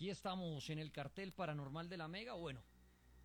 Aquí 0.00 0.08
estamos 0.08 0.70
en 0.70 0.78
el 0.78 0.92
cartel 0.92 1.30
paranormal 1.30 1.90
de 1.90 1.98
la 1.98 2.08
Mega. 2.08 2.32
Bueno, 2.32 2.62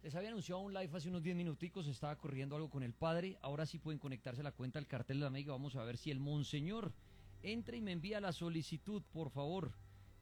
les 0.03 0.13
había 0.13 0.27
anunciado 0.27 0.59
un 0.59 0.73
live 0.73 0.89
hace 0.93 1.07
unos 1.07 1.23
10 1.23 1.33
minuticos, 1.33 1.87
estaba 1.87 2.17
corriendo 2.17 2.57
algo 2.57 2.69
con 2.69 2.83
el 2.83 2.91
padre. 2.91 3.37
Ahora 3.41 3.65
sí 3.65 3.79
pueden 3.79 3.97
conectarse 3.97 4.41
a 4.41 4.43
la 4.43 4.51
cuenta 4.51 4.77
del 4.77 4.85
cartel 4.85 5.19
de 5.19 5.23
la 5.23 5.29
Mega. 5.29 5.53
Vamos 5.53 5.77
a 5.77 5.85
ver 5.85 5.95
si 5.95 6.11
el 6.11 6.19
monseñor 6.19 6.91
entra 7.43 7.77
y 7.77 7.81
me 7.81 7.93
envía 7.93 8.19
la 8.19 8.33
solicitud, 8.33 9.01
por 9.13 9.29
favor. 9.29 9.71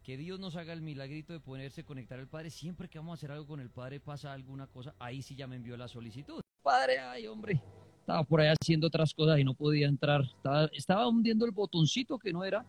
Que 0.04 0.16
Dios 0.16 0.40
nos 0.40 0.56
haga 0.56 0.74
el 0.74 0.84
milagrito 0.84 1.34
de 1.34 1.40
poderse 1.40 1.84
conectar 1.84 2.20
al 2.20 2.28
padre. 2.28 2.52
Siempre 2.52 2.88
que 2.88 3.00
vamos 3.00 3.14
a 3.14 3.16
hacer 3.16 3.32
algo 3.32 3.48
con 3.48 3.60
el 3.60 3.72
padre 3.72 4.00
pasa 4.00 4.32
alguna 4.32 4.68
cosa. 4.68 4.94
Ahí 5.00 5.24
sí 5.24 5.34
ya 5.34 5.48
me 5.48 5.56
envió 5.56 5.76
la 5.76 5.88
solicitud. 5.88 6.40
Padre, 6.62 7.00
ay 7.00 7.26
hombre, 7.26 7.60
estaba 8.00 8.24
por 8.24 8.42
ahí 8.42 8.54
haciendo 8.62 8.86
otras 8.86 9.12
cosas 9.12 9.40
y 9.40 9.44
no 9.44 9.56
podía 9.56 9.88
entrar. 9.88 10.22
Estaba, 10.22 10.70
estaba 10.72 11.08
hundiendo 11.08 11.48
el 11.48 11.52
botoncito 11.52 12.20
que 12.20 12.32
no 12.32 12.46
era. 12.46 12.64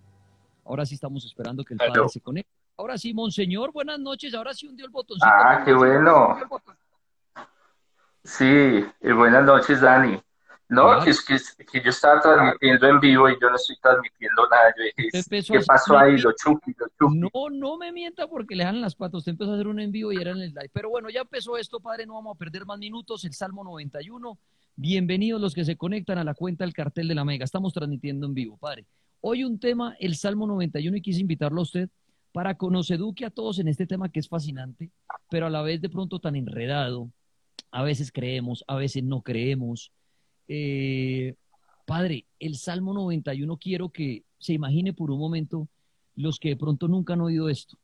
Ahora 0.64 0.86
sí 0.86 0.94
estamos 0.94 1.22
esperando 1.26 1.62
que 1.62 1.74
el 1.74 1.78
padre 1.78 2.08
se 2.08 2.22
conecte. 2.22 2.63
Ahora 2.76 2.98
sí, 2.98 3.14
monseñor, 3.14 3.72
buenas 3.72 4.00
noches. 4.00 4.34
Ahora 4.34 4.52
sí 4.52 4.66
hundió 4.66 4.84
el 4.84 4.90
botoncito. 4.90 5.26
Ah, 5.26 5.62
qué 5.64 5.72
bueno. 5.72 6.36
Sí, 8.24 8.84
buenas 9.00 9.44
noches, 9.44 9.80
Dani. 9.80 10.20
No, 10.68 11.04
que 11.04 11.10
es 11.10 11.22
que, 11.22 11.38
yo 11.82 11.90
estaba 11.90 12.20
transmitiendo 12.20 12.88
en 12.88 12.98
vivo 12.98 13.28
y 13.28 13.36
yo 13.40 13.48
no 13.50 13.56
estoy 13.56 13.76
transmitiendo 13.80 14.48
nada. 14.48 14.74
¿Qué 14.96 15.60
pasó 15.64 15.96
ahí? 15.96 16.18
Lo 16.18 16.32
chupi, 16.32 16.74
lo 16.76 16.86
chupi. 16.98 17.18
No, 17.18 17.50
no 17.50 17.76
me 17.76 17.92
mienta 17.92 18.26
porque 18.26 18.56
le 18.56 18.64
dan 18.64 18.80
las 18.80 18.96
patas. 18.96 19.18
Usted 19.18 19.32
empezó 19.32 19.52
a 19.52 19.54
hacer 19.54 19.68
un 19.68 19.78
en 19.78 19.92
vivo 19.92 20.10
y 20.10 20.16
era 20.16 20.32
en 20.32 20.40
el 20.40 20.48
live. 20.48 20.70
Pero 20.72 20.88
bueno, 20.88 21.10
ya 21.10 21.20
empezó 21.20 21.56
esto, 21.56 21.78
padre. 21.78 22.06
No 22.06 22.14
vamos 22.14 22.34
a 22.34 22.38
perder 22.38 22.64
más 22.64 22.78
minutos. 22.78 23.24
El 23.24 23.34
Salmo 23.34 23.62
91. 23.62 24.38
Bienvenidos 24.74 25.40
los 25.40 25.54
que 25.54 25.64
se 25.64 25.76
conectan 25.76 26.18
a 26.18 26.24
la 26.24 26.34
cuenta 26.34 26.64
del 26.64 26.72
cartel 26.72 27.06
de 27.06 27.14
la 27.14 27.24
Mega. 27.24 27.44
Estamos 27.44 27.72
transmitiendo 27.72 28.26
en 28.26 28.34
vivo, 28.34 28.56
padre. 28.56 28.84
Hoy 29.20 29.44
un 29.44 29.60
tema, 29.60 29.96
el 30.00 30.16
Salmo 30.16 30.46
91, 30.46 30.96
y 30.96 31.00
quise 31.00 31.20
invitarlo 31.20 31.60
a 31.60 31.62
usted 31.62 31.88
para 32.34 32.56
que 32.56 32.66
nos 32.66 32.90
eduque 32.90 33.24
a 33.24 33.30
todos 33.30 33.60
en 33.60 33.68
este 33.68 33.86
tema 33.86 34.08
que 34.08 34.18
es 34.18 34.28
fascinante, 34.28 34.90
pero 35.30 35.46
a 35.46 35.50
la 35.50 35.62
vez 35.62 35.80
de 35.80 35.88
pronto 35.88 36.18
tan 36.18 36.34
enredado. 36.34 37.12
A 37.70 37.84
veces 37.84 38.10
creemos, 38.10 38.64
a 38.66 38.74
veces 38.74 39.04
no 39.04 39.22
creemos. 39.22 39.92
Eh, 40.48 41.36
padre, 41.86 42.26
el 42.40 42.56
Salmo 42.56 42.92
91 42.92 43.56
quiero 43.58 43.90
que 43.90 44.24
se 44.36 44.52
imagine 44.52 44.92
por 44.92 45.12
un 45.12 45.20
momento 45.20 45.68
los 46.16 46.40
que 46.40 46.48
de 46.48 46.56
pronto 46.56 46.88
nunca 46.88 47.12
han 47.12 47.20
oído 47.20 47.48
esto. 47.48 47.78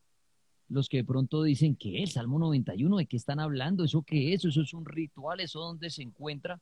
Los 0.69 0.89
que 0.89 0.97
de 0.97 1.05
pronto 1.05 1.45
dicen, 1.45 1.77
¿qué? 1.77 2.03
¿El 2.03 2.11
Salmo 2.11 2.41
91? 2.41 2.97
¿De 2.97 3.07
qué 3.07 3.17
están 3.17 3.39
hablando? 3.39 3.85
¿Eso 3.85 4.03
qué 4.03 4.35
es? 4.35 4.45
¿Eso 4.45 4.63
es 4.63 4.75
un 4.75 4.85
ritual? 4.85 5.39
¿Eso 5.39 5.61
dónde 5.61 5.91
se 5.91 6.03
encuentra? 6.03 6.61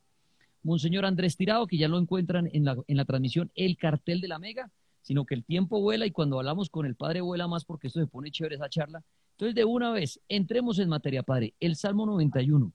Monseñor 0.63 1.07
Andrés 1.07 1.39
Tirado, 1.39 1.67
que 1.67 1.79
ya 1.79 1.89
lo 1.89 1.99
encuentran 1.99 2.51
en 2.53 2.67
la, 2.67 2.77
en 2.87 2.97
la 2.99 3.07
transmisión 3.07 3.51
El 3.55 3.79
Cartel 3.79 4.21
de 4.21 4.29
la 4.29 4.39
Mega 4.39 4.71
sino 5.09 5.25
que 5.25 5.35
el 5.35 5.43
tiempo 5.43 5.81
vuela 5.81 6.05
y 6.05 6.11
cuando 6.11 6.39
hablamos 6.39 6.69
con 6.69 6.85
el 6.85 6.95
Padre 6.95 7.23
vuela 7.23 7.49
más 7.49 7.65
porque 7.65 7.87
esto 7.87 7.99
se 7.99 8.07
pone 8.07 8.31
chévere 8.31 8.57
esa 8.57 8.69
charla. 8.69 9.03
Entonces, 9.31 9.55
de 9.55 9.65
una 9.65 9.91
vez, 9.91 10.21
entremos 10.29 10.79
en 10.81 10.91
materia, 10.91 11.23
Padre. 11.23 11.55
El 11.61 11.77
Salmo 11.77 12.05
91. 12.05 12.71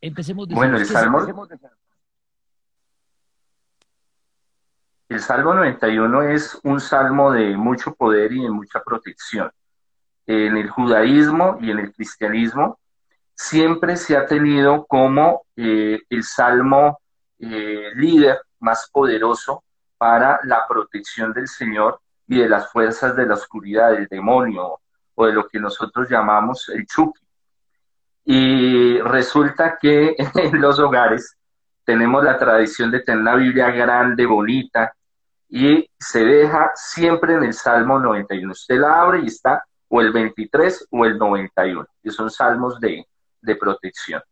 Empecemos 0.00 0.48
de 0.48 0.54
Bueno, 0.54 0.78
el 0.78 0.86
Salmo... 0.86 1.18
El 5.10 5.20
Salmo 5.20 5.52
91 5.52 6.22
es 6.22 6.58
un 6.62 6.80
salmo 6.80 7.32
de 7.32 7.54
mucho 7.54 7.94
poder 7.94 8.32
y 8.32 8.42
de 8.42 8.50
mucha 8.50 8.82
protección. 8.82 9.50
En 10.26 10.56
el 10.56 10.70
judaísmo 10.70 11.58
y 11.60 11.70
en 11.70 11.80
el 11.80 11.92
cristianismo 11.92 12.78
siempre 13.34 13.98
se 13.98 14.16
ha 14.16 14.24
tenido 14.24 14.86
como 14.86 15.42
eh, 15.54 16.00
el 16.08 16.24
salmo 16.24 16.98
eh, 17.38 17.90
líder 17.94 18.40
más 18.58 18.88
poderoso 18.90 19.64
para 20.00 20.40
la 20.44 20.66
protección 20.66 21.30
del 21.34 21.46
Señor 21.46 22.00
y 22.26 22.38
de 22.38 22.48
las 22.48 22.72
fuerzas 22.72 23.14
de 23.14 23.26
la 23.26 23.34
oscuridad, 23.34 23.92
del 23.92 24.06
demonio 24.06 24.80
o 25.14 25.26
de 25.26 25.32
lo 25.34 25.46
que 25.46 25.60
nosotros 25.60 26.08
llamamos 26.08 26.70
el 26.70 26.86
chuki. 26.86 27.20
Y 28.24 28.98
resulta 29.00 29.76
que 29.78 30.16
en 30.36 30.58
los 30.58 30.78
hogares 30.78 31.36
tenemos 31.84 32.24
la 32.24 32.38
tradición 32.38 32.90
de 32.90 33.00
tener 33.00 33.20
una 33.20 33.34
Biblia 33.34 33.70
grande, 33.72 34.24
bonita, 34.24 34.90
y 35.50 35.86
se 35.98 36.24
deja 36.24 36.70
siempre 36.74 37.34
en 37.34 37.44
el 37.44 37.52
Salmo 37.52 37.98
91. 37.98 38.52
Usted 38.52 38.78
la 38.78 39.02
abre 39.02 39.20
y 39.20 39.26
está 39.26 39.62
o 39.88 40.00
el 40.00 40.12
23 40.12 40.86
o 40.92 41.04
el 41.04 41.18
91, 41.18 41.86
que 42.02 42.10
son 42.10 42.30
salmos 42.30 42.80
de, 42.80 43.06
de 43.42 43.56
protección. 43.56 44.22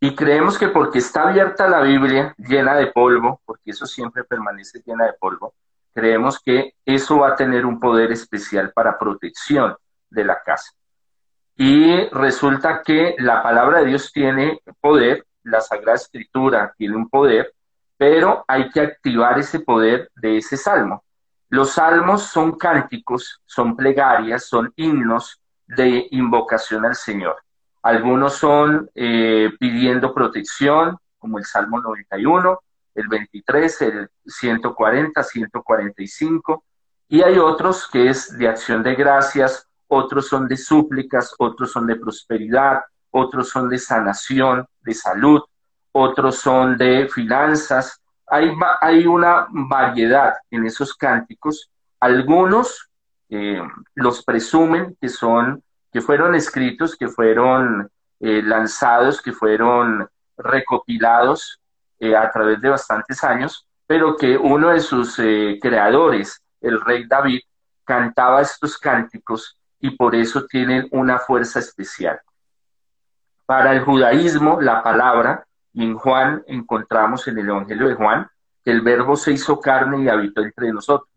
Y 0.00 0.14
creemos 0.14 0.58
que 0.58 0.68
porque 0.68 0.98
está 0.98 1.28
abierta 1.28 1.68
la 1.68 1.80
Biblia 1.80 2.34
llena 2.38 2.76
de 2.76 2.86
polvo, 2.86 3.40
porque 3.44 3.72
eso 3.72 3.84
siempre 3.86 4.22
permanece 4.24 4.80
llena 4.86 5.06
de 5.06 5.14
polvo, 5.14 5.54
creemos 5.92 6.38
que 6.38 6.74
eso 6.84 7.18
va 7.18 7.30
a 7.30 7.36
tener 7.36 7.66
un 7.66 7.80
poder 7.80 8.12
especial 8.12 8.72
para 8.72 8.98
protección 8.98 9.76
de 10.08 10.24
la 10.24 10.40
casa. 10.40 10.72
Y 11.56 12.08
resulta 12.10 12.82
que 12.84 13.16
la 13.18 13.42
palabra 13.42 13.80
de 13.80 13.86
Dios 13.86 14.12
tiene 14.12 14.60
poder, 14.80 15.26
la 15.42 15.60
Sagrada 15.60 15.96
Escritura 15.96 16.72
tiene 16.78 16.94
un 16.94 17.08
poder, 17.08 17.52
pero 17.96 18.44
hay 18.46 18.70
que 18.70 18.80
activar 18.80 19.38
ese 19.40 19.58
poder 19.58 20.08
de 20.14 20.36
ese 20.36 20.56
salmo. 20.56 21.02
Los 21.48 21.72
salmos 21.72 22.22
son 22.22 22.56
cánticos, 22.56 23.40
son 23.44 23.74
plegarias, 23.74 24.44
son 24.44 24.72
himnos 24.76 25.40
de 25.66 26.06
invocación 26.12 26.84
al 26.86 26.94
Señor. 26.94 27.42
Algunos 27.88 28.34
son 28.34 28.90
eh, 28.94 29.50
pidiendo 29.58 30.12
protección, 30.12 30.98
como 31.18 31.38
el 31.38 31.46
Salmo 31.46 31.80
91, 31.80 32.60
el 32.94 33.08
23, 33.08 33.80
el 33.80 34.10
140, 34.26 35.22
145, 35.22 36.64
y 37.08 37.22
hay 37.22 37.38
otros 37.38 37.88
que 37.90 38.10
es 38.10 38.36
de 38.36 38.46
acción 38.46 38.82
de 38.82 38.94
gracias, 38.94 39.66
otros 39.86 40.28
son 40.28 40.46
de 40.48 40.58
súplicas, 40.58 41.34
otros 41.38 41.72
son 41.72 41.86
de 41.86 41.96
prosperidad, 41.96 42.82
otros 43.10 43.48
son 43.48 43.70
de 43.70 43.78
sanación, 43.78 44.66
de 44.82 44.92
salud, 44.92 45.40
otros 45.90 46.36
son 46.40 46.76
de 46.76 47.08
finanzas. 47.08 48.02
Hay, 48.26 49.06
una 49.06 49.46
variedad 49.48 50.34
en 50.50 50.66
esos 50.66 50.94
cánticos. 50.94 51.70
Algunos 52.00 52.90
eh, 53.30 53.62
los 53.94 54.22
presumen 54.24 54.94
que 55.00 55.08
son 55.08 55.62
que 55.98 56.02
fueron 56.02 56.36
escritos, 56.36 56.94
que 56.94 57.08
fueron 57.08 57.90
eh, 58.20 58.40
lanzados, 58.40 59.20
que 59.20 59.32
fueron 59.32 60.08
recopilados 60.36 61.58
eh, 61.98 62.14
a 62.14 62.30
través 62.30 62.60
de 62.60 62.68
bastantes 62.68 63.24
años, 63.24 63.66
pero 63.84 64.16
que 64.16 64.36
uno 64.36 64.68
de 64.68 64.78
sus 64.78 65.18
eh, 65.18 65.58
creadores, 65.60 66.40
el 66.60 66.80
rey 66.82 67.04
David, 67.08 67.40
cantaba 67.82 68.42
estos 68.42 68.78
cánticos 68.78 69.56
y 69.80 69.90
por 69.90 70.14
eso 70.14 70.46
tienen 70.46 70.86
una 70.92 71.18
fuerza 71.18 71.58
especial. 71.58 72.20
Para 73.44 73.72
el 73.72 73.80
judaísmo, 73.80 74.60
la 74.60 74.84
palabra, 74.84 75.44
en 75.74 75.96
Juan 75.96 76.44
encontramos 76.46 77.26
en 77.26 77.38
el 77.38 77.48
Evangelio 77.48 77.88
de 77.88 77.96
Juan, 77.96 78.28
que 78.64 78.70
el 78.70 78.82
verbo 78.82 79.16
se 79.16 79.32
hizo 79.32 79.58
carne 79.58 80.04
y 80.04 80.08
habitó 80.08 80.42
entre 80.42 80.72
nosotros. 80.72 81.10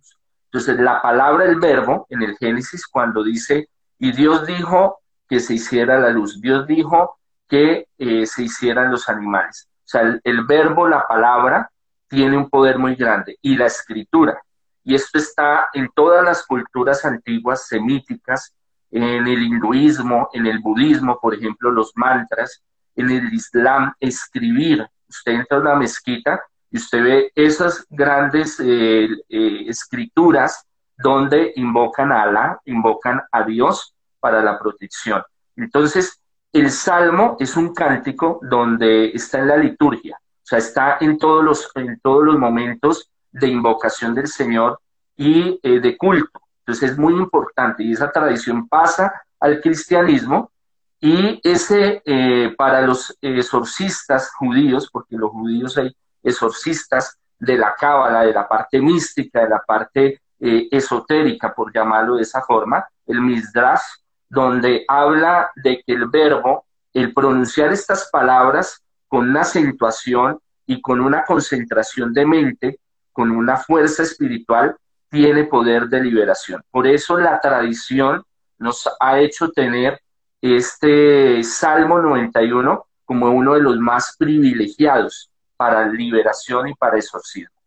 Entonces, 0.45 0.79
la 0.79 1.03
palabra, 1.03 1.45
el 1.45 1.59
verbo, 1.59 2.07
en 2.09 2.23
el 2.23 2.35
Génesis, 2.35 2.87
cuando 2.87 3.23
dice 3.23 3.69
y 4.01 4.11
Dios 4.13 4.47
dijo 4.47 4.99
que 5.29 5.39
se 5.39 5.53
hiciera 5.53 5.99
la 5.99 6.09
luz. 6.09 6.41
Dios 6.41 6.65
dijo 6.65 7.19
que 7.47 7.87
eh, 7.99 8.25
se 8.25 8.43
hicieran 8.43 8.89
los 8.89 9.07
animales. 9.07 9.69
O 9.77 9.83
sea, 9.85 10.19
el, 10.23 10.45
verbo, 10.45 10.87
la 10.87 11.07
palabra, 11.07 11.69
tiene 12.07 12.35
un 12.35 12.49
poder 12.49 12.79
muy 12.79 12.95
grande. 12.95 13.37
Y 13.43 13.55
la 13.55 13.67
escritura. 13.67 14.41
Y 14.83 14.95
esto 14.95 15.19
está 15.19 15.69
en 15.73 15.87
todas 15.93 16.25
las 16.25 16.43
culturas 16.47 17.05
antiguas 17.05 17.67
semíticas, 17.67 18.55
en 18.89 19.27
el 19.27 19.43
hinduismo, 19.43 20.29
en 20.33 20.47
el 20.47 20.57
budismo, 20.57 21.19
por 21.21 21.35
ejemplo, 21.35 21.69
los 21.69 21.91
mantras, 21.93 22.63
en 22.95 23.11
el 23.11 23.31
islam, 23.31 23.93
escribir. 23.99 24.83
Usted 25.07 25.33
entra 25.33 25.59
a 25.59 25.61
una 25.61 25.75
mezquita 25.75 26.41
y 26.71 26.77
usted 26.77 27.03
ve 27.03 27.31
esas 27.35 27.85
grandes 27.87 28.59
eh, 28.59 29.09
eh, 29.29 29.65
escrituras 29.67 30.65
donde 31.01 31.53
invocan 31.55 32.11
a 32.11 32.23
Alá, 32.23 32.61
invocan 32.65 33.21
a 33.31 33.43
Dios 33.43 33.93
para 34.19 34.41
la 34.41 34.57
protección. 34.59 35.23
Entonces, 35.55 36.21
el 36.53 36.69
salmo 36.71 37.37
es 37.39 37.55
un 37.55 37.73
cántico 37.73 38.39
donde 38.41 39.11
está 39.11 39.39
en 39.39 39.47
la 39.47 39.57
liturgia, 39.57 40.17
o 40.21 40.43
sea, 40.43 40.59
está 40.59 40.97
en 40.99 41.17
todos 41.17 41.43
los, 41.43 41.71
en 41.75 41.99
todos 42.01 42.25
los 42.25 42.37
momentos 42.37 43.09
de 43.31 43.47
invocación 43.47 44.13
del 44.13 44.27
Señor 44.27 44.79
y 45.15 45.59
eh, 45.63 45.79
de 45.79 45.97
culto. 45.97 46.41
Entonces 46.59 46.91
es 46.91 46.97
muy 46.97 47.13
importante 47.13 47.83
y 47.83 47.93
esa 47.93 48.11
tradición 48.11 48.67
pasa 48.67 49.13
al 49.39 49.61
cristianismo 49.61 50.51
y 50.99 51.39
ese 51.43 52.01
eh, 52.05 52.53
para 52.57 52.81
los 52.81 53.17
exorcistas 53.21 54.31
judíos, 54.33 54.89
porque 54.91 55.15
los 55.15 55.31
judíos 55.31 55.77
hay 55.77 55.95
exorcistas 56.21 57.17
de 57.39 57.57
la 57.57 57.73
cábala, 57.75 58.21
de 58.21 58.33
la 58.33 58.47
parte 58.47 58.79
mística, 58.79 59.41
de 59.41 59.49
la 59.49 59.63
parte 59.65 60.21
eh, 60.43 60.67
esotérica, 60.71 61.53
por 61.53 61.71
llamarlo 61.71 62.15
de 62.15 62.23
esa 62.23 62.41
forma, 62.41 62.83
el 63.05 63.21
Misdrash, 63.21 63.81
donde 64.27 64.83
habla 64.87 65.51
de 65.55 65.83
que 65.85 65.93
el 65.93 66.07
verbo, 66.07 66.65
el 66.93 67.13
pronunciar 67.13 67.71
estas 67.71 68.09
palabras 68.11 68.81
con 69.07 69.29
una 69.29 69.41
acentuación 69.41 70.39
y 70.65 70.81
con 70.81 70.99
una 70.99 71.23
concentración 71.25 72.11
de 72.11 72.25
mente, 72.25 72.79
con 73.11 73.29
una 73.29 73.57
fuerza 73.57 74.03
espiritual, 74.03 74.75
tiene 75.09 75.43
poder 75.43 75.87
de 75.87 76.01
liberación. 76.01 76.63
Por 76.71 76.87
eso 76.87 77.17
la 77.19 77.39
tradición 77.39 78.23
nos 78.57 78.89
ha 78.99 79.19
hecho 79.19 79.51
tener 79.51 80.01
este 80.41 81.43
Salmo 81.43 81.99
91 81.99 82.85
como 83.05 83.29
uno 83.29 83.53
de 83.53 83.61
los 83.61 83.77
más 83.77 84.15
privilegiados 84.17 85.29
para 85.55 85.87
liberación 85.87 86.69
y 86.69 86.73
para 86.73 86.97
exorcismo. 86.97 87.60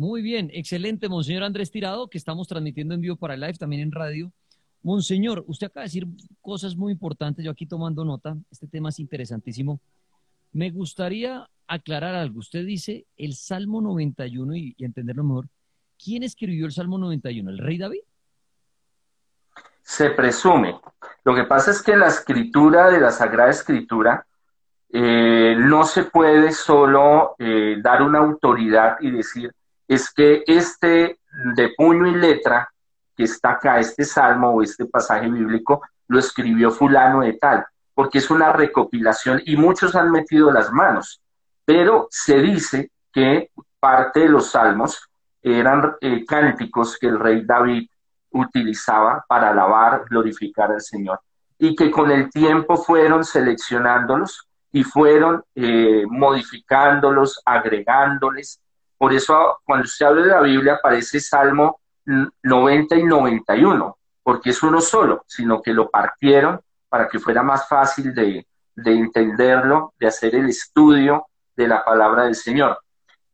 Muy 0.00 0.22
bien, 0.22 0.48
excelente, 0.54 1.10
Monseñor 1.10 1.42
Andrés 1.42 1.70
Tirado, 1.70 2.08
que 2.08 2.16
estamos 2.16 2.48
transmitiendo 2.48 2.94
en 2.94 3.02
vivo 3.02 3.16
para 3.16 3.36
live, 3.36 3.58
también 3.58 3.82
en 3.82 3.92
radio. 3.92 4.32
Monseñor, 4.82 5.44
usted 5.46 5.66
acaba 5.66 5.82
de 5.82 5.88
decir 5.88 6.06
cosas 6.40 6.74
muy 6.74 6.90
importantes, 6.90 7.44
yo 7.44 7.50
aquí 7.50 7.66
tomando 7.66 8.02
nota, 8.02 8.34
este 8.50 8.66
tema 8.66 8.88
es 8.88 8.98
interesantísimo. 8.98 9.78
Me 10.52 10.70
gustaría 10.70 11.46
aclarar 11.66 12.14
algo. 12.14 12.38
Usted 12.38 12.64
dice 12.64 13.04
el 13.18 13.34
Salmo 13.34 13.82
91 13.82 14.56
y, 14.56 14.74
y 14.78 14.86
entenderlo 14.86 15.22
mejor. 15.22 15.48
¿Quién 16.02 16.22
escribió 16.22 16.64
el 16.64 16.72
Salmo 16.72 16.96
91? 16.96 17.50
¿El 17.50 17.58
rey 17.58 17.76
David? 17.76 18.00
Se 19.82 20.08
presume. 20.08 20.80
Lo 21.24 21.34
que 21.34 21.44
pasa 21.44 21.72
es 21.72 21.82
que 21.82 21.94
la 21.94 22.06
escritura 22.06 22.88
de 22.88 23.00
la 23.00 23.10
Sagrada 23.10 23.50
Escritura 23.50 24.26
eh, 24.88 25.56
no 25.58 25.84
se 25.84 26.04
puede 26.04 26.52
solo 26.52 27.34
eh, 27.38 27.76
dar 27.82 28.00
una 28.00 28.20
autoridad 28.20 28.96
y 29.02 29.10
decir, 29.10 29.52
es 29.90 30.08
que 30.14 30.44
este 30.46 31.18
de 31.56 31.72
puño 31.76 32.06
y 32.06 32.14
letra 32.14 32.68
que 33.16 33.24
está 33.24 33.50
acá, 33.50 33.80
este 33.80 34.04
salmo 34.04 34.50
o 34.50 34.62
este 34.62 34.86
pasaje 34.86 35.28
bíblico, 35.28 35.82
lo 36.06 36.20
escribió 36.20 36.70
fulano 36.70 37.22
de 37.22 37.32
tal, 37.32 37.66
porque 37.92 38.18
es 38.18 38.30
una 38.30 38.52
recopilación 38.52 39.42
y 39.44 39.56
muchos 39.56 39.96
han 39.96 40.12
metido 40.12 40.52
las 40.52 40.70
manos, 40.70 41.20
pero 41.64 42.06
se 42.08 42.38
dice 42.38 42.92
que 43.12 43.50
parte 43.80 44.20
de 44.20 44.28
los 44.28 44.52
salmos 44.52 45.10
eran 45.42 45.96
eh, 46.00 46.24
cánticos 46.24 46.96
que 46.96 47.08
el 47.08 47.18
rey 47.18 47.42
David 47.44 47.90
utilizaba 48.30 49.24
para 49.26 49.50
alabar, 49.50 50.04
glorificar 50.08 50.70
al 50.70 50.80
Señor, 50.80 51.20
y 51.58 51.74
que 51.74 51.90
con 51.90 52.12
el 52.12 52.30
tiempo 52.30 52.76
fueron 52.76 53.24
seleccionándolos 53.24 54.46
y 54.70 54.84
fueron 54.84 55.42
eh, 55.56 56.04
modificándolos, 56.08 57.42
agregándoles. 57.44 58.60
Por 59.00 59.14
eso 59.14 59.60
cuando 59.64 59.86
se 59.86 60.04
habla 60.04 60.20
de 60.20 60.28
la 60.28 60.42
Biblia 60.42 60.74
aparece 60.74 61.20
Salmo 61.20 61.80
90 62.42 62.96
y 62.96 63.02
91, 63.02 63.96
porque 64.22 64.50
es 64.50 64.62
uno 64.62 64.78
solo, 64.82 65.24
sino 65.26 65.62
que 65.62 65.72
lo 65.72 65.88
partieron 65.88 66.60
para 66.86 67.08
que 67.08 67.18
fuera 67.18 67.42
más 67.42 67.66
fácil 67.66 68.14
de, 68.14 68.46
de 68.74 68.92
entenderlo, 68.92 69.94
de 69.98 70.06
hacer 70.06 70.34
el 70.34 70.50
estudio 70.50 71.24
de 71.56 71.66
la 71.66 71.82
palabra 71.82 72.24
del 72.24 72.34
Señor. 72.34 72.78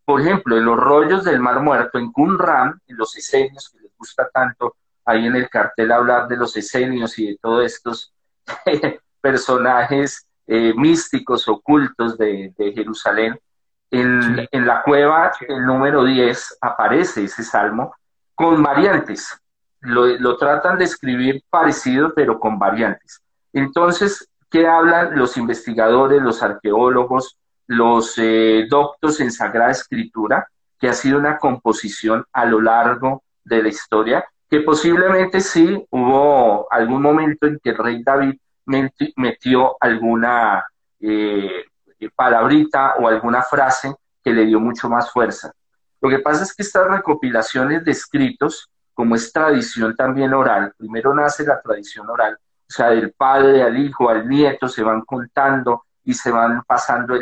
Por 0.04 0.20
ejemplo, 0.20 0.56
en 0.56 0.66
los 0.66 0.76
rollos 0.76 1.24
del 1.24 1.40
Mar 1.40 1.58
Muerto, 1.58 1.98
en 1.98 2.12
Qumran, 2.12 2.80
en 2.86 2.96
los 2.96 3.16
esenios, 3.16 3.68
que 3.68 3.80
les 3.80 3.90
gusta 3.98 4.28
tanto 4.32 4.76
ahí 5.04 5.26
en 5.26 5.34
el 5.34 5.50
cartel 5.50 5.90
hablar 5.90 6.28
de 6.28 6.36
los 6.36 6.56
esenios 6.56 7.18
y 7.18 7.26
de 7.26 7.38
todos 7.42 7.64
estos 7.64 8.14
personajes 9.20 10.28
eh, 10.46 10.72
místicos 10.76 11.48
ocultos 11.48 12.16
de, 12.16 12.54
Jerusalén, 12.56 13.36
en, 13.90 14.46
en, 14.50 14.66
la 14.66 14.82
cueva, 14.82 15.32
el 15.48 15.64
número 15.64 16.04
10, 16.04 16.58
aparece 16.60 17.24
ese 17.24 17.42
salmo 17.42 17.94
con 18.34 18.62
variantes. 18.62 19.40
Lo, 19.80 20.06
lo, 20.06 20.36
tratan 20.36 20.78
de 20.78 20.84
escribir 20.84 21.42
parecido, 21.48 22.12
pero 22.14 22.40
con 22.40 22.58
variantes. 22.58 23.22
Entonces, 23.52 24.28
¿qué 24.50 24.66
hablan 24.66 25.16
los 25.16 25.36
investigadores, 25.36 26.20
los 26.20 26.42
arqueólogos, 26.42 27.38
los 27.66 28.14
eh, 28.18 28.66
doctos 28.68 29.20
en 29.20 29.30
Sagrada 29.32 29.70
Escritura, 29.70 30.48
que 30.78 30.88
ha 30.88 30.92
sido 30.92 31.18
una 31.18 31.38
composición 31.38 32.24
a 32.32 32.44
lo 32.44 32.60
largo 32.60 33.22
de 33.44 33.62
la 33.62 33.68
historia, 33.68 34.24
que 34.48 34.60
posiblemente 34.60 35.40
sí 35.40 35.84
hubo 35.90 36.70
algún 36.70 37.02
momento 37.02 37.46
en 37.46 37.58
que 37.62 37.70
el 37.70 37.78
rey 37.78 38.02
David 38.02 38.34
metió 39.16 39.76
alguna 39.80 40.64
eh, 41.00 41.64
palabrita 42.14 42.94
o 42.98 43.08
alguna 43.08 43.42
frase 43.42 43.94
que 44.22 44.32
le 44.32 44.44
dio 44.46 44.60
mucho 44.60 44.88
más 44.88 45.10
fuerza. 45.10 45.52
Lo 46.00 46.10
que 46.10 46.18
pasa 46.18 46.44
es 46.44 46.54
que 46.54 46.62
estas 46.62 46.86
recopilaciones 46.86 47.84
de 47.84 47.92
escritos, 47.92 48.70
como 48.94 49.14
es 49.14 49.32
tradición 49.32 49.94
también 49.96 50.34
oral, 50.34 50.72
primero 50.76 51.14
nace 51.14 51.44
la 51.44 51.60
tradición 51.60 52.08
oral, 52.08 52.36
o 52.68 52.72
sea, 52.72 52.90
del 52.90 53.12
padre 53.12 53.62
al 53.62 53.76
hijo, 53.76 54.08
al 54.08 54.28
nieto, 54.28 54.68
se 54.68 54.82
van 54.82 55.02
contando 55.02 55.84
y 56.04 56.14
se 56.14 56.30
van 56.30 56.62
pasando 56.64 57.14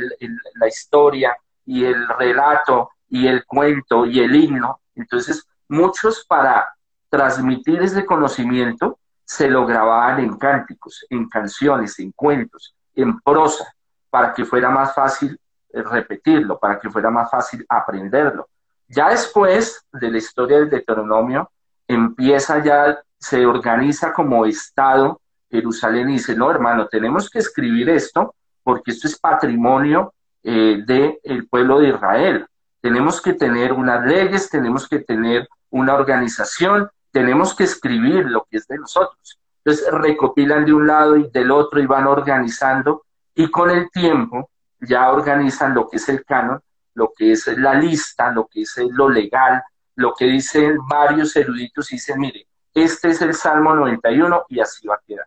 la 0.54 0.68
historia 0.68 1.36
y 1.66 1.84
el 1.84 2.08
relato 2.08 2.90
y 3.08 3.26
el 3.26 3.44
cuento 3.44 4.06
y 4.06 4.20
el 4.20 4.34
himno. 4.34 4.80
Entonces, 4.94 5.46
muchos 5.68 6.24
para 6.26 6.74
transmitir 7.08 7.82
ese 7.82 8.04
conocimiento 8.04 8.98
se 9.24 9.48
lo 9.48 9.66
grababan 9.66 10.20
en 10.20 10.36
cánticos, 10.36 11.04
en 11.08 11.28
canciones, 11.28 11.98
en 11.98 12.12
cuentos, 12.12 12.74
en 12.94 13.18
prosa, 13.20 13.73
para 14.14 14.32
que 14.32 14.44
fuera 14.44 14.70
más 14.70 14.94
fácil 14.94 15.36
eh, 15.72 15.82
repetirlo, 15.82 16.56
para 16.56 16.78
que 16.78 16.88
fuera 16.88 17.10
más 17.10 17.28
fácil 17.28 17.66
aprenderlo. 17.68 18.48
Ya 18.86 19.08
después 19.08 19.84
de 19.92 20.08
la 20.08 20.18
historia 20.18 20.58
del 20.58 20.70
Deuteronomio, 20.70 21.50
empieza 21.88 22.62
ya, 22.62 23.02
se 23.18 23.44
organiza 23.44 24.12
como 24.12 24.46
Estado 24.46 25.20
Jerusalén 25.50 26.10
y 26.10 26.12
dice, 26.12 26.36
no, 26.36 26.48
hermano, 26.48 26.86
tenemos 26.86 27.28
que 27.28 27.40
escribir 27.40 27.88
esto 27.88 28.36
porque 28.62 28.92
esto 28.92 29.08
es 29.08 29.18
patrimonio 29.18 30.14
eh, 30.44 30.84
del 30.86 31.48
pueblo 31.48 31.80
de 31.80 31.88
Israel. 31.88 32.46
Tenemos 32.80 33.20
que 33.20 33.32
tener 33.32 33.72
unas 33.72 34.06
leyes, 34.06 34.48
tenemos 34.48 34.88
que 34.88 35.00
tener 35.00 35.48
una 35.70 35.94
organización, 35.94 36.88
tenemos 37.10 37.52
que 37.52 37.64
escribir 37.64 38.26
lo 38.26 38.46
que 38.48 38.58
es 38.58 38.68
de 38.68 38.78
nosotros. 38.78 39.40
Entonces 39.64 39.92
recopilan 39.92 40.64
de 40.64 40.72
un 40.72 40.86
lado 40.86 41.16
y 41.16 41.28
del 41.30 41.50
otro 41.50 41.80
y 41.80 41.86
van 41.86 42.06
organizando 42.06 43.03
y 43.34 43.50
con 43.50 43.70
el 43.70 43.90
tiempo 43.90 44.50
ya 44.80 45.10
organizan 45.10 45.74
lo 45.74 45.88
que 45.88 45.96
es 45.96 46.08
el 46.08 46.24
canon, 46.24 46.60
lo 46.94 47.12
que 47.16 47.32
es 47.32 47.46
la 47.58 47.74
lista, 47.74 48.30
lo 48.30 48.46
que 48.46 48.62
es 48.62 48.76
lo 48.90 49.08
legal, 49.08 49.62
lo 49.96 50.14
que 50.14 50.26
dicen 50.26 50.78
varios 50.88 51.34
eruditos 51.36 51.90
y 51.92 51.96
dicen, 51.96 52.20
mire, 52.20 52.46
este 52.72 53.10
es 53.10 53.22
el 53.22 53.34
Salmo 53.34 53.74
91 53.74 54.44
y 54.48 54.60
así 54.60 54.86
va 54.86 54.94
a 54.94 55.00
quedar. 55.06 55.26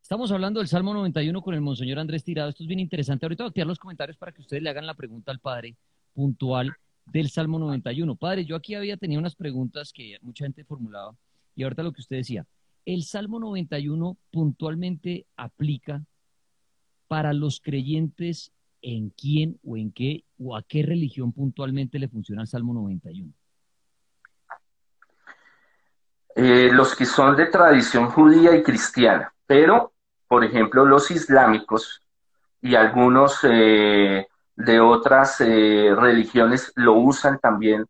Estamos 0.00 0.30
hablando 0.30 0.60
del 0.60 0.68
Salmo 0.68 0.92
91 0.92 1.40
con 1.40 1.54
el 1.54 1.60
Monseñor 1.62 1.98
Andrés 1.98 2.24
Tirado. 2.24 2.50
Esto 2.50 2.64
es 2.64 2.68
bien 2.68 2.80
interesante. 2.80 3.24
Ahorita 3.24 3.44
voy 3.44 3.62
a 3.62 3.64
los 3.64 3.78
comentarios 3.78 4.18
para 4.18 4.32
que 4.32 4.42
ustedes 4.42 4.62
le 4.62 4.68
hagan 4.68 4.86
la 4.86 4.94
pregunta 4.94 5.32
al 5.32 5.38
Padre 5.38 5.76
puntual 6.12 6.74
del 7.06 7.30
Salmo 7.30 7.58
91. 7.58 8.16
Padre, 8.16 8.44
yo 8.44 8.56
aquí 8.56 8.74
había 8.74 8.96
tenido 8.96 9.18
unas 9.18 9.34
preguntas 9.34 9.92
que 9.92 10.18
mucha 10.20 10.44
gente 10.44 10.64
formulaba 10.64 11.14
y 11.54 11.62
ahorita 11.62 11.82
lo 11.82 11.92
que 11.92 12.02
usted 12.02 12.16
decía. 12.16 12.44
¿El 12.84 13.04
Salmo 13.04 13.38
91 13.38 14.18
puntualmente 14.30 15.26
aplica 15.36 16.04
para 17.12 17.34
los 17.34 17.60
creyentes 17.60 18.52
en 18.80 19.10
quién 19.10 19.60
o 19.62 19.76
en 19.76 19.92
qué 19.92 20.24
o 20.38 20.56
a 20.56 20.62
qué 20.62 20.82
religión 20.82 21.30
puntualmente 21.30 21.98
le 21.98 22.08
funciona 22.08 22.40
el 22.40 22.48
Salmo 22.48 22.72
91? 22.72 23.30
Eh, 26.34 26.70
los 26.72 26.96
que 26.96 27.04
son 27.04 27.36
de 27.36 27.48
tradición 27.48 28.08
judía 28.08 28.56
y 28.56 28.62
cristiana, 28.62 29.30
pero 29.46 29.92
por 30.26 30.42
ejemplo, 30.42 30.86
los 30.86 31.10
islámicos 31.10 32.00
y 32.62 32.76
algunos 32.76 33.40
eh, 33.42 34.26
de 34.56 34.80
otras 34.80 35.38
eh, 35.42 35.94
religiones 35.94 36.72
lo 36.76 36.94
usan 36.94 37.38
también 37.40 37.84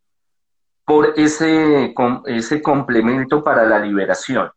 por 0.85 1.15
ese, 1.17 1.95
ese 2.27 2.61
complemento 2.61 3.45
para 3.45 3.65
la 3.67 3.79
liberación. 3.79 4.51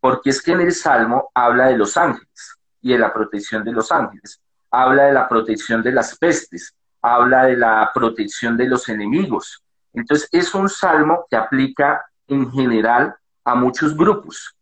Porque 0.00 0.30
es 0.30 0.40
que 0.40 0.52
en 0.52 0.62
el 0.62 0.72
Salmo 0.72 1.30
habla 1.34 1.66
de 1.66 1.76
los 1.76 1.98
ángeles 1.98 2.56
y 2.80 2.92
de 2.92 2.98
la 2.98 3.12
protección 3.12 3.64
de 3.64 3.72
los 3.72 3.90
ángeles, 3.90 4.40
habla 4.70 5.04
de 5.04 5.12
la 5.12 5.28
protección 5.28 5.82
de 5.82 5.92
las 5.92 6.16
pestes, 6.18 6.74
habla 7.02 7.44
de 7.44 7.56
la 7.56 7.90
protección 7.94 8.56
de 8.56 8.66
los 8.66 8.88
enemigos. 8.88 9.62
Entonces 9.92 10.28
es 10.32 10.54
un 10.54 10.68
salmo 10.68 11.26
que 11.30 11.36
aplica 11.36 12.04
en 12.26 12.50
general 12.50 13.14
a 13.44 13.54
muchos 13.54 13.96
grupos. 13.96 14.54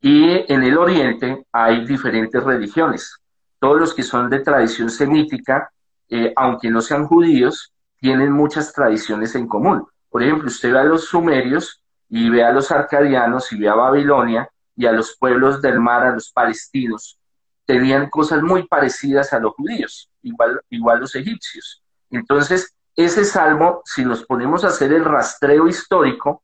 Y 0.00 0.52
en 0.52 0.62
el 0.62 0.76
oriente 0.76 1.46
hay 1.52 1.86
diferentes 1.86 2.42
religiones. 2.42 3.16
Todos 3.58 3.80
los 3.80 3.94
que 3.94 4.02
son 4.02 4.28
de 4.28 4.40
tradición 4.40 4.90
semítica, 4.90 5.70
eh, 6.08 6.32
aunque 6.36 6.70
no 6.70 6.80
sean 6.80 7.06
judíos, 7.06 7.72
tienen 7.98 8.30
muchas 8.30 8.72
tradiciones 8.72 9.34
en 9.34 9.48
común. 9.48 9.86
Por 10.10 10.22
ejemplo, 10.22 10.48
usted 10.48 10.72
ve 10.72 10.80
a 10.80 10.84
los 10.84 11.06
sumerios 11.06 11.82
y 12.08 12.28
ve 12.28 12.44
a 12.44 12.52
los 12.52 12.70
arcadianos 12.70 13.50
y 13.52 13.58
ve 13.58 13.68
a 13.68 13.74
Babilonia 13.74 14.48
y 14.76 14.86
a 14.86 14.92
los 14.92 15.16
pueblos 15.16 15.62
del 15.62 15.80
mar, 15.80 16.04
a 16.04 16.12
los 16.12 16.30
palestinos, 16.30 17.18
tenían 17.66 18.08
cosas 18.08 18.42
muy 18.42 18.66
parecidas 18.66 19.32
a 19.32 19.40
los 19.40 19.52
judíos, 19.54 20.08
igual, 20.22 20.60
igual 20.70 21.00
los 21.00 21.14
egipcios. 21.14 21.82
Entonces, 22.10 22.74
ese 22.94 23.24
salmo, 23.24 23.82
si 23.84 24.04
nos 24.04 24.24
ponemos 24.24 24.64
a 24.64 24.68
hacer 24.68 24.92
el 24.92 25.04
rastreo 25.04 25.68
histórico, 25.68 26.42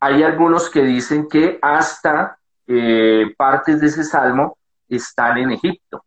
hay 0.00 0.22
algunos 0.22 0.68
que 0.68 0.82
dicen 0.82 1.28
que 1.28 1.58
hasta 1.62 2.38
eh, 2.66 3.32
partes 3.36 3.80
de 3.80 3.86
ese 3.86 4.04
salmo 4.04 4.56
están 4.88 5.38
en 5.38 5.52
Egipto. 5.52 6.04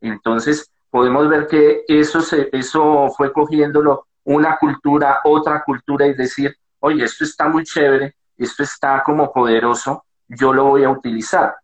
Entonces, 0.00 0.70
podemos 0.90 1.28
ver 1.28 1.46
que 1.46 1.84
eso, 1.86 2.20
se, 2.20 2.48
eso 2.52 3.10
fue 3.16 3.32
cogiéndolo 3.32 4.06
una 4.24 4.56
cultura, 4.56 5.20
otra 5.24 5.62
cultura 5.64 6.06
y 6.06 6.14
decir, 6.14 6.56
oye, 6.80 7.04
esto 7.04 7.24
está 7.24 7.48
muy 7.48 7.64
chévere, 7.64 8.14
esto 8.36 8.62
está 8.62 9.02
como 9.02 9.32
poderoso, 9.32 10.04
yo 10.28 10.52
lo 10.52 10.64
voy 10.64 10.84
a 10.84 10.90
utilizar. 10.90 11.56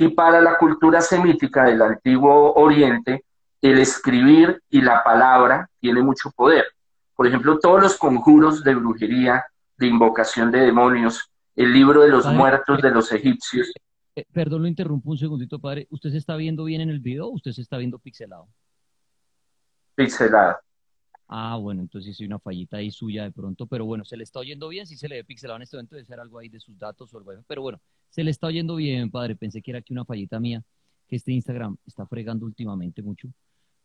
Y 0.00 0.08
para 0.08 0.40
la 0.40 0.56
cultura 0.56 1.02
semítica 1.02 1.64
del 1.64 1.82
antiguo 1.82 2.54
Oriente, 2.54 3.26
el 3.60 3.78
escribir 3.78 4.62
y 4.70 4.80
la 4.80 5.04
palabra 5.04 5.68
tiene 5.78 6.02
mucho 6.02 6.30
poder. 6.30 6.64
Por 7.14 7.26
ejemplo, 7.26 7.58
todos 7.58 7.82
los 7.82 7.98
conjuros 7.98 8.64
de 8.64 8.76
brujería, 8.76 9.44
de 9.76 9.86
invocación 9.88 10.50
de 10.50 10.60
demonios, 10.60 11.30
el 11.54 11.74
libro 11.74 12.00
de 12.00 12.08
los 12.08 12.24
muertos 12.32 12.80
de 12.80 12.90
los 12.90 13.12
egipcios. 13.12 13.70
Eh, 14.16 14.24
perdón, 14.32 14.62
lo 14.62 14.68
interrumpo 14.68 15.10
un 15.10 15.18
segundito, 15.18 15.58
padre. 15.58 15.86
¿Usted 15.90 16.12
se 16.12 16.16
está 16.16 16.34
viendo 16.36 16.64
bien 16.64 16.80
en 16.80 16.88
el 16.88 17.00
video 17.00 17.26
o 17.26 17.32
usted 17.32 17.52
se 17.52 17.60
está 17.60 17.76
viendo 17.76 17.98
pixelado? 17.98 18.48
Pixelado. 19.96 20.60
Ah, 21.32 21.56
bueno, 21.56 21.82
entonces 21.82 22.16
sí 22.16 22.24
hay 22.24 22.26
una 22.26 22.40
fallita 22.40 22.78
ahí 22.78 22.90
suya 22.90 23.22
de 23.22 23.30
pronto, 23.30 23.64
pero 23.66 23.84
bueno, 23.84 24.04
se 24.04 24.16
le 24.16 24.24
está 24.24 24.40
oyendo 24.40 24.68
bien, 24.68 24.84
si 24.88 24.96
se 24.96 25.08
le 25.08 25.14
ve 25.14 25.24
pixelado 25.24 25.58
en 25.58 25.62
este 25.62 25.76
momento, 25.76 25.94
debe 25.94 26.04
ser 26.04 26.18
algo 26.18 26.40
ahí 26.40 26.48
de 26.48 26.58
sus 26.58 26.76
datos 26.76 27.14
o 27.14 27.18
algo. 27.18 27.30
Pero 27.46 27.62
bueno, 27.62 27.80
se 28.08 28.24
le 28.24 28.32
está 28.32 28.48
oyendo 28.48 28.74
bien, 28.74 29.12
padre. 29.12 29.36
Pensé 29.36 29.62
que 29.62 29.70
era 29.70 29.78
aquí 29.78 29.92
una 29.92 30.04
fallita 30.04 30.40
mía, 30.40 30.60
que 31.06 31.14
este 31.14 31.30
Instagram 31.30 31.76
está 31.86 32.04
fregando 32.04 32.46
últimamente 32.46 33.00
mucho. 33.00 33.28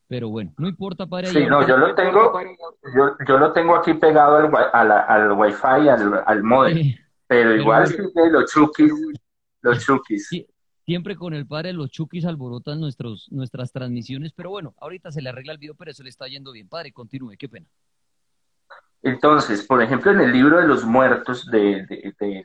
Pero 0.07 0.29
bueno, 0.29 0.53
no 0.57 0.67
importa, 0.67 1.05
padre. 1.05 1.27
Sí, 1.27 1.45
no, 1.45 1.67
yo 1.67 1.77
lo 1.77 1.93
tengo, 1.93 2.33
yo, 2.95 3.15
yo 3.27 3.37
lo 3.37 3.53
tengo 3.53 3.75
aquí 3.75 3.93
pegado 3.93 4.37
al, 4.37 4.51
al, 4.73 4.91
al 4.91 5.31
Wi-Fi, 5.33 5.87
al, 5.87 6.23
al 6.25 6.43
modem. 6.43 6.95
pero 7.27 7.55
igual 7.55 7.85
sí, 7.85 7.97
los 8.31 8.51
chukis, 8.51 8.91
los 9.61 9.85
chukis. 9.85 10.29
Siempre 10.85 11.15
con 11.15 11.33
el 11.33 11.47
padre 11.47 11.73
los 11.73 11.89
chukis 11.89 12.25
alborotan 12.25 12.79
nuestros, 12.79 13.27
nuestras 13.31 13.71
transmisiones, 13.71 14.33
pero 14.33 14.51
bueno, 14.51 14.75
ahorita 14.79 15.11
se 15.11 15.21
le 15.21 15.29
arregla 15.29 15.53
el 15.53 15.57
video, 15.57 15.75
pero 15.75 15.91
eso 15.91 16.03
le 16.03 16.09
está 16.09 16.27
yendo 16.27 16.51
bien. 16.51 16.67
Padre, 16.69 16.91
continúe, 16.91 17.35
qué 17.37 17.49
pena. 17.49 17.67
Entonces, 19.01 19.65
por 19.65 19.81
ejemplo, 19.81 20.11
en 20.11 20.21
el 20.21 20.31
libro 20.31 20.59
de 20.59 20.67
los 20.67 20.83
muertos 20.83 21.45
de, 21.47 21.85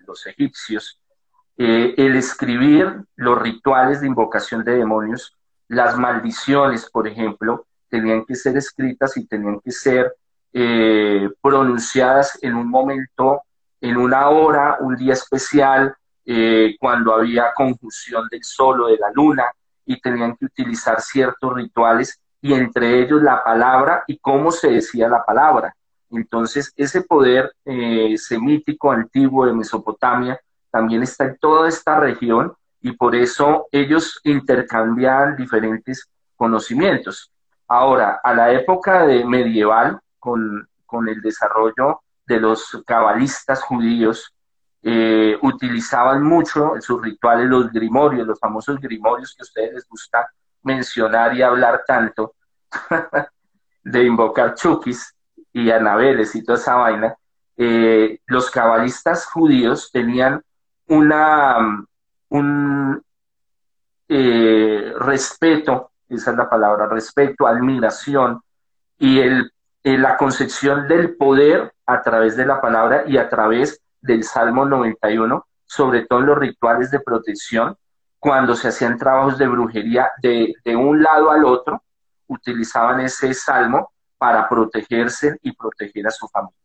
los 0.06 0.26
egipcios, 0.26 1.00
eh, 1.56 1.94
el 1.96 2.16
escribir 2.16 3.04
los 3.16 3.40
rituales 3.40 4.00
de 4.00 4.06
invocación 4.06 4.64
de 4.64 4.76
demonios, 4.76 5.36
las 5.68 5.96
maldiciones, 5.96 6.88
por 6.90 7.06
ejemplo, 7.06 7.66
tenían 7.88 8.24
que 8.24 8.34
ser 8.34 8.56
escritas 8.56 9.16
y 9.16 9.26
tenían 9.26 9.60
que 9.60 9.70
ser 9.70 10.14
eh, 10.52 11.28
pronunciadas 11.40 12.38
en 12.42 12.54
un 12.54 12.68
momento 12.68 13.42
en 13.80 13.96
una 13.96 14.28
hora, 14.28 14.76
un 14.80 14.96
día 14.96 15.14
especial, 15.14 15.94
eh, 16.32 16.76
cuando 16.78 17.12
había 17.12 17.52
conjunción 17.52 18.28
del 18.30 18.44
sol 18.44 18.82
o 18.82 18.86
de 18.86 18.98
la 18.98 19.10
luna, 19.12 19.46
y 19.84 20.00
tenían 20.00 20.36
que 20.36 20.44
utilizar 20.44 21.00
ciertos 21.00 21.52
rituales, 21.52 22.20
y 22.40 22.54
entre 22.54 23.00
ellos 23.02 23.20
la 23.20 23.42
palabra 23.42 24.04
y 24.06 24.16
cómo 24.18 24.52
se 24.52 24.70
decía 24.70 25.08
la 25.08 25.24
palabra. 25.24 25.74
Entonces, 26.08 26.72
ese 26.76 27.02
poder 27.02 27.52
eh, 27.64 28.14
semítico 28.16 28.92
antiguo 28.92 29.44
de 29.44 29.54
Mesopotamia 29.54 30.38
también 30.70 31.02
está 31.02 31.24
en 31.24 31.36
toda 31.36 31.68
esta 31.68 31.98
región 31.98 32.54
y 32.80 32.92
por 32.92 33.16
eso 33.16 33.66
ellos 33.72 34.20
intercambian 34.22 35.34
diferentes 35.34 36.08
conocimientos. 36.36 37.32
Ahora, 37.66 38.20
a 38.22 38.32
la 38.34 38.52
época 38.52 39.04
medieval, 39.26 39.98
con, 40.20 40.68
con 40.86 41.08
el 41.08 41.20
desarrollo 41.22 42.02
de 42.24 42.38
los 42.38 42.80
cabalistas 42.86 43.62
judíos 43.62 44.32
eh, 44.82 45.38
utilizaban 45.42 46.22
mucho 46.22 46.74
en 46.74 46.80
sus 46.80 47.02
rituales 47.02 47.46
los 47.46 47.70
grimorios, 47.70 48.26
los 48.26 48.38
famosos 48.38 48.80
grimorios 48.80 49.34
que 49.34 49.42
a 49.42 49.44
ustedes 49.44 49.74
les 49.74 49.88
gusta 49.88 50.26
mencionar 50.62 51.36
y 51.36 51.42
hablar 51.42 51.82
tanto, 51.86 52.34
de 53.84 54.04
invocar 54.04 54.54
chukis 54.54 55.14
y 55.52 55.70
anabeles 55.70 56.34
y 56.34 56.42
toda 56.42 56.58
esa 56.58 56.76
vaina. 56.76 57.14
Eh, 57.56 58.20
los 58.26 58.50
cabalistas 58.50 59.26
judíos 59.26 59.90
tenían 59.92 60.42
un 60.86 61.12
eh, 64.08 64.94
respeto, 64.98 65.90
esa 66.08 66.30
es 66.30 66.36
la 66.36 66.48
palabra, 66.48 66.86
respeto, 66.86 67.46
admiración 67.46 68.40
y 68.98 69.20
la 69.84 70.16
concepción 70.16 70.88
del 70.88 71.16
poder 71.16 71.74
a 71.84 72.02
través 72.02 72.36
de 72.36 72.46
la 72.46 72.60
palabra 72.60 73.04
y 73.06 73.18
a 73.18 73.28
través 73.28 73.80
del 74.00 74.24
Salmo 74.24 74.64
91, 74.64 75.46
sobre 75.66 76.06
todo 76.06 76.20
en 76.20 76.26
los 76.26 76.38
rituales 76.38 76.90
de 76.90 77.00
protección, 77.00 77.76
cuando 78.18 78.54
se 78.54 78.68
hacían 78.68 78.98
trabajos 78.98 79.38
de 79.38 79.48
brujería 79.48 80.08
de, 80.22 80.54
de 80.64 80.76
un 80.76 81.02
lado 81.02 81.30
al 81.30 81.44
otro, 81.44 81.82
utilizaban 82.26 83.00
ese 83.00 83.32
salmo 83.34 83.92
para 84.18 84.48
protegerse 84.48 85.38
y 85.42 85.52
proteger 85.52 86.06
a 86.06 86.10
su 86.10 86.28
familia. 86.28 86.56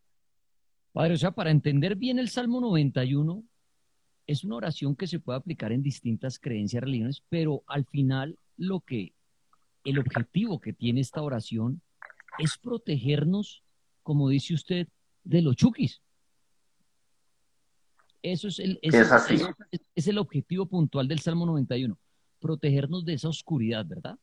Padre, 0.92 1.14
o 1.14 1.18
sea, 1.18 1.32
para 1.32 1.52
entender 1.52 1.96
bien 1.96 2.20
el 2.20 2.30
Salmo 2.30 2.60
91, 2.62 3.44
es 4.28 4.44
una 4.44 4.56
oración 4.56 4.96
que 4.96 5.08
se 5.08 5.20
puede 5.20 5.40
aplicar 5.40 5.72
en 5.72 5.84
distintas 5.84 6.40
creencias 6.40 6.84
religiones, 6.84 7.24
pero 7.30 7.64
al 7.68 7.86
final 7.86 8.38
lo 8.58 8.80
que, 8.80 9.14
el 9.84 10.00
objetivo 10.00 10.60
que 10.60 10.74
tiene 10.74 11.02
esta 11.02 11.22
oración 11.22 11.82
es 12.40 12.58
protegernos, 12.58 13.64
como 14.04 14.30
dice 14.30 14.54
usted, 14.54 14.88
de 15.24 15.42
los 15.42 15.56
chukis. 15.56 16.02
Eso 18.26 18.48
es 18.48 18.58
el, 18.58 18.80
es, 18.82 20.08
el 20.08 20.18
objetivo 20.18 20.66
puntual 20.66 21.08
del 21.08 21.20
Salmo 21.20 21.46
91, 21.46 21.96
protegernos 22.42 23.06
de 23.06 23.14
esa 23.14 23.30
oscuridad, 23.30 23.86
¿verdad? 23.86 24.18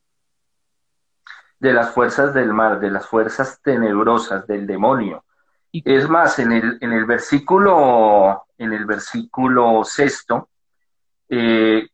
De 1.57 1.71
las 1.71 1.91
fuerzas 1.91 2.33
del 2.33 2.51
mar, 2.51 2.81
de 2.81 2.91
las 2.91 3.07
fuerzas 3.07 3.61
tenebrosas, 3.61 4.45
del 4.45 4.67
demonio. 4.67 5.23
Es 5.71 6.09
más, 6.09 6.37
en 6.39 6.51
el, 6.51 6.77
en 6.81 6.91
el 6.91 7.05
versículo, 7.05 8.43
en 8.57 8.73
el 8.73 8.83
versículo 8.83 9.85
sexto, 9.85 10.49
eh, 11.29 11.87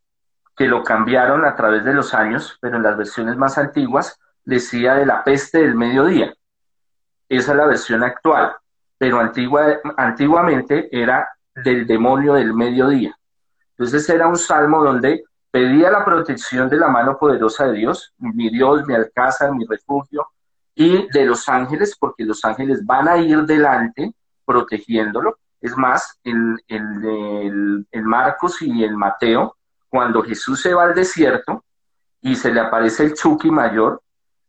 que 0.57 0.65
lo 0.65 0.83
cambiaron 0.83 1.45
a 1.45 1.55
través 1.55 1.85
de 1.85 1.93
los 1.93 2.15
años, 2.15 2.57
pero 2.59 2.77
en 2.77 2.83
las 2.83 2.97
versiones 2.97 3.37
más 3.37 3.59
antiguas, 3.59 4.19
decía 4.43 4.95
de 4.95 5.05
la 5.05 5.23
peste 5.23 5.59
del 5.59 5.75
mediodía. 5.75 6.33
Esa 7.29 7.51
es 7.51 7.57
la 7.57 7.67
versión 7.67 8.03
actual, 8.03 8.55
pero 8.97 9.19
antigua, 9.19 9.77
antiguamente 9.95 10.89
era 10.91 11.29
del 11.55 11.85
demonio 11.85 12.33
del 12.33 12.53
mediodía. 12.53 13.15
Entonces 13.71 14.09
era 14.09 14.27
un 14.27 14.37
salmo 14.37 14.83
donde 14.83 15.23
pedía 15.51 15.89
la 15.89 16.05
protección 16.05 16.69
de 16.69 16.77
la 16.77 16.87
mano 16.87 17.17
poderosa 17.17 17.67
de 17.67 17.79
Dios, 17.79 18.13
mi 18.17 18.49
Dios, 18.49 18.85
mi 18.85 18.93
alcázar, 18.93 19.53
mi 19.53 19.65
refugio, 19.65 20.27
y 20.75 21.09
de 21.09 21.25
los 21.25 21.47
ángeles, 21.49 21.95
porque 21.99 22.23
los 22.23 22.43
ángeles 22.45 22.85
van 22.85 23.07
a 23.07 23.17
ir 23.17 23.43
delante 23.43 24.13
protegiéndolo. 24.45 25.37
Es 25.61 25.75
más, 25.75 26.19
en, 26.23 26.57
en, 26.67 27.85
en 27.91 28.03
Marcos 28.05 28.61
y 28.61 28.83
en 28.83 28.95
Mateo, 28.95 29.57
cuando 29.89 30.21
Jesús 30.21 30.61
se 30.61 30.73
va 30.73 30.83
al 30.83 30.93
desierto 30.93 31.63
y 32.21 32.35
se 32.35 32.51
le 32.53 32.59
aparece 32.59 33.03
el 33.03 33.13
Chucky 33.13 33.51
mayor, 33.51 34.01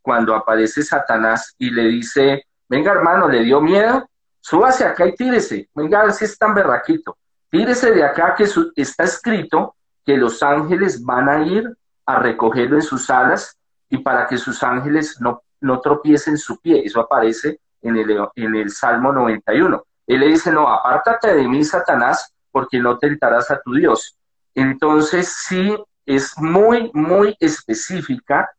cuando 0.02 0.35
aparece 0.35 0.83
Satanás 0.83 1.54
y 1.59 1.71
le 1.71 1.85
dice, 1.85 2.45
venga 2.69 2.92
hermano, 2.92 3.28
le 3.28 3.42
dio 3.42 3.61
miedo, 3.61 4.09
súbase 4.40 4.85
acá 4.85 5.06
y 5.06 5.14
tírese, 5.14 5.68
venga, 5.75 6.11
si 6.12 6.25
es 6.25 6.38
tan 6.38 6.54
berraquito, 6.54 7.16
tírese 7.50 7.92
de 7.92 8.04
acá 8.04 8.35
que 8.35 8.47
está 8.76 9.04
escrito 9.04 9.75
que 10.04 10.16
los 10.16 10.42
ángeles 10.42 11.04
van 11.04 11.28
a 11.28 11.42
ir 11.44 11.70
a 12.06 12.18
recogerlo 12.18 12.76
en 12.76 12.82
sus 12.82 13.09
alas 13.11 13.56
y 13.88 13.99
para 13.99 14.26
que 14.26 14.38
sus 14.38 14.62
ángeles 14.62 15.20
no, 15.20 15.42
no 15.61 15.80
tropiecen 15.80 16.38
su 16.38 16.59
pie. 16.61 16.82
Eso 16.85 17.00
aparece 17.00 17.61
en 17.82 17.97
el, 17.97 18.18
en 18.35 18.54
el 18.56 18.70
Salmo 18.70 19.12
91. 19.12 19.82
Él 20.06 20.20
le 20.20 20.26
dice, 20.26 20.50
no, 20.50 20.68
apártate 20.68 21.35
de 21.35 21.47
mí, 21.47 21.62
Satanás, 21.64 22.32
porque 22.50 22.78
no 22.78 22.99
tentarás 22.99 23.50
a 23.50 23.61
tu 23.61 23.75
Dios. 23.75 24.16
Entonces 24.54 25.35
sí 25.47 25.76
es 26.06 26.37
muy, 26.38 26.90
muy 26.92 27.37
específica 27.38 28.50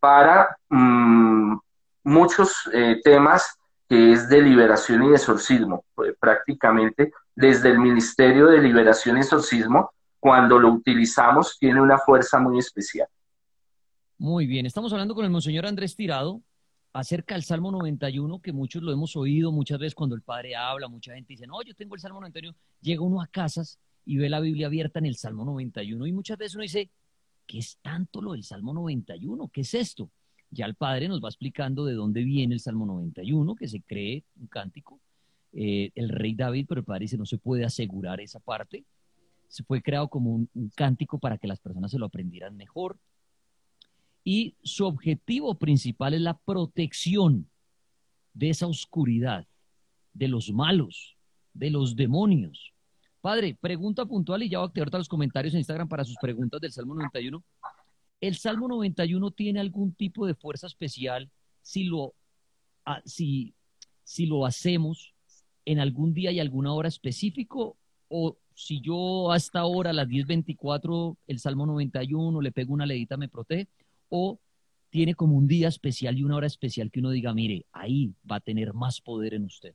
para 0.00 0.56
mm, 0.68 1.56
muchos 2.04 2.68
eh, 2.72 3.00
temas 3.04 3.56
que 3.88 4.12
es 4.12 4.28
de 4.28 4.42
liberación 4.42 5.02
y 5.04 5.12
exorcismo, 5.12 5.84
pues, 5.94 6.14
prácticamente 6.20 7.12
desde 7.34 7.70
el 7.70 7.78
Ministerio 7.78 8.48
de 8.48 8.60
Liberación 8.60 9.16
y 9.16 9.20
Exorcismo, 9.20 9.92
cuando 10.20 10.58
lo 10.58 10.72
utilizamos, 10.72 11.56
tiene 11.58 11.80
una 11.80 11.98
fuerza 11.98 12.38
muy 12.38 12.58
especial. 12.58 13.08
Muy 14.18 14.46
bien, 14.46 14.66
estamos 14.66 14.92
hablando 14.92 15.14
con 15.14 15.24
el 15.24 15.30
Monseñor 15.30 15.64
Andrés 15.64 15.94
Tirado 15.94 16.42
acerca 16.92 17.34
del 17.34 17.44
Salmo 17.44 17.70
91, 17.70 18.40
que 18.40 18.52
muchos 18.52 18.82
lo 18.82 18.92
hemos 18.92 19.14
oído 19.16 19.52
muchas 19.52 19.78
veces 19.78 19.94
cuando 19.94 20.16
el 20.16 20.22
Padre 20.22 20.56
habla, 20.56 20.88
mucha 20.88 21.14
gente 21.14 21.34
dice, 21.34 21.46
no, 21.46 21.62
yo 21.62 21.74
tengo 21.74 21.94
el 21.94 22.00
Salmo 22.00 22.20
91, 22.20 22.56
llega 22.80 23.02
uno 23.02 23.22
a 23.22 23.28
casas 23.28 23.78
y 24.04 24.16
ve 24.16 24.28
la 24.28 24.40
Biblia 24.40 24.66
abierta 24.66 24.98
en 24.98 25.06
el 25.06 25.16
Salmo 25.16 25.44
91 25.44 26.06
y 26.06 26.12
muchas 26.12 26.36
veces 26.36 26.56
uno 26.56 26.62
dice, 26.62 26.90
¿qué 27.46 27.58
es 27.58 27.78
tanto 27.80 28.20
lo 28.20 28.32
del 28.32 28.42
Salmo 28.42 28.74
91? 28.74 29.48
¿Qué 29.52 29.60
es 29.60 29.74
esto? 29.74 30.10
Ya 30.50 30.66
el 30.66 30.74
Padre 30.74 31.08
nos 31.08 31.22
va 31.22 31.28
explicando 31.28 31.84
de 31.84 31.94
dónde 31.94 32.22
viene 32.24 32.54
el 32.54 32.60
Salmo 32.60 32.86
91, 32.86 33.54
que 33.54 33.68
se 33.68 33.80
cree 33.82 34.24
un 34.40 34.46
cántico. 34.46 35.00
Eh, 35.52 35.90
el 35.94 36.08
rey 36.08 36.34
David, 36.34 36.66
pero 36.68 36.80
el 36.80 36.84
Padre 36.84 37.04
dice, 37.04 37.18
no 37.18 37.26
se 37.26 37.38
puede 37.38 37.64
asegurar 37.64 38.20
esa 38.20 38.40
parte. 38.40 38.84
Se 39.48 39.62
fue 39.64 39.82
creado 39.82 40.08
como 40.08 40.34
un, 40.34 40.48
cántico 40.74 41.18
para 41.18 41.38
que 41.38 41.48
las 41.48 41.60
personas 41.60 41.90
se 41.90 41.98
lo 41.98 42.06
aprendieran 42.06 42.56
mejor. 42.56 42.98
Y 44.24 44.54
su 44.62 44.86
objetivo 44.86 45.54
principal 45.54 46.14
es 46.14 46.20
la 46.20 46.36
protección 46.36 47.48
de 48.34 48.50
esa 48.50 48.66
oscuridad, 48.66 49.46
de 50.12 50.28
los 50.28 50.50
malos, 50.52 51.16
de 51.54 51.70
los 51.70 51.96
demonios, 51.96 52.72
Padre, 53.20 53.56
pregunta 53.60 54.06
puntual 54.06 54.42
y 54.42 54.48
ya 54.48 54.58
voy 54.58 54.66
a 54.66 54.68
activar 54.68 54.94
los 54.94 55.08
comentarios 55.08 55.52
en 55.54 55.58
Instagram 55.58 55.88
para 55.88 56.04
sus 56.04 56.16
preguntas 56.16 56.60
del 56.60 56.72
Salmo 56.72 56.94
91. 56.94 57.42
¿El 58.20 58.36
Salmo 58.36 58.68
91 58.68 59.30
tiene 59.30 59.60
algún 59.60 59.94
tipo 59.94 60.26
de 60.26 60.34
fuerza 60.34 60.66
especial 60.66 61.30
si 61.62 61.84
lo, 61.84 62.14
ah, 62.84 63.00
si, 63.04 63.54
si 64.02 64.26
lo 64.26 64.44
hacemos 64.44 65.14
en 65.64 65.78
algún 65.78 66.14
día 66.14 66.32
y 66.32 66.40
alguna 66.40 66.72
hora 66.72 66.88
específico? 66.88 67.76
¿O 68.08 68.38
si 68.54 68.80
yo 68.80 69.30
hasta 69.30 69.60
ahora 69.60 69.90
a 69.90 69.92
las 69.92 70.08
10.24 70.08 71.16
el 71.26 71.38
Salmo 71.38 71.66
91 71.66 72.40
le 72.40 72.52
pego 72.52 72.74
una 72.74 72.86
leidita 72.86 73.16
me 73.16 73.28
protege? 73.28 73.68
¿O 74.08 74.40
tiene 74.90 75.14
como 75.14 75.36
un 75.36 75.46
día 75.46 75.68
especial 75.68 76.16
y 76.18 76.24
una 76.24 76.36
hora 76.36 76.46
especial 76.46 76.90
que 76.90 77.00
uno 77.00 77.10
diga, 77.10 77.32
mire, 77.34 77.66
ahí 77.72 78.14
va 78.30 78.36
a 78.36 78.40
tener 78.40 78.72
más 78.72 79.00
poder 79.00 79.34
en 79.34 79.44
usted? 79.44 79.74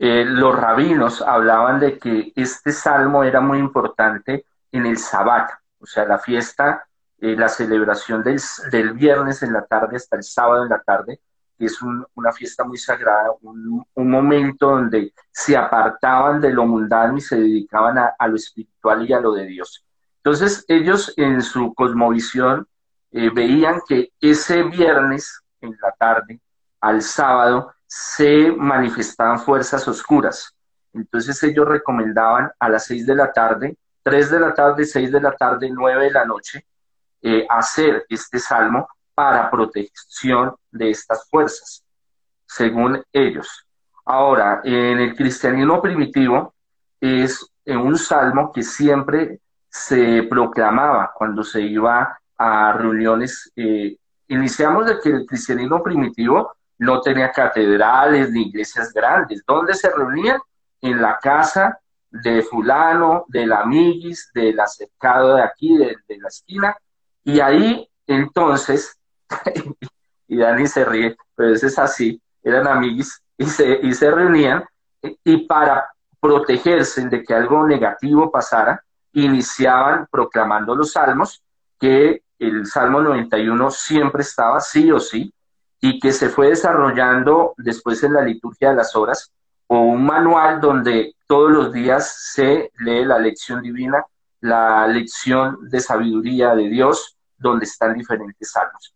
Eh, 0.00 0.24
los 0.24 0.54
rabinos 0.54 1.22
hablaban 1.22 1.80
de 1.80 1.98
que 1.98 2.32
este 2.36 2.72
salmo 2.72 3.24
era 3.24 3.40
muy 3.40 3.58
importante 3.58 4.44
en 4.70 4.86
el 4.86 4.96
sabbat, 4.96 5.50
o 5.80 5.86
sea, 5.86 6.04
la 6.04 6.18
fiesta, 6.18 6.86
eh, 7.20 7.36
la 7.36 7.48
celebración 7.48 8.22
del, 8.22 8.40
del, 8.70 8.92
viernes 8.92 9.42
en 9.42 9.52
la 9.52 9.64
tarde 9.64 9.96
hasta 9.96 10.16
el 10.16 10.22
sábado 10.22 10.64
en 10.64 10.70
la 10.70 10.82
tarde, 10.82 11.20
que 11.58 11.66
es 11.66 11.78
una 12.14 12.32
fiesta 12.32 12.64
muy 12.64 12.78
sagrada, 12.78 13.32
un, 13.42 13.84
un, 13.92 14.10
momento 14.10 14.70
donde 14.70 15.12
se 15.32 15.56
apartaban 15.56 16.40
de 16.40 16.52
lo 16.52 16.66
mundano 16.66 17.16
y 17.16 17.20
se 17.20 17.36
dedicaban 17.36 17.98
a, 17.98 18.14
a, 18.18 18.28
lo 18.28 18.36
espiritual 18.36 19.08
y 19.08 19.12
a 19.12 19.20
lo 19.20 19.32
de 19.32 19.46
Dios. 19.46 19.84
Entonces 20.18 20.64
ellos 20.68 21.12
en 21.16 21.42
su 21.42 21.74
cosmovisión 21.74 22.68
eh, 23.10 23.30
veían 23.30 23.80
que 23.88 24.12
ese 24.20 24.62
viernes 24.64 25.42
en 25.60 25.76
la 25.82 25.92
tarde 25.92 26.40
al 26.80 27.02
sábado 27.02 27.72
se 27.86 28.52
manifestaban 28.52 29.38
fuerzas 29.38 29.88
oscuras. 29.88 30.54
Entonces 30.92 31.42
ellos 31.42 31.66
recomendaban 31.66 32.50
a 32.58 32.68
las 32.68 32.84
seis 32.84 33.06
de 33.06 33.14
la 33.14 33.32
tarde, 33.32 33.76
tres 34.02 34.30
de 34.30 34.40
la 34.40 34.54
tarde, 34.54 34.84
seis 34.84 35.10
de 35.12 35.20
la 35.20 35.32
tarde, 35.32 35.68
nueve 35.70 36.04
de 36.04 36.10
la 36.10 36.24
noche, 36.24 36.64
eh, 37.22 37.46
hacer 37.48 38.06
este 38.08 38.38
salmo 38.38 38.88
para 39.14 39.50
protección 39.50 40.54
de 40.70 40.90
estas 40.90 41.28
fuerzas, 41.28 41.84
según 42.46 43.02
ellos. 43.12 43.66
Ahora, 44.04 44.60
en 44.64 44.98
el 44.98 45.14
cristianismo 45.14 45.82
primitivo 45.82 46.54
es 47.00 47.44
un 47.66 47.98
salmo 47.98 48.52
que 48.52 48.62
siempre 48.62 49.40
se 49.68 50.22
proclamaba 50.22 51.12
cuando 51.14 51.42
se 51.42 51.60
iba 51.60 52.18
a 52.36 52.72
reuniones. 52.72 53.52
Eh, 53.54 53.96
iniciamos 54.28 54.86
de 54.86 54.98
que 55.00 55.10
el 55.10 55.26
cristianismo 55.26 55.82
primitivo 55.82 56.56
no 56.78 57.00
tenía 57.00 57.30
catedrales 57.32 58.30
ni 58.30 58.48
iglesias 58.48 58.92
grandes. 58.92 59.42
¿Dónde 59.46 59.74
se 59.74 59.90
reunían? 59.90 60.40
En 60.80 61.02
la 61.02 61.18
casa 61.18 61.78
de 62.10 62.42
fulano, 62.42 63.24
del 63.28 63.52
amiguis, 63.52 64.30
del 64.32 64.58
acercado 64.60 65.36
de 65.36 65.42
aquí, 65.42 65.76
de, 65.76 65.96
la 66.18 66.28
esquina. 66.28 66.76
Y 67.24 67.40
ahí 67.40 67.88
entonces, 68.06 68.98
y 70.28 70.36
Dani 70.36 70.66
se 70.66 70.84
ríe, 70.84 71.16
pero 71.34 71.54
es 71.54 71.78
así, 71.78 72.20
eran 72.42 72.66
amiguis 72.66 73.22
y 73.36 73.46
se, 73.46 73.80
y 73.82 73.92
se 73.92 74.10
reunían 74.10 74.64
y 75.24 75.46
para 75.46 75.90
protegerse 76.20 77.08
de 77.08 77.22
que 77.22 77.34
algo 77.34 77.66
negativo 77.66 78.30
pasara, 78.30 78.82
iniciaban 79.12 80.06
proclamando 80.10 80.74
los 80.74 80.92
salmos, 80.92 81.42
que 81.78 82.22
el 82.38 82.66
Salmo 82.66 83.00
91 83.00 83.70
siempre 83.70 84.22
estaba 84.22 84.60
sí 84.60 84.90
o 84.90 85.00
sí, 85.00 85.32
y 85.80 86.00
que 86.00 86.12
se 86.12 86.28
fue 86.28 86.48
desarrollando 86.48 87.54
después 87.56 88.02
en 88.02 88.14
la 88.14 88.22
liturgia 88.22 88.70
de 88.70 88.76
las 88.76 88.96
horas, 88.96 89.32
o 89.68 89.80
un 89.80 90.04
manual 90.04 90.60
donde 90.60 91.14
todos 91.26 91.50
los 91.50 91.72
días 91.72 92.32
se 92.32 92.72
lee 92.78 93.04
la 93.04 93.18
lección 93.18 93.62
divina, 93.62 94.04
la 94.40 94.86
lección 94.86 95.68
de 95.68 95.80
sabiduría 95.80 96.54
de 96.54 96.68
Dios, 96.68 97.16
donde 97.36 97.64
están 97.64 97.94
diferentes 97.94 98.50
salmos. 98.50 98.94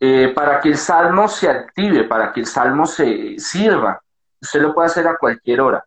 Eh, 0.00 0.32
para 0.34 0.60
que 0.60 0.70
el 0.70 0.78
salmo 0.78 1.28
se 1.28 1.48
active, 1.48 2.04
para 2.04 2.32
que 2.32 2.40
el 2.40 2.46
salmo 2.46 2.86
se 2.86 3.38
sirva, 3.38 4.00
usted 4.40 4.62
lo 4.62 4.74
puede 4.74 4.86
hacer 4.86 5.06
a 5.06 5.16
cualquier 5.16 5.60
hora, 5.60 5.84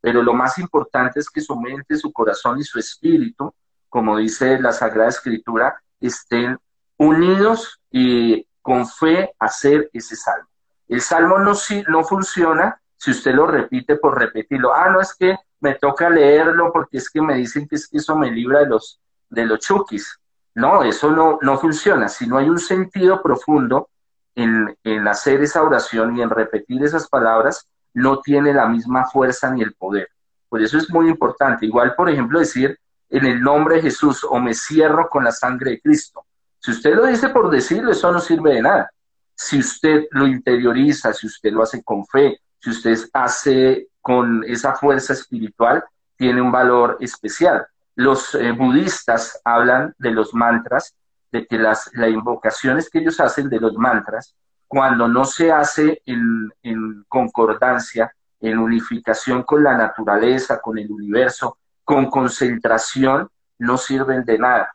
pero 0.00 0.22
lo 0.22 0.34
más 0.34 0.58
importante 0.58 1.18
es 1.18 1.28
que 1.28 1.40
su 1.40 1.58
mente, 1.58 1.96
su 1.96 2.12
corazón 2.12 2.58
y 2.58 2.62
su 2.62 2.78
espíritu, 2.78 3.52
como 3.88 4.18
dice 4.18 4.60
la 4.60 4.72
Sagrada 4.72 5.08
Escritura, 5.08 5.82
estén 6.00 6.58
unidos 6.96 7.80
y 7.90 8.46
con 8.62 8.86
fe 8.86 9.34
hacer 9.38 9.90
ese 9.92 10.14
salmo. 10.14 10.48
El 10.86 11.00
salmo 11.00 11.38
no, 11.38 11.54
no 11.88 12.04
funciona 12.04 12.80
si 13.00 13.12
usted 13.12 13.34
lo 13.34 13.46
repite 13.46 13.96
por 13.96 14.18
repetirlo. 14.18 14.74
Ah, 14.74 14.90
no 14.90 15.00
es 15.00 15.14
que 15.14 15.34
me 15.60 15.74
toca 15.74 16.10
leerlo 16.10 16.70
porque 16.70 16.98
es 16.98 17.08
que 17.08 17.22
me 17.22 17.34
dicen 17.34 17.66
que, 17.66 17.76
es 17.76 17.88
que 17.88 17.96
eso 17.96 18.14
me 18.14 18.30
libra 18.30 18.60
de 18.60 18.66
los, 18.66 19.00
de 19.30 19.46
los 19.46 19.60
chukis. 19.60 20.20
No, 20.54 20.82
eso 20.82 21.10
no, 21.10 21.38
no 21.40 21.56
funciona. 21.56 22.10
Si 22.10 22.26
no 22.26 22.36
hay 22.36 22.50
un 22.50 22.58
sentido 22.58 23.22
profundo 23.22 23.88
en, 24.34 24.76
en 24.84 25.08
hacer 25.08 25.40
esa 25.40 25.62
oración 25.62 26.14
y 26.18 26.20
en 26.20 26.28
repetir 26.28 26.84
esas 26.84 27.08
palabras, 27.08 27.66
no 27.94 28.20
tiene 28.20 28.52
la 28.52 28.66
misma 28.68 29.06
fuerza 29.06 29.50
ni 29.50 29.62
el 29.62 29.72
poder. 29.72 30.10
Por 30.50 30.60
eso 30.60 30.76
es 30.76 30.90
muy 30.90 31.08
importante. 31.08 31.64
Igual, 31.64 31.94
por 31.94 32.10
ejemplo, 32.10 32.38
decir 32.38 32.78
en 33.08 33.24
el 33.24 33.40
nombre 33.40 33.76
de 33.76 33.82
Jesús 33.82 34.26
o 34.28 34.38
me 34.38 34.52
cierro 34.52 35.08
con 35.08 35.24
la 35.24 35.32
sangre 35.32 35.70
de 35.70 35.80
Cristo. 35.80 36.26
Si 36.58 36.70
usted 36.70 36.94
lo 36.94 37.06
dice 37.06 37.30
por 37.30 37.48
decirlo, 37.48 37.92
eso 37.92 38.12
no 38.12 38.20
sirve 38.20 38.56
de 38.56 38.62
nada. 38.62 38.90
Si 39.34 39.58
usted 39.58 40.04
lo 40.10 40.26
interioriza, 40.26 41.14
si 41.14 41.26
usted 41.26 41.50
lo 41.50 41.62
hace 41.62 41.82
con 41.82 42.04
fe, 42.04 42.38
si 42.60 42.70
usted 42.70 42.98
hace 43.12 43.88
con 44.00 44.44
esa 44.46 44.74
fuerza 44.74 45.12
espiritual, 45.12 45.84
tiene 46.16 46.40
un 46.40 46.52
valor 46.52 46.98
especial. 47.00 47.66
Los 47.94 48.34
eh, 48.34 48.52
budistas 48.52 49.40
hablan 49.44 49.94
de 49.98 50.10
los 50.10 50.34
mantras, 50.34 50.94
de 51.32 51.46
que 51.46 51.58
las, 51.58 51.90
las 51.94 52.10
invocaciones 52.10 52.90
que 52.90 52.98
ellos 52.98 53.20
hacen 53.20 53.48
de 53.48 53.60
los 53.60 53.74
mantras, 53.74 54.34
cuando 54.66 55.08
no 55.08 55.24
se 55.24 55.50
hace 55.50 56.02
en, 56.06 56.52
en 56.62 57.04
concordancia, 57.08 58.14
en 58.40 58.58
unificación 58.58 59.42
con 59.42 59.62
la 59.62 59.76
naturaleza, 59.76 60.60
con 60.60 60.78
el 60.78 60.90
universo, 60.90 61.58
con 61.84 62.10
concentración, 62.10 63.28
no 63.58 63.76
sirven 63.76 64.24
de 64.24 64.38
nada, 64.38 64.74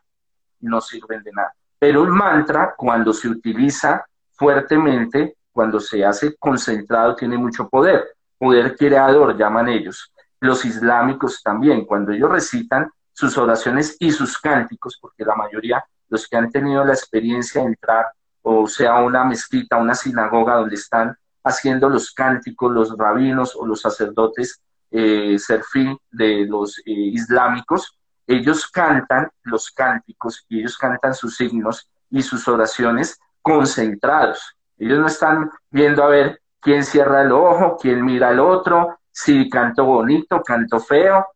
no 0.60 0.80
sirven 0.80 1.22
de 1.22 1.32
nada. 1.32 1.54
Pero 1.78 2.02
un 2.02 2.10
mantra, 2.10 2.74
cuando 2.76 3.12
se 3.12 3.28
utiliza 3.28 4.04
fuertemente, 4.32 5.35
cuando 5.56 5.80
se 5.80 6.04
hace 6.04 6.36
concentrado, 6.36 7.16
tiene 7.16 7.38
mucho 7.38 7.66
poder. 7.66 8.04
Poder 8.36 8.76
creador, 8.76 9.38
llaman 9.38 9.70
ellos. 9.70 10.12
Los 10.38 10.66
islámicos 10.66 11.42
también, 11.42 11.86
cuando 11.86 12.12
ellos 12.12 12.30
recitan 12.30 12.90
sus 13.10 13.38
oraciones 13.38 13.96
y 13.98 14.10
sus 14.10 14.36
cánticos, 14.38 14.98
porque 15.00 15.24
la 15.24 15.34
mayoría, 15.34 15.82
los 16.10 16.28
que 16.28 16.36
han 16.36 16.50
tenido 16.50 16.84
la 16.84 16.92
experiencia 16.92 17.62
de 17.62 17.68
entrar, 17.68 18.04
o 18.42 18.66
sea, 18.66 18.96
una 18.96 19.24
mezquita, 19.24 19.78
una 19.78 19.94
sinagoga 19.94 20.56
donde 20.56 20.74
están 20.74 21.16
haciendo 21.42 21.88
los 21.88 22.12
cánticos, 22.12 22.70
los 22.70 22.94
rabinos 22.98 23.56
o 23.56 23.64
los 23.64 23.80
sacerdotes 23.80 24.60
eh, 24.90 25.38
serfí 25.38 25.96
de 26.10 26.44
los 26.44 26.76
eh, 26.80 26.82
islámicos, 26.90 27.98
ellos 28.26 28.68
cantan 28.68 29.30
los 29.44 29.70
cánticos 29.70 30.44
y 30.50 30.60
ellos 30.60 30.76
cantan 30.76 31.14
sus 31.14 31.34
signos 31.34 31.88
y 32.10 32.20
sus 32.20 32.46
oraciones 32.46 33.18
concentrados. 33.40 34.55
Ellos 34.78 34.98
no 34.98 35.06
están 35.06 35.50
viendo 35.70 36.02
a 36.02 36.08
ver 36.08 36.40
quién 36.60 36.84
cierra 36.84 37.22
el 37.22 37.32
ojo, 37.32 37.76
quién 37.80 38.04
mira 38.04 38.28
al 38.28 38.40
otro, 38.40 38.98
si 39.10 39.48
canto 39.48 39.84
bonito, 39.84 40.42
canto 40.42 40.80
feo. 40.80 41.26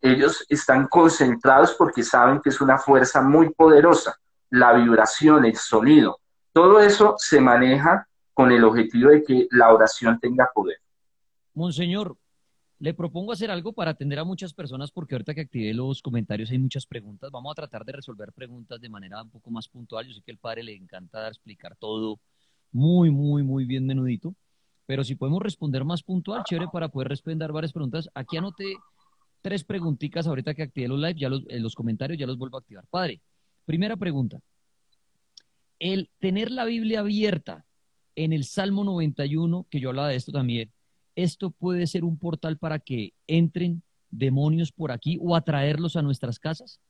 Ellos 0.00 0.46
están 0.48 0.86
concentrados 0.86 1.74
porque 1.74 2.02
saben 2.02 2.40
que 2.40 2.48
es 2.48 2.60
una 2.60 2.78
fuerza 2.78 3.20
muy 3.20 3.50
poderosa, 3.50 4.16
la 4.48 4.72
vibración, 4.72 5.44
el 5.44 5.56
sonido. 5.56 6.20
Todo 6.52 6.80
eso 6.80 7.14
se 7.18 7.40
maneja 7.40 8.06
con 8.32 8.50
el 8.50 8.64
objetivo 8.64 9.10
de 9.10 9.22
que 9.22 9.46
la 9.50 9.72
oración 9.72 10.18
tenga 10.18 10.50
poder. 10.54 10.78
Monseñor, 11.52 12.16
le 12.78 12.94
propongo 12.94 13.32
hacer 13.32 13.50
algo 13.50 13.74
para 13.74 13.90
atender 13.90 14.18
a 14.18 14.24
muchas 14.24 14.54
personas 14.54 14.90
porque 14.90 15.14
ahorita 15.14 15.34
que 15.34 15.42
activé 15.42 15.74
los 15.74 16.00
comentarios 16.00 16.50
hay 16.50 16.58
muchas 16.58 16.86
preguntas. 16.86 17.30
Vamos 17.30 17.52
a 17.52 17.56
tratar 17.56 17.84
de 17.84 17.92
resolver 17.92 18.32
preguntas 18.32 18.80
de 18.80 18.88
manera 18.88 19.20
un 19.20 19.30
poco 19.30 19.50
más 19.50 19.68
puntual. 19.68 20.06
Yo 20.06 20.14
sé 20.14 20.22
que 20.22 20.32
al 20.32 20.38
padre 20.38 20.62
le 20.62 20.74
encanta 20.74 21.28
explicar 21.28 21.76
todo 21.76 22.18
muy, 22.72 23.10
muy, 23.10 23.42
muy 23.42 23.64
bien 23.64 23.86
menudito. 23.86 24.34
Pero 24.86 25.04
si 25.04 25.14
podemos 25.14 25.42
responder 25.42 25.84
más 25.84 26.02
puntual, 26.02 26.42
chévere 26.44 26.68
para 26.72 26.88
poder 26.88 27.08
responder 27.08 27.52
varias 27.52 27.72
preguntas. 27.72 28.08
Aquí 28.14 28.36
anoté 28.36 28.76
tres 29.40 29.64
preguntitas 29.64 30.26
ahorita 30.26 30.54
que 30.54 30.62
activé 30.62 30.88
los 30.88 30.98
live, 30.98 31.14
ya 31.14 31.28
los, 31.28 31.44
los 31.48 31.74
comentarios 31.74 32.18
ya 32.18 32.26
los 32.26 32.38
vuelvo 32.38 32.56
a 32.56 32.60
activar. 32.60 32.84
Padre, 32.90 33.20
primera 33.64 33.96
pregunta. 33.96 34.40
El 35.78 36.10
tener 36.18 36.50
la 36.50 36.64
Biblia 36.64 37.00
abierta 37.00 37.64
en 38.16 38.32
el 38.32 38.44
Salmo 38.44 38.84
91, 38.84 39.66
que 39.70 39.80
yo 39.80 39.90
hablaba 39.90 40.08
de 40.08 40.16
esto 40.16 40.32
también, 40.32 40.70
esto 41.14 41.50
puede 41.50 41.86
ser 41.86 42.04
un 42.04 42.18
portal 42.18 42.58
para 42.58 42.78
que 42.78 43.12
entren 43.26 43.82
demonios 44.10 44.72
por 44.72 44.92
aquí 44.92 45.18
o 45.20 45.36
atraerlos 45.36 45.96
a 45.96 46.02
nuestras 46.02 46.38
casas? 46.38 46.80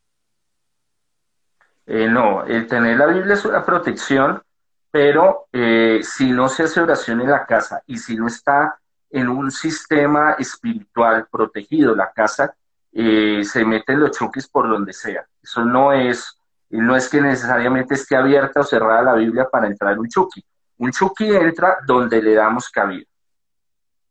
Eh, 1.87 2.09
no, 2.09 2.45
el 2.45 2.67
tener 2.67 2.97
la 2.97 3.07
Biblia 3.07 3.35
es 3.35 3.45
una 3.45 3.65
protección, 3.65 4.43
pero 4.91 5.47
eh, 5.53 6.01
si 6.03 6.31
no 6.31 6.49
se 6.49 6.65
hace 6.65 6.81
oración 6.81 7.21
en 7.21 7.31
la 7.31 7.47
casa 7.47 7.83
y 7.87 7.97
si 7.99 8.17
no 8.17 8.27
está 8.27 8.81
en 9.11 9.29
un 9.29 9.51
sistema 9.51 10.33
espiritual 10.39 11.27
protegido. 11.31 11.95
La 11.95 12.13
casa 12.13 12.55
eh, 12.93 13.43
se 13.45 13.65
meten 13.65 14.01
los 14.01 14.17
chuquis 14.17 14.49
por 14.49 14.69
donde 14.69 14.93
sea. 14.93 15.27
Eso 15.43 15.65
no 15.65 15.93
es, 15.93 16.37
no 16.71 16.97
es 16.97 17.09
que 17.09 17.21
necesariamente 17.21 17.95
esté 17.95 18.17
abierta 18.17 18.61
o 18.61 18.65
cerrada 18.65 19.03
la 19.03 19.15
Biblia 19.15 19.49
para 19.51 19.67
entrar 19.67 19.99
un 19.99 20.09
chuqui. 20.09 20.45
Un 20.79 20.93
chuqui 20.93 21.35
entra 21.35 21.79
donde 21.87 22.23
le 22.23 22.35
damos 22.35 22.69
cabida. 22.69 23.05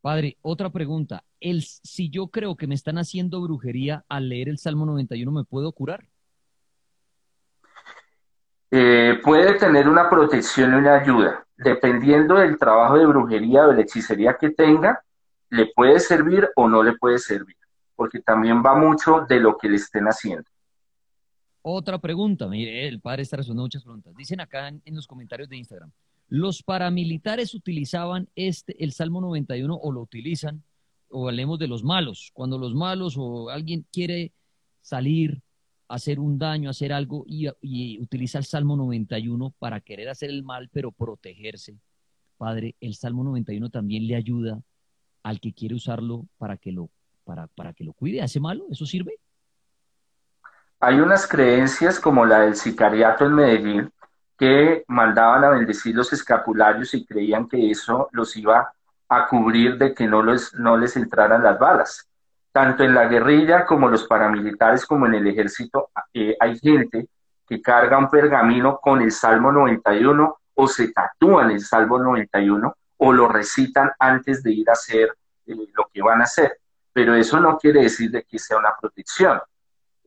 Padre, 0.00 0.38
otra 0.40 0.70
pregunta. 0.70 1.24
Si 1.82 2.10
yo 2.10 2.28
creo 2.28 2.56
que 2.56 2.66
me 2.66 2.74
están 2.74 2.98
haciendo 2.98 3.40
brujería 3.42 4.04
al 4.08 4.28
leer 4.28 4.48
el 4.48 4.58
Salmo 4.58 4.86
91, 4.86 5.30
¿me 5.30 5.44
puedo 5.44 5.72
curar? 5.72 6.06
Eh, 8.70 9.18
puede 9.22 9.58
tener 9.58 9.88
una 9.88 10.08
protección 10.08 10.72
y 10.72 10.76
una 10.76 10.96
ayuda. 10.96 11.44
Dependiendo 11.56 12.36
del 12.36 12.56
trabajo 12.56 12.98
de 12.98 13.06
brujería 13.06 13.66
o 13.66 13.72
de 13.72 13.82
hechicería 13.82 14.36
que 14.40 14.50
tenga, 14.50 15.02
le 15.50 15.66
puede 15.74 15.98
servir 15.98 16.48
o 16.54 16.68
no 16.68 16.82
le 16.82 16.92
puede 16.96 17.18
servir, 17.18 17.56
porque 17.96 18.20
también 18.20 18.62
va 18.64 18.74
mucho 18.74 19.26
de 19.28 19.40
lo 19.40 19.58
que 19.58 19.68
le 19.68 19.76
estén 19.76 20.04
haciendo. 20.06 20.48
Otra 21.62 21.98
pregunta, 21.98 22.46
mire, 22.46 22.88
el 22.88 23.00
padre 23.00 23.22
está 23.22 23.36
respondiendo 23.36 23.64
muchas 23.64 23.82
preguntas. 23.82 24.14
Dicen 24.16 24.40
acá 24.40 24.68
en, 24.68 24.82
los 24.94 25.06
comentarios 25.06 25.48
de 25.48 25.56
Instagram, 25.56 25.90
¿los 26.28 26.62
paramilitares 26.62 27.54
utilizaban 27.54 28.28
este, 28.34 28.82
el 28.82 28.92
Salmo 28.92 29.20
91 29.20 29.74
o 29.74 29.92
lo 29.92 30.00
utilizan? 30.00 30.62
O 31.10 31.28
hablemos 31.28 31.58
de 31.58 31.66
los 31.66 31.82
malos, 31.82 32.30
cuando 32.32 32.56
los 32.56 32.74
malos 32.74 33.16
o 33.18 33.50
alguien 33.50 33.84
quiere 33.92 34.32
salir, 34.80 35.42
hacer 35.90 36.20
un 36.20 36.38
daño, 36.38 36.70
hacer 36.70 36.92
algo 36.92 37.24
y, 37.26 38.00
utiliza 38.00 38.38
el 38.38 38.44
Salmo 38.44 38.76
91 38.76 39.54
para 39.58 39.80
querer 39.80 40.08
hacer 40.08 40.30
el 40.30 40.42
mal, 40.42 40.70
pero 40.72 40.92
protegerse. 40.92 41.76
Padre, 42.38 42.76
el 42.80 42.94
Salmo 42.94 43.24
91 43.24 43.68
también 43.70 44.06
le 44.06 44.16
ayuda 44.16 44.60
al 45.22 45.40
que 45.40 45.52
quiere 45.52 45.74
usarlo 45.74 46.26
para 46.38 46.56
que 46.56 46.72
lo, 46.72 46.88
para, 47.24 47.48
para 47.48 47.72
que 47.74 47.84
lo 47.84 47.92
cuide. 47.92 48.22
¿Hace 48.22 48.40
malo? 48.40 48.66
¿Eso 48.70 48.86
sirve? 48.86 49.18
Hay 50.78 51.00
unas 51.00 51.26
creencias 51.26 52.00
como 52.00 52.24
la 52.24 52.40
del 52.40 52.54
sicariato 52.54 53.26
en 53.26 53.34
Medellín 53.34 53.92
que 54.38 54.84
mandaban 54.88 55.44
a 55.44 55.50
bendecir 55.50 55.94
los 55.94 56.12
escapularios 56.12 56.94
y 56.94 57.04
creían 57.04 57.46
que 57.46 57.70
eso 57.70 58.08
los 58.12 58.34
iba 58.36 58.72
a 59.08 59.26
cubrir 59.26 59.76
de 59.76 59.92
que 59.92 60.06
no 60.06 60.22
les, 60.22 60.54
no 60.54 60.78
les 60.78 60.96
entraran 60.96 61.42
las 61.42 61.58
balas. 61.58 62.09
Tanto 62.52 62.82
en 62.82 62.94
la 62.94 63.06
guerrilla 63.06 63.64
como 63.64 63.88
los 63.88 64.06
paramilitares 64.06 64.84
como 64.84 65.06
en 65.06 65.14
el 65.14 65.26
ejército 65.26 65.90
eh, 66.12 66.36
hay 66.38 66.58
gente 66.58 67.08
que 67.46 67.62
carga 67.62 67.98
un 67.98 68.08
pergamino 68.08 68.78
con 68.78 69.00
el 69.02 69.12
Salmo 69.12 69.52
91 69.52 70.38
o 70.54 70.68
se 70.68 70.92
tatúan 70.92 71.50
el 71.50 71.60
Salmo 71.60 71.98
91 71.98 72.74
o 72.98 73.12
lo 73.12 73.28
recitan 73.28 73.90
antes 73.98 74.42
de 74.42 74.52
ir 74.52 74.68
a 74.68 74.72
hacer 74.72 75.16
eh, 75.46 75.54
lo 75.74 75.88
que 75.92 76.02
van 76.02 76.20
a 76.20 76.24
hacer. 76.24 76.58
Pero 76.92 77.14
eso 77.14 77.40
no 77.40 77.56
quiere 77.56 77.82
decir 77.82 78.10
de 78.10 78.24
que 78.24 78.38
sea 78.38 78.58
una 78.58 78.74
protección. 78.80 79.40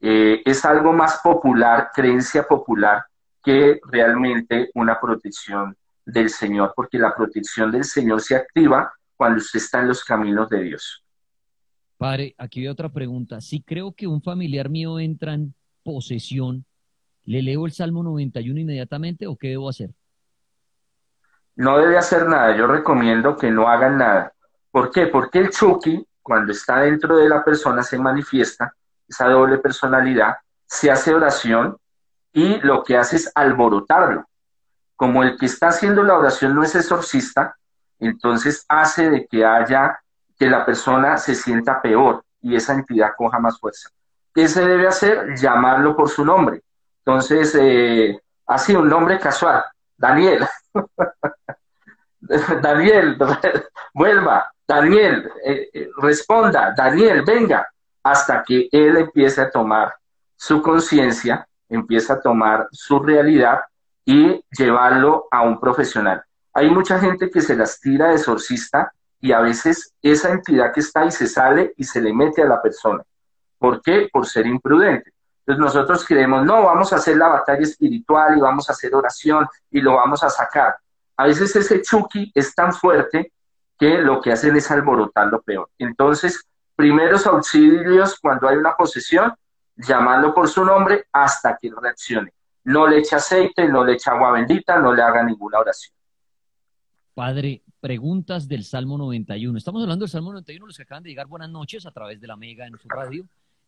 Eh, 0.01 0.41
es 0.45 0.65
algo 0.65 0.91
más 0.91 1.19
popular, 1.23 1.91
creencia 1.93 2.43
popular, 2.43 3.05
que 3.41 3.79
realmente 3.89 4.69
una 4.75 4.99
protección 4.99 5.75
del 6.05 6.29
Señor, 6.29 6.73
porque 6.75 6.97
la 6.97 7.15
protección 7.15 7.71
del 7.71 7.83
Señor 7.83 8.21
se 8.21 8.35
activa 8.35 8.93
cuando 9.15 9.37
usted 9.37 9.59
está 9.59 9.79
en 9.79 9.87
los 9.87 10.03
caminos 10.03 10.49
de 10.49 10.61
Dios. 10.61 11.02
Padre, 12.03 12.35
aquí 12.37 12.59
hay 12.59 12.67
otra 12.67 12.89
pregunta. 12.89 13.39
Si 13.39 13.61
creo 13.61 13.93
que 13.93 14.07
un 14.07 14.21
familiar 14.21 14.67
mío 14.67 14.99
entra 14.99 15.35
en 15.35 15.55
posesión, 15.85 16.65
¿le 17.23 17.41
leo 17.41 17.65
el 17.65 17.71
Salmo 17.71 18.03
91 18.03 18.59
inmediatamente 18.59 19.25
o 19.25 19.37
qué 19.37 19.51
debo 19.51 19.69
hacer? 19.69 19.91
No 21.55 21.77
debe 21.77 21.97
hacer 21.97 22.27
nada. 22.27 22.57
Yo 22.57 22.67
recomiendo 22.67 23.37
que 23.37 23.49
no 23.49 23.69
hagan 23.69 23.99
nada. 23.99 24.33
¿Por 24.69 24.91
qué? 24.91 25.07
Porque 25.07 25.39
el 25.39 25.49
Chucky, 25.51 26.05
cuando 26.21 26.51
está 26.51 26.81
dentro 26.81 27.15
de 27.15 27.29
la 27.29 27.41
persona, 27.41 27.81
se 27.83 27.97
manifiesta 27.97 28.75
esa 29.07 29.29
doble 29.29 29.59
personalidad, 29.59 30.35
se 30.65 30.91
hace 30.91 31.13
oración 31.13 31.77
y 32.33 32.59
lo 32.63 32.83
que 32.83 32.97
hace 32.97 33.15
es 33.15 33.31
alborotarlo. 33.33 34.27
Como 34.97 35.23
el 35.23 35.37
que 35.37 35.45
está 35.45 35.69
haciendo 35.69 36.03
la 36.03 36.17
oración 36.17 36.53
no 36.53 36.63
es 36.63 36.75
exorcista, 36.75 37.55
entonces 37.97 38.65
hace 38.67 39.09
de 39.09 39.25
que 39.25 39.45
haya, 39.45 40.02
que 40.37 40.49
la 40.49 40.65
persona 40.65 41.17
se 41.17 41.35
sienta 41.35 41.81
peor 41.81 42.23
y 42.41 42.55
esa 42.55 42.73
entidad 42.73 43.11
coja 43.17 43.39
más 43.39 43.59
fuerza. 43.59 43.89
¿Qué 44.33 44.47
se 44.47 44.65
debe 44.65 44.87
hacer? 44.87 45.35
Llamarlo 45.35 45.95
por 45.95 46.09
su 46.09 46.25
nombre. 46.25 46.61
Entonces, 46.99 47.55
eh, 47.59 48.19
así 48.47 48.75
un 48.75 48.89
nombre 48.89 49.19
casual, 49.19 49.63
Daniel. 49.97 50.47
Daniel, 52.61 53.17
vuelva, 53.93 54.51
Daniel, 54.67 55.29
eh, 55.45 55.69
eh, 55.73 55.89
responda, 55.97 56.73
Daniel, 56.75 57.23
venga 57.25 57.67
hasta 58.01 58.43
que 58.43 58.69
él 58.71 58.97
empiece 58.97 59.41
a 59.41 59.51
tomar 59.51 59.93
su 60.35 60.61
conciencia, 60.61 61.47
empieza 61.69 62.13
a 62.13 62.21
tomar 62.21 62.67
su 62.71 62.99
realidad 62.99 63.61
y 64.05 64.43
llevarlo 64.51 65.27
a 65.31 65.41
un 65.41 65.59
profesional. 65.59 66.23
Hay 66.53 66.69
mucha 66.69 66.99
gente 66.99 67.29
que 67.29 67.41
se 67.41 67.55
las 67.55 67.79
tira 67.79 68.09
de 68.09 68.15
exorcista 68.15 68.93
y 69.23 69.31
a 69.31 69.39
veces 69.39 69.93
esa 70.01 70.31
entidad 70.31 70.73
que 70.73 70.81
está 70.81 70.99
ahí 70.99 71.11
se 71.11 71.27
sale 71.27 71.73
y 71.77 71.85
se 71.85 72.01
le 72.01 72.11
mete 72.11 72.41
a 72.41 72.45
la 72.45 72.61
persona. 72.61 73.01
¿Por 73.57 73.81
qué? 73.81 74.09
Por 74.11 74.27
ser 74.27 74.45
imprudente. 74.45 75.13
Entonces 75.39 75.63
nosotros 75.63 76.05
creemos, 76.05 76.43
no, 76.43 76.63
vamos 76.63 76.91
a 76.91 76.97
hacer 76.97 77.15
la 77.15 77.29
batalla 77.29 77.61
espiritual 77.61 78.37
y 78.37 78.41
vamos 78.41 78.69
a 78.69 78.73
hacer 78.73 78.93
oración 78.93 79.47
y 79.71 79.79
lo 79.79 79.93
vamos 79.95 80.21
a 80.25 80.29
sacar. 80.29 80.75
A 81.15 81.25
veces 81.25 81.55
ese 81.55 81.81
chuki 81.81 82.33
es 82.35 82.53
tan 82.53 82.73
fuerte 82.73 83.31
que 83.79 83.97
lo 83.99 84.19
que 84.19 84.33
hacen 84.33 84.57
es 84.57 84.69
alborotar 84.69 85.27
lo 85.27 85.41
peor. 85.41 85.69
Entonces, 85.77 86.43
primeros 86.75 87.25
auxilios 87.25 88.19
cuando 88.19 88.49
hay 88.49 88.57
una 88.57 88.75
posesión, 88.75 89.33
llamando 89.77 90.33
por 90.33 90.49
su 90.49 90.65
nombre 90.65 91.05
hasta 91.13 91.57
que 91.57 91.71
reaccione. 91.81 92.33
No 92.65 92.87
le 92.87 92.97
eche 92.97 93.15
aceite, 93.15 93.69
no 93.69 93.85
le 93.85 93.93
eche 93.93 94.09
agua 94.09 94.31
bendita, 94.31 94.79
no 94.79 94.93
le 94.93 95.01
haga 95.01 95.23
ninguna 95.23 95.59
oración. 95.59 95.95
Padre, 97.13 97.63
preguntas 97.83 98.47
del 98.47 98.63
Salmo 98.63 98.97
91. 98.97 99.57
Estamos 99.57 99.81
hablando 99.81 100.03
del 100.03 100.09
Salmo 100.09 100.31
91, 100.31 100.67
los 100.67 100.77
que 100.77 100.83
acaban 100.83 101.03
de 101.03 101.09
llegar, 101.09 101.27
buenas 101.27 101.49
noches 101.49 101.85
a 101.85 101.91
través 101.91 102.21
de 102.21 102.27
la 102.27 102.37
Mega 102.37 102.65
en 102.65 102.77
su 102.77 102.87
radio. 102.87 103.25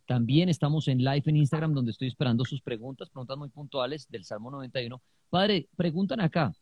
También 0.08 0.48
estamos 0.48 0.88
en 0.88 1.00
live 1.00 1.24
en 1.26 1.36
Instagram, 1.36 1.74
donde 1.74 1.92
estoy 1.92 2.08
esperando 2.08 2.46
sus 2.46 2.62
preguntas, 2.62 3.10
preguntas 3.10 3.38
muy 3.38 3.50
puntuales 3.50 4.10
del 4.10 4.24
Salmo 4.24 4.50
91. 4.52 5.02
Padre, 5.30 5.68
preguntan 5.76 6.22
acá, 6.22 6.54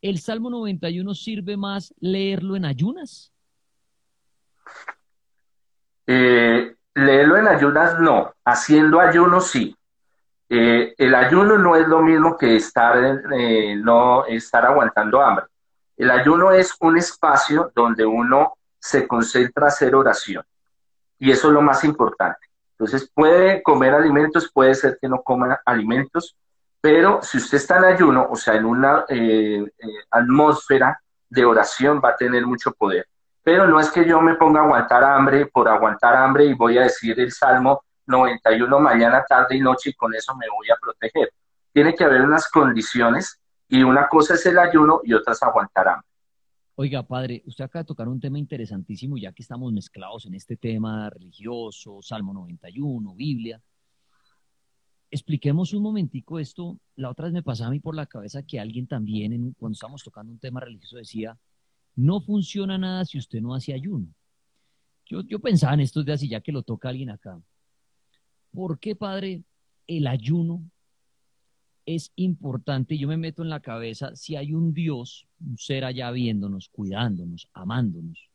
¿el 0.00 0.20
Salmo 0.20 0.50
91 0.50 1.12
sirve 1.16 1.56
más 1.56 1.92
leerlo 1.98 2.54
en 2.54 2.64
ayunas? 2.64 3.32
Eh, 6.06 6.76
leerlo 6.94 7.38
en 7.38 7.48
ayunas 7.48 7.98
no, 7.98 8.32
haciendo 8.44 9.00
ayuno 9.00 9.40
sí. 9.40 9.74
Eh, 10.48 10.94
el 10.96 11.14
ayuno 11.16 11.58
no 11.58 11.74
es 11.74 11.88
lo 11.88 12.02
mismo 12.02 12.38
que 12.38 12.54
estar, 12.54 13.20
eh, 13.36 13.74
no 13.74 14.26
estar 14.26 14.64
aguantando 14.64 15.20
hambre. 15.20 15.46
El 16.00 16.10
ayuno 16.10 16.50
es 16.50 16.74
un 16.80 16.96
espacio 16.96 17.72
donde 17.76 18.06
uno 18.06 18.54
se 18.78 19.06
concentra 19.06 19.66
a 19.66 19.68
hacer 19.68 19.94
oración. 19.94 20.42
Y 21.18 21.30
eso 21.30 21.48
es 21.48 21.52
lo 21.52 21.60
más 21.60 21.84
importante. 21.84 22.46
Entonces 22.70 23.10
puede 23.12 23.62
comer 23.62 23.92
alimentos, 23.92 24.50
puede 24.50 24.74
ser 24.74 24.96
que 24.98 25.10
no 25.10 25.20
coma 25.20 25.60
alimentos, 25.66 26.34
pero 26.80 27.20
si 27.20 27.36
usted 27.36 27.58
está 27.58 27.76
en 27.76 27.84
ayuno, 27.84 28.28
o 28.30 28.34
sea, 28.34 28.54
en 28.54 28.64
una 28.64 29.04
atmósfera 30.10 30.98
de 31.28 31.44
oración, 31.44 32.00
va 32.02 32.08
a 32.08 32.16
tener 32.16 32.46
mucho 32.46 32.72
poder. 32.72 33.06
Pero 33.42 33.66
no 33.68 33.78
es 33.78 33.90
que 33.90 34.06
yo 34.06 34.22
me 34.22 34.36
ponga 34.36 34.62
a 34.62 34.64
aguantar 34.64 35.04
hambre 35.04 35.44
por 35.52 35.68
aguantar 35.68 36.16
hambre 36.16 36.46
y 36.46 36.54
voy 36.54 36.78
a 36.78 36.84
decir 36.84 37.20
el 37.20 37.30
Salmo 37.30 37.84
91 38.06 38.80
mañana, 38.80 39.22
tarde 39.28 39.54
y 39.54 39.60
noche 39.60 39.90
y 39.90 39.92
con 39.94 40.14
eso 40.14 40.34
me 40.34 40.46
voy 40.48 40.70
a 40.70 40.76
proteger. 40.80 41.30
Tiene 41.74 41.94
que 41.94 42.04
haber 42.04 42.22
unas 42.22 42.48
condiciones 42.48 43.39
y 43.70 43.82
una 43.82 44.08
cosa 44.08 44.34
es 44.34 44.44
el 44.46 44.58
ayuno 44.58 45.00
y 45.04 45.14
otra 45.14 45.32
es 45.32 45.42
aguantar. 45.42 46.02
Oiga, 46.74 47.02
padre, 47.04 47.42
usted 47.46 47.64
acaba 47.64 47.84
de 47.84 47.86
tocar 47.86 48.08
un 48.08 48.18
tema 48.18 48.38
interesantísimo, 48.38 49.16
ya 49.16 49.32
que 49.32 49.42
estamos 49.42 49.72
mezclados 49.72 50.26
en 50.26 50.34
este 50.34 50.56
tema 50.56 51.08
religioso, 51.08 52.00
Salmo 52.02 52.32
91, 52.34 53.14
Biblia. 53.14 53.62
Expliquemos 55.10 55.72
un 55.72 55.82
momentico 55.82 56.40
esto. 56.40 56.78
La 56.96 57.10
otra 57.10 57.26
vez 57.26 57.32
me 57.32 57.42
pasaba 57.42 57.68
a 57.68 57.70
mí 57.70 57.78
por 57.78 57.94
la 57.94 58.06
cabeza 58.06 58.42
que 58.42 58.58
alguien 58.58 58.88
también, 58.88 59.54
cuando 59.58 59.74
estábamos 59.74 60.02
tocando 60.02 60.32
un 60.32 60.38
tema 60.38 60.60
religioso, 60.60 60.96
decía, 60.96 61.38
no 61.94 62.20
funciona 62.20 62.76
nada 62.76 63.04
si 63.04 63.18
usted 63.18 63.40
no 63.40 63.54
hace 63.54 63.72
ayuno. 63.72 64.08
Yo, 65.06 65.20
yo 65.22 65.38
pensaba 65.38 65.74
en 65.74 65.80
estos 65.80 66.04
días 66.04 66.22
y 66.24 66.28
ya 66.28 66.40
que 66.40 66.52
lo 66.52 66.62
toca 66.62 66.88
alguien 66.88 67.10
acá. 67.10 67.40
¿Por 68.52 68.80
qué, 68.80 68.96
padre, 68.96 69.44
el 69.86 70.08
ayuno 70.08 70.62
es 71.94 72.12
importante? 72.16 72.96
Yo 72.98 73.08
me 73.08 73.16
meto 73.16 73.42
en 73.42 73.48
la 73.50 73.60
cabeza, 73.60 74.14
si 74.14 74.36
hay 74.36 74.52
un 74.52 74.72
Dios, 74.72 75.26
un 75.40 75.56
ser 75.58 75.84
allá 75.84 76.10
viéndonos, 76.10 76.68
cuidándonos, 76.68 77.48
amándonos, 77.52 78.28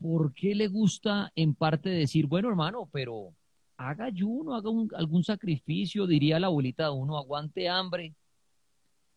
¿por 0.00 0.32
qué 0.32 0.54
le 0.54 0.68
gusta 0.68 1.32
en 1.34 1.54
parte 1.54 1.90
decir, 1.90 2.26
bueno, 2.26 2.48
hermano, 2.48 2.88
pero 2.92 3.34
haga 3.76 4.06
ayuno, 4.06 4.54
haga 4.54 4.70
algún 4.96 5.24
sacrificio, 5.24 6.06
diría 6.06 6.40
la 6.40 6.48
abuelita 6.48 6.84
de 6.84 6.90
uno, 6.90 7.16
aguante 7.16 7.68
hambre, 7.68 8.14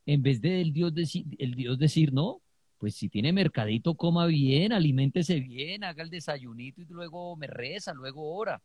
en 0.06 0.22
vez 0.22 0.42
de 0.42 0.62
el 0.62 0.74
Dios, 0.74 0.94
decir, 0.94 1.26
el 1.38 1.56
Dios 1.56 1.78
decir, 1.78 2.14
no, 2.14 2.42
pues 2.78 2.96
si 2.96 3.10
tiene 3.10 3.32
mercadito, 3.32 3.96
coma 3.96 4.26
bien, 4.26 4.74
aliméntese 4.74 5.40
bien, 5.40 5.84
haga 5.84 6.02
el 6.04 6.10
desayunito 6.10 6.82
y 6.82 6.86
luego 6.86 7.36
me 7.36 7.48
reza, 7.48 7.94
luego 7.94 8.34
ora. 8.36 8.62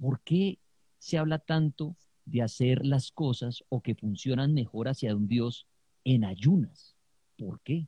¿Por 0.00 0.20
qué 0.20 0.58
se 0.98 1.18
habla 1.18 1.38
tanto 1.38 1.96
de 2.24 2.42
hacer 2.42 2.84
las 2.84 3.10
cosas 3.10 3.64
o 3.68 3.82
que 3.82 3.94
funcionan 3.94 4.54
mejor 4.54 4.88
hacia 4.88 5.14
un 5.14 5.28
Dios 5.28 5.66
en 6.04 6.24
ayunas? 6.24 6.96
¿Por 7.38 7.60
qué? 7.60 7.86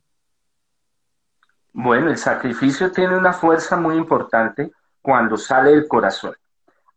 Bueno, 1.73 2.09
el 2.09 2.17
sacrificio 2.17 2.91
tiene 2.91 3.17
una 3.17 3.33
fuerza 3.33 3.75
muy 3.75 3.97
importante 3.97 4.71
cuando 5.01 5.37
sale 5.37 5.71
del 5.71 5.87
corazón. 5.87 6.33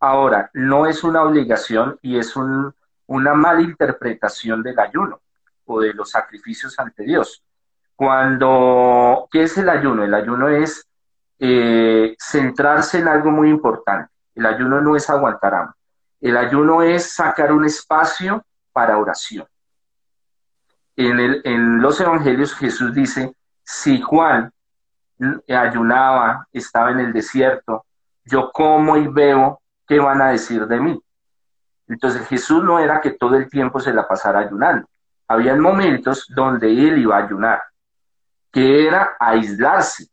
Ahora, 0.00 0.50
no 0.54 0.86
es 0.86 1.02
una 1.02 1.22
obligación 1.22 1.98
y 2.00 2.16
es 2.16 2.36
una 2.36 3.34
mala 3.34 3.60
interpretación 3.62 4.62
del 4.62 4.78
ayuno 4.78 5.20
o 5.64 5.80
de 5.80 5.92
los 5.92 6.10
sacrificios 6.10 6.78
ante 6.78 7.02
Dios. 7.02 7.42
Cuando, 7.96 9.26
¿qué 9.30 9.42
es 9.42 9.58
el 9.58 9.68
ayuno? 9.68 10.04
El 10.04 10.14
ayuno 10.14 10.48
es 10.48 10.86
eh, 11.40 12.14
centrarse 12.18 12.98
en 12.98 13.08
algo 13.08 13.30
muy 13.30 13.50
importante. 13.50 14.12
El 14.34 14.46
ayuno 14.46 14.80
no 14.80 14.94
es 14.94 15.10
aguantar 15.10 15.54
hambre. 15.54 15.77
El 16.20 16.36
ayuno 16.36 16.82
es 16.82 17.12
sacar 17.12 17.52
un 17.52 17.64
espacio 17.64 18.44
para 18.72 18.98
oración. 18.98 19.46
En, 20.96 21.80
los 21.80 22.00
evangelios 22.00 22.54
Jesús 22.54 22.92
dice, 22.92 23.32
si 23.62 24.00
Juan 24.00 24.52
ayunaba, 25.48 26.46
estaba 26.52 26.90
en 26.90 27.00
el 27.00 27.12
desierto, 27.12 27.84
yo 28.24 28.50
como 28.52 28.96
y 28.96 29.06
veo 29.06 29.60
qué 29.86 30.00
van 30.00 30.20
a 30.20 30.30
decir 30.30 30.66
de 30.66 30.80
mí. 30.80 31.00
Entonces 31.86 32.26
Jesús 32.26 32.62
no 32.64 32.78
era 32.80 33.00
que 33.00 33.12
todo 33.12 33.36
el 33.36 33.48
tiempo 33.48 33.78
se 33.80 33.92
la 33.92 34.06
pasara 34.06 34.40
ayunando. 34.40 34.88
Había 35.28 35.54
momentos 35.54 36.26
donde 36.28 36.68
él 36.68 36.98
iba 36.98 37.16
a 37.16 37.24
ayunar, 37.24 37.62
que 38.50 38.86
era 38.86 39.16
aislarse. 39.20 40.08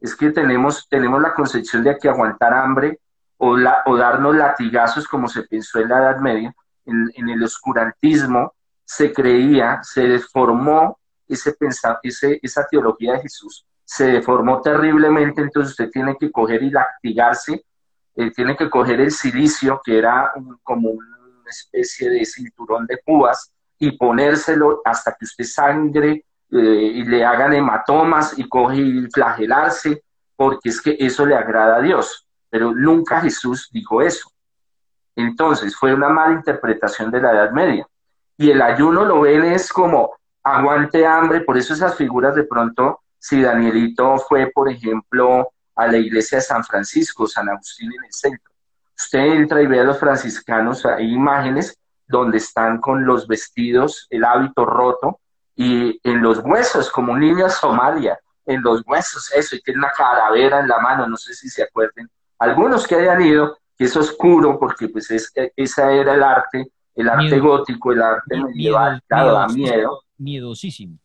Es 0.00 0.16
que 0.16 0.30
tenemos, 0.30 0.88
tenemos 0.88 1.22
la 1.22 1.34
concepción 1.34 1.84
de 1.84 1.96
que 1.96 2.08
aguantar 2.08 2.52
hambre 2.52 2.98
o, 3.40 3.56
la, 3.56 3.82
o 3.86 3.96
darnos 3.96 4.36
latigazos 4.36 5.06
como 5.08 5.28
se 5.28 5.42
pensó 5.42 5.80
en 5.80 5.88
la 5.88 5.98
Edad 5.98 6.18
Media, 6.18 6.54
en, 6.86 7.28
el 7.28 7.42
oscurantismo 7.42 8.54
se 8.84 9.12
creía, 9.12 9.80
se 9.82 10.02
deformó 10.02 10.98
ese, 11.28 11.56
ese, 12.02 12.40
esa 12.42 12.66
teología 12.68 13.14
de 13.14 13.20
Jesús 13.20 13.64
se 13.90 14.04
deformó 14.04 14.60
terriblemente, 14.60 15.42
entonces 15.42 15.72
usted 15.72 15.90
tiene 15.90 16.16
que 16.16 16.30
coger 16.30 16.62
y 16.62 16.70
lactigarse, 16.70 17.64
eh, 18.14 18.30
tiene 18.30 18.56
que 18.56 18.70
coger 18.70 19.00
el 19.00 19.10
silicio, 19.10 19.80
que 19.84 19.98
era 19.98 20.30
como 20.62 20.90
una 20.90 21.18
especie 21.48 22.08
de 22.08 22.24
cinturón 22.24 22.86
de 22.86 22.98
púas, 23.04 23.50
y 23.80 23.90
ponérselo 23.96 24.80
hasta 24.84 25.16
que 25.18 25.24
usted 25.24 25.42
sangre 25.42 26.24
eh, 26.52 26.56
y 26.94 27.02
le 27.02 27.24
hagan 27.24 27.52
hematomas 27.52 28.38
y 28.38 28.48
coge 28.48 28.76
y 28.76 29.10
flagelarse, 29.10 30.04
porque 30.36 30.68
es 30.68 30.80
que 30.80 30.96
eso 31.00 31.26
le 31.26 31.34
agrada 31.34 31.78
a 31.78 31.82
Dios. 31.82 32.28
Pero 32.50 32.72
nunca 32.74 33.20
Jesús 33.20 33.70
dijo 33.72 34.02
eso. 34.02 34.30
Entonces 35.16 35.74
fue 35.76 35.94
una 35.94 36.08
mala 36.08 36.34
interpretación 36.34 37.10
de 37.10 37.20
la 37.20 37.32
Edad 37.32 37.50
Media. 37.52 37.86
Y 38.36 38.50
el 38.50 38.60
ayuno 38.60 39.04
lo 39.04 39.20
ven 39.20 39.44
es 39.44 39.72
como 39.72 40.14
aguante 40.42 41.06
hambre, 41.06 41.42
por 41.42 41.56
eso 41.56 41.74
esas 41.74 41.94
figuras 41.94 42.34
de 42.34 42.44
pronto 42.44 43.00
si 43.18 43.42
Danielito 43.42 44.16
fue, 44.18 44.50
por 44.50 44.70
ejemplo, 44.70 45.52
a 45.76 45.86
la 45.86 45.98
iglesia 45.98 46.38
de 46.38 46.42
San 46.42 46.64
Francisco, 46.64 47.26
San 47.26 47.48
Agustín 47.48 47.92
en 47.92 48.04
el 48.04 48.12
centro. 48.12 48.50
Usted 48.96 49.18
entra 49.18 49.62
y 49.62 49.66
ve 49.66 49.80
a 49.80 49.84
los 49.84 49.98
franciscanos, 49.98 50.84
hay 50.86 51.12
imágenes 51.12 51.78
donde 52.06 52.38
están 52.38 52.80
con 52.80 53.04
los 53.04 53.26
vestidos, 53.26 54.06
el 54.10 54.24
hábito 54.24 54.64
roto 54.64 55.20
y 55.54 56.00
en 56.02 56.22
los 56.22 56.38
huesos, 56.38 56.90
como 56.90 57.12
un 57.12 57.50
Somalia, 57.50 58.18
en 58.46 58.62
los 58.62 58.82
huesos, 58.86 59.30
eso, 59.32 59.56
y 59.56 59.60
tiene 59.60 59.78
una 59.80 59.92
calavera 59.92 60.60
en 60.60 60.68
la 60.68 60.78
mano, 60.80 61.06
no 61.06 61.16
sé 61.16 61.34
si 61.34 61.48
se 61.48 61.62
acuerden. 61.62 62.10
Algunos 62.40 62.86
que 62.86 62.94
hayan 62.94 63.20
ido, 63.20 63.58
que 63.76 63.84
es 63.84 63.94
oscuro, 63.96 64.58
porque 64.58 64.88
pues 64.88 65.10
es, 65.10 65.30
esa 65.54 65.92
era 65.92 66.14
el 66.14 66.22
arte, 66.22 66.72
el 66.94 67.08
arte 67.08 67.38
gótico, 67.38 67.92
el 67.92 68.00
arte 68.02 68.42
medieval, 68.42 69.02
claro, 69.06 69.32
da 69.32 69.46
miedo. 69.48 70.02
Miedosísimo. 70.16 70.98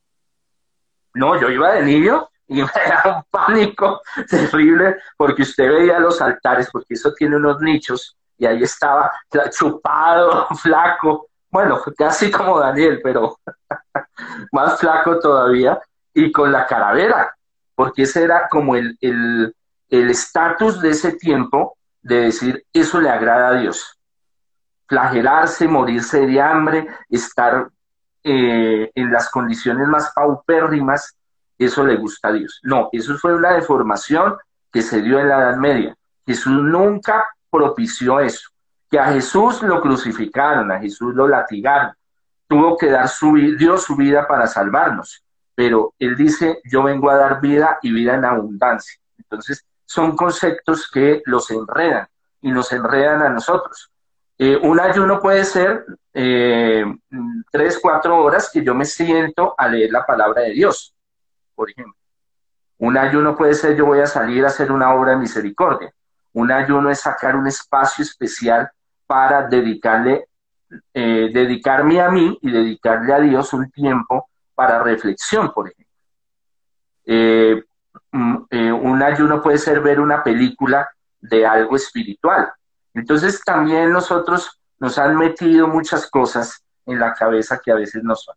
No, 1.14 1.40
yo 1.40 1.50
iba 1.50 1.74
de 1.74 1.84
niño 1.84 2.30
y 2.48 2.56
me 2.62 2.64
da 2.64 3.18
un 3.18 3.24
pánico 3.30 4.02
terrible 4.30 4.96
porque 5.18 5.42
usted 5.42 5.70
veía 5.70 6.00
los 6.00 6.22
altares, 6.22 6.70
porque 6.72 6.94
eso 6.94 7.14
tiene 7.14 7.36
unos 7.36 7.60
nichos, 7.60 8.16
y 8.38 8.46
ahí 8.46 8.64
estaba 8.64 9.12
chupado, 9.52 10.48
flaco, 10.62 11.28
bueno, 11.52 11.82
casi 11.98 12.32
como 12.32 12.62
Daniel, 12.62 13.02
pero 13.04 13.38
más 14.54 14.80
flaco 14.80 15.20
todavía, 15.20 15.82
y 16.14 16.32
con 16.32 16.50
la 16.50 16.66
calavera, 16.66 17.36
porque 17.76 18.04
ese 18.04 18.24
era 18.24 18.48
como 18.48 18.78
el 18.78 19.54
el, 20.02 20.82
de 20.82 20.90
ese 20.90 21.14
tiempo 21.14 21.78
de 22.02 22.22
decir, 22.22 22.66
eso 22.74 23.02
le 23.02 23.10
agrada 23.10 23.50
a 23.50 23.60
Dios. 23.60 23.98
Flagelarse, 24.88 25.68
morirse 25.68 26.26
de 26.26 26.42
hambre, 26.42 26.88
estar 27.10 27.70
eh, 28.24 28.92
en 28.94 29.12
las 29.12 29.30
condiciones 29.30 29.88
más 29.88 30.12
paupérrimas, 30.14 31.16
eso 31.58 31.84
le 31.84 31.96
gusta 31.96 32.30
a 32.30 32.34
Dios. 32.34 32.60
No, 32.64 32.90
eso 32.92 33.18
fue 33.18 33.36
una 33.36 33.54
deformación 33.54 34.36
que 34.72 34.82
se 34.82 35.02
dio 35.02 35.20
en 35.20 35.30
la 35.30 35.38
Edad 35.40 35.58
Media. 35.58 35.96
Jesús 36.26 36.62
nunca 36.62 37.26
propició 37.50 38.20
eso. 38.20 38.50
Que 38.90 39.00
a 39.00 39.14
Jesús 39.14 39.62
lo 39.64 39.82
crucificaron, 39.82 40.72
a 40.72 40.80
Jesús 40.80 41.16
lo 41.16 41.28
latigaron. 41.28 41.94
Tuvo 42.48 42.78
que 42.78 42.90
dar 42.90 43.08
su 43.08 43.34
dio 43.36 43.78
su 43.78 43.96
vida 43.96 44.28
para 44.28 44.48
salvarnos. 44.48 45.24
Pero 45.56 45.94
él 45.98 46.16
dice, 46.16 46.62
yo 46.66 46.84
vengo 46.84 47.10
a 47.10 47.16
dar 47.16 47.40
vida 47.40 47.80
y 47.82 47.92
vida 47.92 48.16
en 48.16 48.26
abundancia. 48.26 49.00
Entonces, 49.18 49.66
son 49.86 50.16
conceptos 50.16 50.90
que 50.92 51.22
los 51.26 51.50
enredan 51.52 52.08
y 52.42 52.52
nos 52.52 52.72
enredan 52.72 53.22
a 53.22 53.30
nosotros. 53.30 53.92
Eh, 54.38 54.58
un 54.62 54.80
ayuno 54.80 55.20
puede 55.20 55.46
ser 55.46 55.86
eh, 56.14 56.84
tres, 57.52 57.80
cuatro 57.82 58.18
horas 58.18 58.50
que 58.52 58.64
yo 58.64 58.76
me 58.76 58.84
siento 58.84 59.56
a 59.58 59.68
leer 59.68 59.92
la 59.92 60.06
palabra 60.06 60.42
de 60.42 60.52
Dios, 60.52 60.94
por 61.56 61.70
ejemplo. 61.70 61.96
Un 62.78 62.98
ayuno 62.98 63.38
puede 63.38 63.54
ser 63.54 63.78
yo 63.78 63.86
voy 63.86 64.02
a 64.02 64.08
salir 64.08 64.44
a 64.44 64.48
hacer 64.48 64.72
una 64.72 64.94
obra 64.94 65.12
de 65.12 65.18
misericordia. 65.18 65.94
Un 66.34 66.52
ayuno 66.52 66.90
es 66.90 67.00
sacar 67.00 67.38
un 67.38 67.48
espacio 67.48 68.04
especial 68.04 68.70
para 69.08 69.48
dedicarle, 69.48 70.28
eh, 70.94 71.30
dedicarme 71.34 72.02
a 72.02 72.10
mí 72.10 72.38
y 72.42 72.52
dedicarle 72.52 73.14
a 73.14 73.20
Dios 73.20 73.54
un 73.54 73.72
tiempo 73.72 74.28
para 74.54 74.84
reflexión, 74.84 75.54
por 75.54 75.70
ejemplo. 75.70 75.86
Mm, 78.16 78.46
un 78.82 79.04
ayuno 79.04 79.42
puede 79.42 79.58
ser 79.58 79.82
ver 79.82 80.00
una 80.00 80.24
película 80.24 80.88
de 81.20 81.46
algo 81.46 81.76
espiritual. 81.76 82.48
Entonces 82.94 83.42
también 83.44 83.92
nosotros 83.92 84.62
nos 84.80 84.98
han 84.98 85.18
metido 85.18 85.68
muchas 85.68 86.10
cosas 86.10 86.64
en 86.86 86.98
la 86.98 87.14
cabeza 87.14 87.60
que 87.64 87.72
a 87.72 87.76
veces 87.76 88.02
no 88.04 88.16
son. 88.16 88.36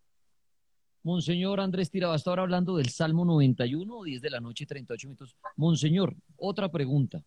Monseñor 1.03 1.61
Andrés 1.61 1.89
Tirabasta, 1.89 2.29
ahora 2.29 2.41
hablando 2.41 2.75
del 2.75 2.89
Salmo 2.89 3.23
91, 3.23 4.03
10 4.03 4.21
de 4.21 4.29
la 4.29 4.41
noche, 4.41 4.65
38 4.65 5.07
minutos. 5.07 5.37
Monseñor, 5.55 6.13
otra 6.35 6.69
pregunta. 6.69 7.23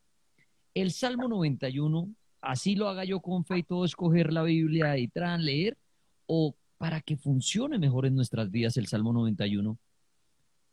El 0.75 0.93
Salmo 0.93 1.29
91, 1.29 2.15
así 2.43 2.75
lo 2.75 2.91
haga 2.91 3.05
yo 3.05 3.21
con 3.21 3.47
fe 3.47 3.59
y 3.59 3.63
todo, 3.63 3.87
escoger 3.87 4.31
la 4.31 4.43
Biblia 4.43 4.99
y 4.99 5.09
tran, 5.09 5.43
leer, 5.43 5.79
o 6.27 6.55
para 6.77 7.01
que 7.01 7.17
funcione 7.17 7.79
mejor 7.79 8.05
en 8.05 8.15
nuestras 8.15 8.51
vidas 8.51 8.77
el 8.77 8.89
Salmo 8.89 9.15
91, 9.15 9.79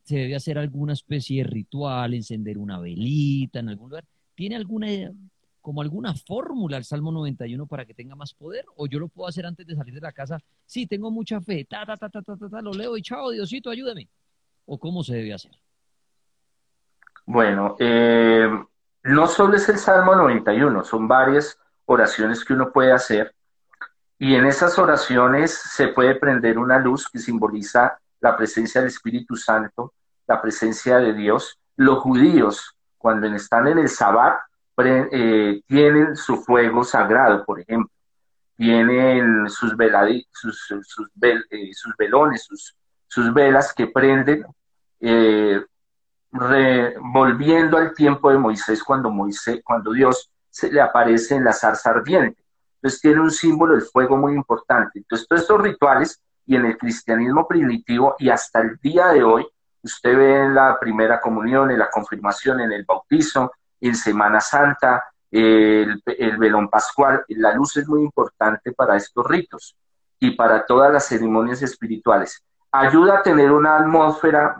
se 0.09 0.17
debe 0.17 0.35
hacer 0.35 0.57
alguna 0.57 0.93
especie 0.93 1.43
de 1.43 1.47
ritual, 1.47 2.15
encender 2.15 2.57
una 2.57 2.79
velita 2.79 3.59
en 3.59 3.69
algún 3.69 3.91
lugar. 3.91 4.05
¿Tiene 4.33 4.55
alguna 4.55 4.87
como 5.61 5.83
alguna 5.83 6.15
fórmula 6.15 6.77
al 6.77 6.83
Salmo 6.83 7.11
91 7.11 7.67
para 7.67 7.85
que 7.85 7.93
tenga 7.93 8.15
más 8.15 8.33
poder? 8.33 8.65
¿O 8.75 8.87
yo 8.87 8.97
lo 8.97 9.07
puedo 9.07 9.29
hacer 9.29 9.45
antes 9.45 9.67
de 9.67 9.75
salir 9.75 9.93
de 9.93 10.01
la 10.01 10.11
casa? 10.11 10.39
Sí, 10.65 10.87
tengo 10.87 11.11
mucha 11.11 11.39
fe, 11.41 11.63
ta, 11.63 11.85
ta, 11.85 11.95
ta, 11.95 12.09
ta, 12.09 12.23
ta, 12.23 12.49
ta, 12.49 12.59
lo 12.59 12.71
leo 12.71 12.97
y 12.97 13.03
chao, 13.03 13.29
Diosito, 13.29 13.69
ayúdame. 13.69 14.09
¿O 14.65 14.79
cómo 14.79 15.03
se 15.03 15.13
debe 15.13 15.31
hacer? 15.31 15.51
Bueno, 17.27 17.75
eh, 17.77 18.49
no 19.03 19.27
solo 19.27 19.57
es 19.57 19.69
el 19.69 19.77
Salmo 19.77 20.15
91, 20.15 20.85
son 20.85 21.07
varias 21.07 21.55
oraciones 21.85 22.43
que 22.43 22.53
uno 22.53 22.71
puede 22.71 22.93
hacer. 22.93 23.35
Y 24.17 24.33
en 24.33 24.47
esas 24.47 24.79
oraciones 24.79 25.53
se 25.53 25.89
puede 25.89 26.15
prender 26.15 26.57
una 26.57 26.79
luz 26.79 27.07
que 27.07 27.19
simboliza 27.19 27.99
la 28.21 28.35
presencia 28.35 28.81
del 28.81 28.89
Espíritu 28.89 29.35
Santo, 29.35 29.93
la 30.29 30.41
presencia 30.41 30.99
de 30.99 31.13
Dios. 31.13 31.59
Los 31.75 31.99
judíos, 31.99 32.75
cuando 32.97 33.27
están 33.27 33.67
en 33.67 33.79
el 33.79 33.89
Sabbat, 33.89 34.39
eh, 34.81 35.61
tienen 35.67 36.15
su 36.15 36.37
fuego 36.37 36.83
sagrado, 36.83 37.43
por 37.43 37.59
ejemplo, 37.59 37.91
tienen 38.55 39.49
sus, 39.49 39.71
sus, 40.31 41.09
eh, 41.21 41.71
sus, 41.73 41.95
velones, 41.97 42.43
sus, 42.43 42.75
sus, 43.07 43.33
velas 43.33 43.73
que 43.73 43.87
prenden, 43.87 44.45
eh, 45.01 45.61
volviendo 46.31 47.77
al 47.77 47.93
tiempo 47.93 48.29
de 48.31 48.37
Moisés, 48.37 48.83
cuando, 48.83 49.09
Moisés, 49.09 49.61
cuando 49.63 49.91
Dios 49.91 50.29
se 50.49 50.71
le 50.71 50.79
aparece 50.79 51.35
en 51.35 51.43
la 51.43 51.53
zarza 51.53 51.89
ardiente. 51.89 52.41
Entonces 52.75 53.01
tiene 53.01 53.19
un 53.19 53.31
símbolo 53.31 53.73
del 53.73 53.81
fuego 53.81 54.15
muy 54.15 54.33
importante. 54.33 54.99
Entonces 54.99 55.27
todos 55.27 55.41
estos 55.41 55.61
rituales 55.61 56.21
y 56.45 56.55
en 56.55 56.65
el 56.65 56.77
cristianismo 56.77 57.47
primitivo 57.47 58.15
y 58.19 58.29
hasta 58.29 58.61
el 58.61 58.77
día 58.77 59.07
de 59.07 59.23
hoy, 59.23 59.45
usted 59.83 60.17
ve 60.17 60.43
en 60.45 60.55
la 60.55 60.77
primera 60.79 61.19
comunión, 61.19 61.71
en 61.71 61.79
la 61.79 61.89
confirmación, 61.89 62.61
en 62.61 62.71
el 62.71 62.85
bautizo, 62.85 63.51
en 63.81 63.95
Semana 63.95 64.41
Santa, 64.41 65.05
el, 65.31 66.01
el 66.05 66.37
velón 66.37 66.69
pascual. 66.69 67.23
La 67.29 67.53
luz 67.53 67.77
es 67.77 67.87
muy 67.87 68.01
importante 68.01 68.71
para 68.73 68.97
estos 68.97 69.25
ritos 69.25 69.75
y 70.19 70.31
para 70.31 70.65
todas 70.65 70.91
las 70.91 71.07
ceremonias 71.07 71.61
espirituales. 71.61 72.43
Ayuda 72.71 73.19
a 73.19 73.23
tener 73.23 73.51
una 73.51 73.77
atmósfera 73.77 74.55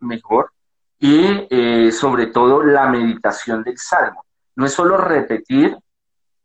mejor 0.00 0.52
y 0.98 1.46
eh, 1.48 1.90
sobre 1.92 2.26
todo 2.26 2.62
la 2.62 2.88
meditación 2.88 3.62
del 3.62 3.78
salmo. 3.78 4.24
No 4.56 4.66
es 4.66 4.72
solo 4.72 4.98
repetir, 4.98 5.76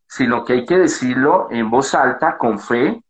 sino 0.06 0.44
que 0.44 0.54
hay 0.54 0.64
que 0.64 0.78
decirlo 0.78 1.48
en 1.50 1.68
voz 1.68 1.94
alta, 1.94 2.38
con 2.38 2.58
fe, 2.58 3.02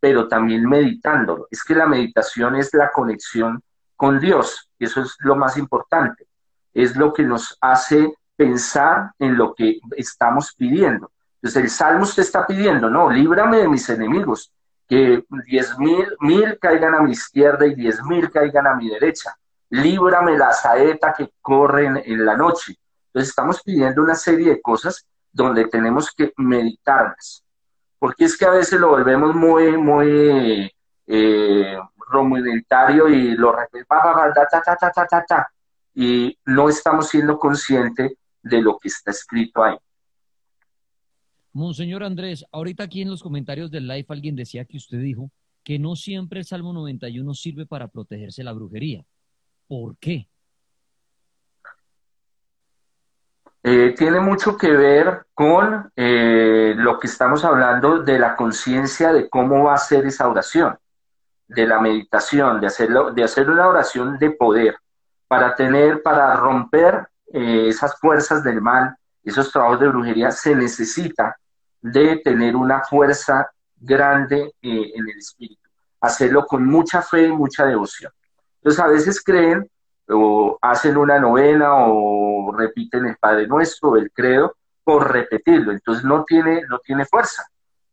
pero 0.00 0.28
también 0.28 0.66
meditándolo. 0.66 1.46
Es 1.50 1.62
que 1.62 1.74
la 1.74 1.86
meditación 1.86 2.56
es 2.56 2.72
la 2.72 2.90
conexión 2.90 3.60
con 3.96 4.20
Dios, 4.20 4.70
eso 4.78 5.02
es 5.02 5.16
lo 5.20 5.36
más 5.36 5.56
importante. 5.56 6.26
Es 6.72 6.96
lo 6.96 7.12
que 7.12 7.22
nos 7.22 7.56
hace 7.60 8.12
pensar 8.36 9.12
en 9.18 9.36
lo 9.36 9.54
que 9.54 9.80
estamos 9.96 10.54
pidiendo. 10.56 11.10
Entonces 11.36 11.62
el 11.62 11.70
Salmo 11.70 12.04
usted 12.04 12.22
está 12.22 12.46
pidiendo, 12.46 12.88
no, 12.88 13.10
líbrame 13.10 13.58
de 13.58 13.68
mis 13.68 13.88
enemigos, 13.90 14.50
que 14.88 15.24
diez 15.46 15.78
mil, 15.78 16.06
mil 16.20 16.58
caigan 16.58 16.94
a 16.94 17.00
mi 17.00 17.12
izquierda 17.12 17.66
y 17.66 17.74
diez 17.74 18.02
mil 18.02 18.30
caigan 18.30 18.66
a 18.66 18.74
mi 18.74 18.88
derecha. 18.88 19.36
Líbrame 19.70 20.36
la 20.36 20.52
saeta 20.52 21.14
que 21.16 21.32
corre 21.40 21.86
en, 21.86 22.24
la 22.24 22.36
noche. 22.36 22.76
Entonces 23.06 23.30
estamos 23.30 23.62
pidiendo 23.62 24.02
una 24.02 24.14
serie 24.14 24.50
de 24.50 24.60
cosas 24.60 25.06
donde 25.32 25.66
tenemos 25.66 26.12
que 26.12 26.32
meditarlas. 26.36 27.44
Porque 27.98 28.24
es 28.24 28.36
que 28.36 28.44
a 28.44 28.50
veces 28.50 28.78
lo 28.78 28.88
volvemos 28.88 29.34
muy, 29.34 29.76
muy 29.76 30.72
eh, 31.06 31.78
y 33.08 33.36
lo 33.36 33.54
y 35.94 36.38
no 36.44 36.68
estamos 36.68 37.08
siendo 37.08 37.38
conscientes 37.38 38.12
de 38.42 38.60
lo 38.60 38.78
que 38.78 38.88
está 38.88 39.10
escrito 39.10 39.62
ahí. 39.62 39.76
Monseñor 41.52 42.02
Andrés, 42.02 42.44
ahorita 42.50 42.84
aquí 42.84 43.02
en 43.02 43.10
los 43.10 43.22
comentarios 43.22 43.70
del 43.70 43.86
live 43.86 44.06
alguien 44.08 44.34
decía 44.34 44.64
que 44.64 44.76
usted 44.76 44.98
dijo 44.98 45.30
que 45.62 45.78
no 45.78 45.94
siempre 45.94 46.40
el 46.40 46.44
Salmo 46.44 46.72
91 46.72 47.32
sirve 47.34 47.64
para 47.64 47.88
protegerse 47.88 48.42
de 48.42 48.46
la 48.46 48.52
brujería. 48.52 49.04
¿Por 49.68 49.96
qué? 49.98 50.28
Eh, 53.62 53.94
tiene 53.96 54.20
mucho 54.20 54.58
que 54.58 54.70
ver 54.72 55.26
con 55.32 55.90
eh, 55.96 56.74
lo 56.76 56.98
que 56.98 57.06
estamos 57.06 57.44
hablando 57.46 58.02
de 58.02 58.18
la 58.18 58.36
conciencia 58.36 59.10
de 59.10 59.30
cómo 59.30 59.64
va 59.64 59.74
a 59.74 59.78
ser 59.78 60.04
esa 60.04 60.28
oración, 60.28 60.76
de 61.46 61.66
la 61.66 61.80
meditación, 61.80 62.60
de 62.60 62.66
hacerlo, 62.66 63.12
de 63.12 63.24
hacer 63.24 63.50
una 63.50 63.68
oración 63.68 64.18
de 64.18 64.30
poder, 64.30 64.76
para 65.28 65.54
tener, 65.54 66.02
para 66.02 66.34
romper 66.36 67.08
eh, 67.32 67.68
esas 67.68 67.98
fuerzas 67.98 68.42
del 68.44 68.60
mal, 68.60 68.94
esos 69.22 69.50
trabajos 69.50 69.80
de 69.80 69.88
brujería, 69.88 70.30
se 70.30 70.54
necesita 70.54 71.36
de 71.80 72.16
tener 72.24 72.56
una 72.56 72.82
fuerza 72.82 73.50
grande 73.76 74.54
eh, 74.62 74.92
en 74.94 75.08
el 75.08 75.18
espíritu, 75.18 75.68
hacerlo 76.00 76.46
con 76.46 76.66
mucha 76.66 77.02
fe 77.02 77.26
y 77.26 77.32
mucha 77.32 77.66
devoción. 77.66 78.12
Entonces 78.56 78.80
a 78.80 78.88
veces 78.88 79.22
creen 79.22 79.68
o 80.08 80.58
hacen 80.60 80.96
una 80.96 81.18
novena 81.18 81.74
o 81.76 82.52
repiten 82.56 83.06
el 83.06 83.16
Padre 83.16 83.46
Nuestro, 83.46 83.96
el 83.96 84.10
credo, 84.12 84.56
por 84.82 85.10
repetirlo. 85.10 85.72
Entonces 85.72 86.04
no 86.04 86.24
tiene, 86.24 86.62
no 86.68 86.78
tiene 86.78 87.04
fuerza, 87.04 87.44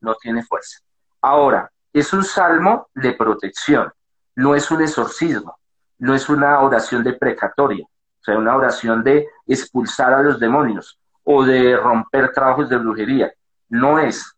no 0.01 0.15
tiene 0.15 0.43
fuerza. 0.43 0.79
Ahora, 1.21 1.71
es 1.93 2.13
un 2.13 2.23
salmo 2.23 2.89
de 2.93 3.13
protección, 3.13 3.91
no 4.35 4.55
es 4.55 4.69
un 4.71 4.81
exorcismo, 4.81 5.57
no 5.99 6.15
es 6.15 6.29
una 6.29 6.59
oración 6.61 7.03
de 7.03 7.13
precatoria, 7.13 7.85
o 7.85 8.23
sea, 8.23 8.37
una 8.37 8.55
oración 8.55 9.03
de 9.03 9.27
expulsar 9.47 10.13
a 10.13 10.21
los 10.21 10.39
demonios 10.39 10.99
o 11.23 11.43
de 11.43 11.75
romper 11.77 12.31
trabajos 12.31 12.69
de 12.69 12.77
brujería. 12.77 13.31
No 13.69 13.99
es, 13.99 14.35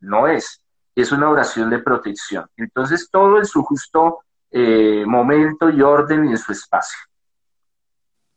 no 0.00 0.26
es. 0.26 0.62
Es 0.94 1.12
una 1.12 1.28
oración 1.28 1.68
de 1.68 1.78
protección. 1.80 2.46
Entonces, 2.56 3.08
todo 3.10 3.38
en 3.38 3.44
su 3.44 3.62
justo 3.62 4.20
eh, 4.50 5.04
momento 5.06 5.68
y 5.68 5.82
orden 5.82 6.26
y 6.26 6.30
en 6.30 6.38
su 6.38 6.52
espacio. 6.52 6.98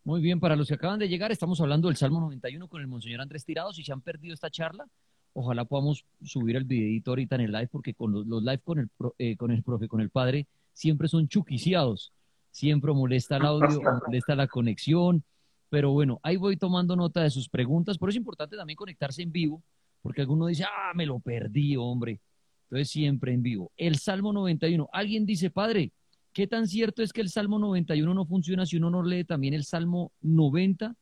Muy 0.03 0.21
bien, 0.21 0.39
para 0.39 0.55
los 0.55 0.67
que 0.67 0.73
acaban 0.73 0.99
de 0.99 1.07
llegar, 1.07 1.31
estamos 1.31 1.61
hablando 1.61 1.87
del 1.87 1.97
Salmo 1.97 2.19
91 2.19 2.67
con 2.67 2.81
el 2.81 2.87
Monseñor 2.87 3.21
Andrés 3.21 3.45
Tirado. 3.45 3.71
Si 3.71 3.83
se 3.83 3.93
han 3.93 4.01
perdido 4.01 4.33
esta 4.33 4.49
charla, 4.49 4.85
ojalá 5.33 5.65
podamos 5.65 6.05
subir 6.23 6.55
el 6.55 6.65
videito 6.65 7.11
ahorita 7.11 7.35
en 7.35 7.41
el 7.41 7.51
live, 7.51 7.69
porque 7.71 7.93
con 7.93 8.11
los, 8.11 8.25
live 8.43 8.61
con 8.63 8.79
el, 8.79 8.89
eh, 9.17 9.35
con 9.37 9.51
el 9.51 9.63
profe, 9.63 9.87
con 9.87 10.01
el 10.01 10.09
padre, 10.09 10.47
siempre 10.73 11.07
son 11.07 11.27
chuquiciados. 11.27 12.13
Siempre 12.51 12.91
molesta 12.93 13.37
el 13.37 13.45
audio, 13.45 13.81
molesta 14.05 14.35
la 14.35 14.47
conexión. 14.47 15.23
Pero 15.69 15.91
bueno, 15.91 16.19
ahí 16.23 16.35
voy 16.35 16.57
tomando 16.57 16.95
nota 16.95 17.21
de 17.21 17.29
sus 17.29 17.47
preguntas. 17.47 17.97
Por 17.97 18.09
eso 18.09 18.15
es 18.15 18.21
importante 18.21 18.57
también 18.57 18.75
conectarse 18.75 19.21
en 19.21 19.31
vivo, 19.31 19.61
porque 20.01 20.21
alguno 20.21 20.47
dice, 20.47 20.63
ah, 20.63 20.93
me 20.95 21.05
lo 21.05 21.19
perdí, 21.19 21.77
hombre. 21.77 22.19
Entonces 22.63 22.89
siempre 22.89 23.33
en 23.33 23.43
vivo. 23.43 23.71
El 23.77 23.97
Salmo 23.97 24.33
91. 24.33 24.89
Alguien 24.91 25.25
dice, 25.25 25.49
padre, 25.49 25.91
¿qué 26.33 26.47
tan 26.47 26.67
cierto 26.67 27.03
es 27.03 27.13
que 27.13 27.21
el 27.21 27.29
Salmo 27.29 27.59
91 27.59 28.13
no 28.13 28.25
funciona 28.25 28.65
si 28.65 28.77
uno 28.77 28.89
no 28.89 29.03
lee 29.03 29.23
también 29.23 29.53
el 29.53 29.63
Salmo 29.63 30.11
90 30.21 30.95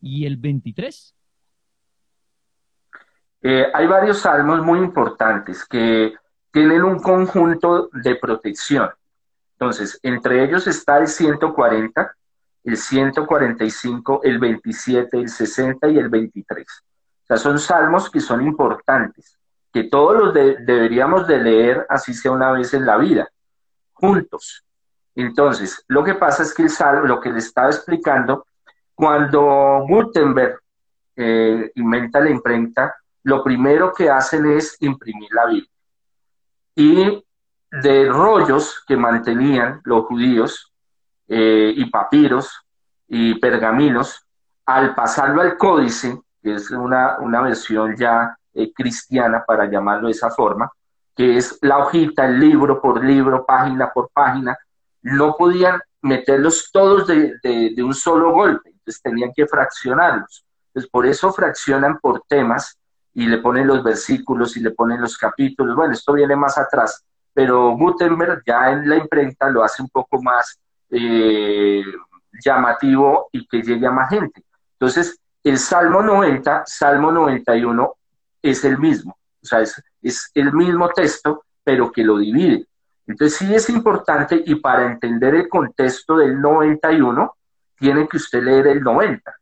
y 0.00 0.24
el 0.24 0.36
23? 0.36 1.14
Eh, 3.46 3.70
hay 3.74 3.86
varios 3.86 4.20
salmos 4.20 4.64
muy 4.64 4.78
importantes 4.78 5.66
que 5.66 6.14
tienen 6.50 6.82
un 6.82 6.98
conjunto 6.98 7.90
de 7.92 8.16
protección. 8.16 8.88
Entonces, 9.52 10.00
entre 10.02 10.42
ellos 10.42 10.66
está 10.66 10.96
el 10.96 11.08
140, 11.08 12.16
el 12.64 12.76
145, 12.78 14.20
el 14.24 14.38
27, 14.38 15.18
el 15.18 15.28
60 15.28 15.88
y 15.88 15.98
el 15.98 16.08
23. 16.08 16.66
O 16.66 17.26
sea, 17.26 17.36
son 17.36 17.58
salmos 17.58 18.08
que 18.08 18.20
son 18.20 18.40
importantes, 18.40 19.38
que 19.70 19.84
todos 19.84 20.16
los 20.16 20.32
deberíamos 20.32 21.26
de 21.26 21.36
leer 21.36 21.86
así 21.90 22.14
sea 22.14 22.32
una 22.32 22.50
vez 22.50 22.72
en 22.72 22.86
la 22.86 22.96
vida, 22.96 23.28
juntos. 23.92 24.64
Entonces, 25.14 25.84
lo 25.88 26.02
que 26.02 26.14
pasa 26.14 26.44
es 26.44 26.54
que 26.54 26.62
el 26.62 26.70
salmo, 26.70 27.06
lo 27.06 27.20
que 27.20 27.30
le 27.30 27.40
estaba 27.40 27.68
explicando, 27.68 28.46
cuando 28.94 29.84
Gutenberg 29.86 30.60
eh, 31.14 31.70
inventa 31.74 32.20
la 32.20 32.30
imprenta, 32.30 32.94
lo 33.24 33.42
primero 33.42 33.92
que 33.92 34.08
hacen 34.08 34.46
es 34.52 34.76
imprimir 34.80 35.28
la 35.32 35.46
Biblia. 35.46 35.70
Y 36.76 37.24
de 37.82 38.08
rollos 38.08 38.84
que 38.86 38.96
mantenían 38.96 39.80
los 39.84 40.04
judíos 40.06 40.72
eh, 41.26 41.72
y 41.74 41.90
papiros 41.90 42.60
y 43.08 43.34
pergaminos, 43.38 44.24
al 44.66 44.94
pasarlo 44.94 45.40
al 45.40 45.56
códice, 45.56 46.20
que 46.42 46.54
es 46.54 46.70
una, 46.70 47.18
una 47.18 47.40
versión 47.42 47.96
ya 47.96 48.36
eh, 48.52 48.72
cristiana, 48.72 49.44
para 49.46 49.66
llamarlo 49.66 50.06
de 50.06 50.12
esa 50.12 50.30
forma, 50.30 50.70
que 51.16 51.36
es 51.36 51.58
la 51.62 51.78
hojita, 51.78 52.26
el 52.26 52.38
libro 52.38 52.80
por 52.80 53.02
libro, 53.02 53.44
página 53.44 53.90
por 53.92 54.10
página, 54.12 54.56
no 55.02 55.34
podían 55.36 55.80
meterlos 56.02 56.70
todos 56.72 57.06
de, 57.06 57.34
de, 57.42 57.82
un 57.82 57.94
solo 57.94 58.32
golpe, 58.32 58.70
entonces 58.70 59.02
tenían 59.02 59.32
que 59.34 59.46
fraccionarlos. 59.46 60.44
Entonces, 60.68 60.90
por 60.90 61.06
eso 61.06 61.32
fraccionan 61.32 61.98
por 61.98 62.22
temas 62.28 62.78
y 63.14 63.26
le 63.26 63.38
ponen 63.38 63.66
los 63.66 63.82
versículos 63.82 64.56
y 64.56 64.60
le 64.60 64.72
ponen 64.72 65.00
los 65.00 65.16
capítulos. 65.16 65.76
Bueno, 65.76 65.94
esto 65.94 66.12
viene 66.12 66.36
más 66.36 66.58
atrás, 66.58 67.04
pero 67.32 67.76
Gutenberg 67.76 68.42
ya 68.44 68.72
en 68.72 68.88
la 68.88 68.96
imprenta 68.96 69.48
lo 69.48 69.62
hace 69.62 69.82
un 69.82 69.88
poco 69.88 70.20
más 70.20 70.58
eh, 70.90 71.82
llamativo 72.44 73.28
y 73.32 73.46
que 73.46 73.62
llegue 73.62 73.86
a 73.86 73.92
más 73.92 74.10
gente. 74.10 74.42
Entonces, 74.72 75.18
el 75.42 75.58
Salmo 75.58 76.02
90, 76.02 76.64
Salmo 76.66 77.12
91 77.12 77.94
es 78.42 78.64
el 78.64 78.78
mismo, 78.78 79.16
o 79.42 79.46
sea, 79.46 79.60
es, 79.60 79.80
es 80.02 80.30
el 80.34 80.52
mismo 80.52 80.88
texto, 80.88 81.44
pero 81.62 81.90
que 81.92 82.02
lo 82.02 82.18
divide. 82.18 82.66
Entonces 83.06 83.38
sí 83.38 83.54
es 83.54 83.68
importante 83.68 84.42
y 84.44 84.56
para 84.56 84.86
entender 84.86 85.34
el 85.34 85.48
contexto 85.48 86.16
del 86.16 86.40
91, 86.40 87.36
tiene 87.76 88.08
que 88.08 88.16
usted 88.16 88.42
leer 88.42 88.66
el 88.68 88.80
90, 88.80 89.34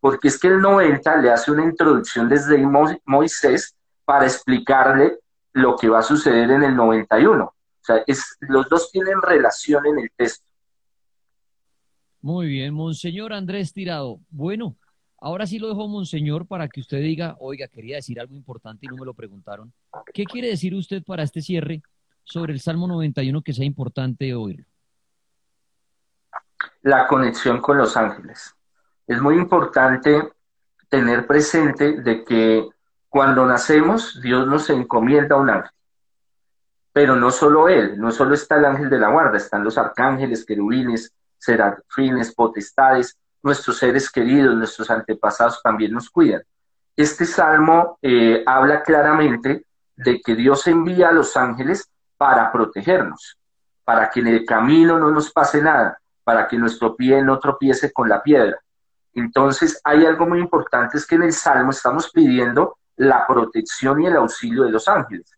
porque 0.00 0.28
es 0.28 0.38
que 0.38 0.48
el 0.48 0.60
90 0.60 1.16
le 1.16 1.30
hace 1.30 1.50
una 1.50 1.64
introducción 1.64 2.28
desde 2.28 2.58
Moisés 3.04 3.74
para 4.04 4.26
explicarle 4.26 5.18
lo 5.52 5.76
que 5.76 5.88
va 5.88 6.00
a 6.00 6.02
suceder 6.02 6.50
en 6.50 6.62
el 6.62 6.76
91. 6.76 7.44
O 7.44 7.54
sea, 7.80 8.02
es, 8.06 8.36
los 8.40 8.68
dos 8.68 8.90
tienen 8.90 9.20
relación 9.22 9.86
en 9.86 9.98
el 10.00 10.10
texto. 10.16 10.44
Muy 12.20 12.46
bien, 12.48 12.74
Monseñor 12.74 13.32
Andrés 13.32 13.72
Tirado. 13.72 14.20
Bueno, 14.30 14.76
Ahora 15.18 15.46
sí 15.46 15.58
lo 15.58 15.68
dejo, 15.68 15.88
Monseñor, 15.88 16.46
para 16.46 16.68
que 16.68 16.80
usted 16.80 17.00
diga, 17.00 17.36
oiga, 17.40 17.68
quería 17.68 17.96
decir 17.96 18.20
algo 18.20 18.34
importante 18.34 18.86
y 18.86 18.88
no 18.88 18.96
me 18.96 19.06
lo 19.06 19.14
preguntaron. 19.14 19.72
¿Qué 20.12 20.24
quiere 20.24 20.48
decir 20.48 20.74
usted 20.74 21.02
para 21.02 21.22
este 21.22 21.40
cierre 21.40 21.82
sobre 22.22 22.52
el 22.52 22.60
Salmo 22.60 22.86
91 22.86 23.42
que 23.42 23.54
sea 23.54 23.64
importante 23.64 24.34
oírlo? 24.34 24.66
La 26.82 27.06
conexión 27.06 27.60
con 27.60 27.78
los 27.78 27.96
ángeles. 27.96 28.54
Es 29.06 29.20
muy 29.20 29.36
importante 29.36 30.32
tener 30.88 31.26
presente 31.26 32.00
de 32.00 32.24
que 32.24 32.68
cuando 33.08 33.46
nacemos, 33.46 34.20
Dios 34.20 34.46
nos 34.46 34.68
encomienda 34.70 35.36
un 35.36 35.50
ángel. 35.50 35.70
Pero 36.92 37.16
no 37.16 37.30
solo 37.30 37.68
Él, 37.68 37.98
no 37.98 38.10
solo 38.10 38.34
está 38.34 38.56
el 38.56 38.64
ángel 38.64 38.90
de 38.90 38.98
la 38.98 39.08
guarda, 39.08 39.36
están 39.36 39.64
los 39.64 39.78
arcángeles, 39.78 40.44
querubines, 40.44 41.12
serafines, 41.38 42.34
potestades, 42.34 43.16
nuestros 43.42 43.78
seres 43.78 44.10
queridos, 44.10 44.56
nuestros 44.56 44.90
antepasados 44.90 45.62
también 45.62 45.92
nos 45.92 46.10
cuidan. 46.10 46.42
Este 46.96 47.26
salmo 47.26 47.98
eh, 48.02 48.42
habla 48.46 48.82
claramente 48.82 49.66
de 49.94 50.20
que 50.20 50.34
Dios 50.34 50.66
envía 50.66 51.10
a 51.10 51.12
los 51.12 51.36
ángeles 51.36 51.88
para 52.16 52.50
protegernos, 52.50 53.36
para 53.84 54.10
que 54.10 54.20
en 54.20 54.28
el 54.28 54.44
camino 54.44 54.98
no 54.98 55.10
nos 55.10 55.30
pase 55.30 55.62
nada, 55.62 55.98
para 56.24 56.48
que 56.48 56.56
nuestro 56.56 56.96
pie 56.96 57.22
no 57.22 57.38
tropiece 57.38 57.92
con 57.92 58.08
la 58.08 58.22
piedra. 58.22 58.58
Entonces, 59.16 59.80
hay 59.82 60.04
algo 60.04 60.26
muy 60.26 60.40
importante, 60.40 60.98
es 60.98 61.06
que 61.06 61.14
en 61.14 61.22
el 61.22 61.32
Salmo 61.32 61.70
estamos 61.70 62.10
pidiendo 62.10 62.76
la 62.96 63.26
protección 63.26 64.02
y 64.02 64.06
el 64.06 64.16
auxilio 64.16 64.64
de 64.64 64.70
los 64.70 64.88
ángeles. 64.88 65.30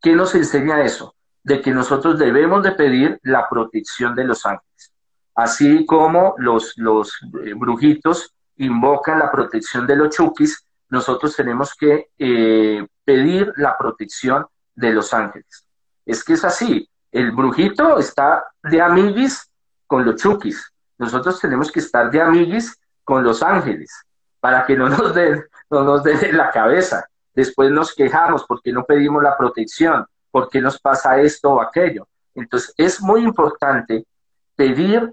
¿Qué 0.00 0.14
nos 0.14 0.36
enseña 0.36 0.82
eso? 0.82 1.16
De 1.42 1.60
que 1.60 1.72
nosotros 1.72 2.16
debemos 2.16 2.62
de 2.62 2.72
pedir 2.72 3.18
la 3.24 3.48
protección 3.48 4.14
de 4.14 4.22
los 4.22 4.46
ángeles. 4.46 4.92
Así 5.34 5.84
como 5.84 6.36
los, 6.38 6.74
los 6.76 7.12
eh, 7.44 7.54
brujitos 7.54 8.32
invocan 8.58 9.18
la 9.18 9.32
protección 9.32 9.84
de 9.84 9.96
los 9.96 10.14
chukis, 10.14 10.64
nosotros 10.88 11.34
tenemos 11.34 11.74
que 11.74 12.10
eh, 12.16 12.86
pedir 13.04 13.52
la 13.56 13.76
protección 13.76 14.46
de 14.76 14.92
los 14.92 15.12
ángeles. 15.12 15.66
Es 16.06 16.22
que 16.22 16.34
es 16.34 16.44
así. 16.44 16.88
El 17.10 17.32
brujito 17.32 17.98
está 17.98 18.44
de 18.62 18.80
amiguis 18.80 19.50
con 19.88 20.04
los 20.04 20.22
chukis. 20.22 20.72
Nosotros 20.98 21.40
tenemos 21.40 21.72
que 21.72 21.80
estar 21.80 22.12
de 22.12 22.20
amiguis 22.20 22.78
con 23.04 23.22
los 23.22 23.42
ángeles 23.42 23.90
para 24.40 24.66
que 24.66 24.76
no 24.76 24.88
nos 24.88 25.14
den, 25.14 25.44
no 25.70 25.84
nos 25.84 26.02
den 26.02 26.36
la 26.36 26.50
cabeza. 26.50 27.06
Después 27.34 27.70
nos 27.70 27.94
quejamos 27.94 28.44
porque 28.44 28.72
no 28.72 28.84
pedimos 28.84 29.22
la 29.22 29.36
protección, 29.36 30.06
porque 30.30 30.60
nos 30.60 30.78
pasa 30.80 31.20
esto 31.20 31.52
o 31.52 31.60
aquello. 31.60 32.06
Entonces 32.34 32.74
es 32.76 33.00
muy 33.00 33.22
importante 33.22 34.06
pedir 34.56 35.12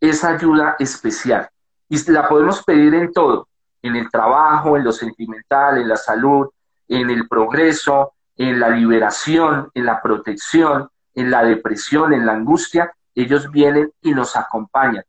esa 0.00 0.30
ayuda 0.30 0.76
especial 0.78 1.48
y 1.88 2.10
la 2.10 2.28
podemos 2.28 2.62
pedir 2.62 2.94
en 2.94 3.12
todo, 3.12 3.48
en 3.82 3.96
el 3.96 4.10
trabajo, 4.10 4.76
en 4.76 4.84
lo 4.84 4.92
sentimental, 4.92 5.78
en 5.78 5.88
la 5.88 5.96
salud, 5.96 6.48
en 6.88 7.10
el 7.10 7.28
progreso, 7.28 8.12
en 8.36 8.58
la 8.58 8.70
liberación, 8.70 9.70
en 9.74 9.84
la 9.84 10.00
protección, 10.00 10.88
en 11.14 11.30
la 11.30 11.42
depresión, 11.42 12.12
en 12.12 12.24
la 12.24 12.32
angustia, 12.32 12.92
ellos 13.14 13.50
vienen 13.50 13.92
y 14.00 14.12
nos 14.12 14.36
acompañan 14.36 15.04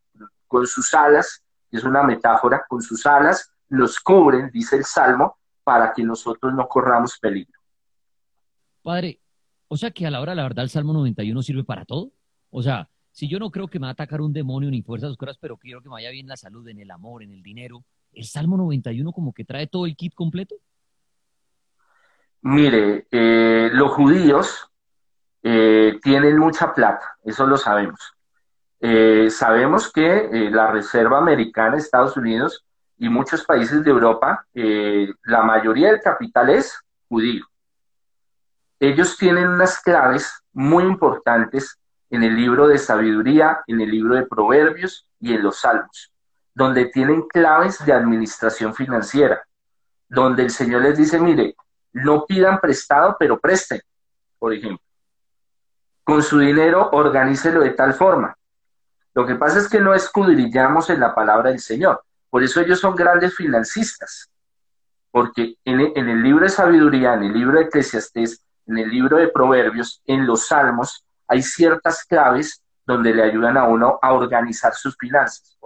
con 0.48 0.68
sus 0.68 0.94
alas, 0.94 1.42
es 1.78 1.84
una 1.84 2.04
metáfora, 2.04 2.66
con 2.68 2.82
sus 2.82 3.06
alas 3.06 3.52
nos 3.70 4.00
cubren, 4.00 4.52
dice 4.52 4.76
el 4.76 4.84
Salmo, 4.84 5.38
para 5.64 5.94
que 5.94 6.04
nosotros 6.04 6.54
no 6.54 6.68
corramos 6.68 7.18
peligro. 7.20 7.60
Padre, 8.84 9.22
o 9.68 9.78
sea 9.78 9.92
que 9.92 10.06
a 10.06 10.12
la 10.12 10.20
hora, 10.20 10.36
la 10.36 10.44
verdad, 10.44 10.64
el 10.64 10.70
Salmo 10.70 10.92
91 10.92 11.42
sirve 11.42 11.64
para 11.64 11.86
todo. 11.86 12.12
O 12.50 12.62
sea, 12.62 12.90
si 13.12 13.30
yo 13.30 13.40
no 13.40 13.52
creo 13.52 13.68
que 13.68 13.80
me 13.80 13.86
va 13.86 13.90
a 13.90 13.94
atacar 13.94 14.22
un 14.22 14.34
demonio 14.34 14.70
ni 14.70 14.82
fuerzas 14.82 15.12
oscuras, 15.12 15.38
pero 15.40 15.58
quiero 15.58 15.82
que 15.82 15.88
me 15.88 15.94
vaya 15.94 16.10
bien 16.10 16.28
la 16.28 16.36
salud, 16.36 16.68
en 16.68 16.80
el 16.80 16.92
amor, 16.92 17.24
en 17.24 17.32
el 17.32 17.42
dinero, 17.42 17.86
¿el 18.12 18.26
Salmo 18.26 18.58
91 18.58 19.12
como 19.14 19.34
que 19.34 19.46
trae 19.46 19.68
todo 19.68 19.86
el 19.86 19.96
kit 19.96 20.14
completo? 20.14 20.56
Mire, 22.42 23.08
eh, 23.12 23.70
los 23.72 23.92
judíos 23.92 24.70
eh, 25.44 26.00
tienen 26.02 26.38
mucha 26.38 26.74
plata, 26.74 27.18
eso 27.24 27.46
lo 27.46 27.56
sabemos. 27.56 28.00
Eh, 28.82 29.30
sabemos 29.30 29.92
que 29.92 30.26
eh, 30.32 30.50
la 30.50 30.68
Reserva 30.68 31.20
Americana, 31.20 31.78
Estados 31.78 32.18
Unidos 32.18 32.66
y 32.98 33.08
muchos 33.10 33.46
países 33.46 33.84
de 33.84 33.90
Europa, 33.90 34.46
la 34.54 35.42
mayoría 35.42 35.92
del 35.92 36.02
capital 36.02 36.50
es 36.50 36.80
judío. 37.08 37.46
Ellos 38.80 39.18
tienen 39.18 39.48
unas 39.48 39.80
claves 39.80 40.32
muy 40.54 40.84
importantes 40.84 41.80
en 42.10 42.24
el 42.24 42.36
libro 42.36 42.68
de 42.68 42.78
sabiduría, 42.78 43.62
en 43.66 43.82
el 43.82 43.90
libro 43.90 44.16
de 44.16 44.28
proverbios 44.28 45.08
y 45.20 45.34
en 45.34 45.42
los 45.42 45.62
salmos, 45.62 46.12
donde 46.54 46.86
tienen 46.86 47.24
claves 47.28 47.84
de 47.86 47.94
administración 47.94 48.76
financiera, 48.76 49.42
donde 50.08 50.44
el 50.44 50.52
Señor 50.52 50.84
les 50.84 50.98
dice, 50.98 51.20
mire, 51.20 51.56
no 51.94 52.26
pidan 52.26 52.60
prestado, 52.60 53.16
pero 53.18 53.40
presten, 53.40 53.82
por 54.38 54.54
ejemplo 54.54 54.86
con 56.04 56.24
su 56.24 56.40
dinero 56.40 56.90
organícelo 56.92 57.62
de 57.62 57.70
tal 57.72 57.94
forma. 57.94 58.36
Lo 59.14 59.26
que 59.26 59.36
pasa 59.36 59.60
es 59.60 59.68
que 59.68 59.80
no 59.80 59.94
escudrillamos 59.94 60.90
en 60.90 61.00
la 61.00 61.14
palabra 61.14 61.50
del 61.50 61.60
Señor. 61.60 62.04
Por 62.30 62.44
eso 62.44 62.62
ellos 62.62 62.80
son 62.80 62.96
grandes 62.96 63.36
financistas. 63.36 64.30
Porque 65.12 65.56
en 65.66 65.82
el, 65.82 66.24
libro 66.24 66.46
de 66.46 66.50
sabiduría, 66.50 67.14
en 67.16 67.24
el 67.24 67.34
libro 67.34 67.60
de 67.60 67.66
Eclesiastés, 67.66 68.42
en 68.68 68.78
el 68.78 68.90
libro 68.90 69.18
de 69.18 69.28
Proverbios, 69.28 70.02
en 70.06 70.26
los 70.26 70.48
Salmos, 70.48 71.06
hay 71.28 71.42
ciertas 71.42 72.06
claves 72.06 72.64
donde 72.86 73.14
le 73.14 73.24
ayudan 73.24 73.58
a 73.58 73.66
uno 73.66 74.00
a 74.02 74.14
organizar 74.14 74.74
sus 74.74 74.96
finanzas. 74.98 75.58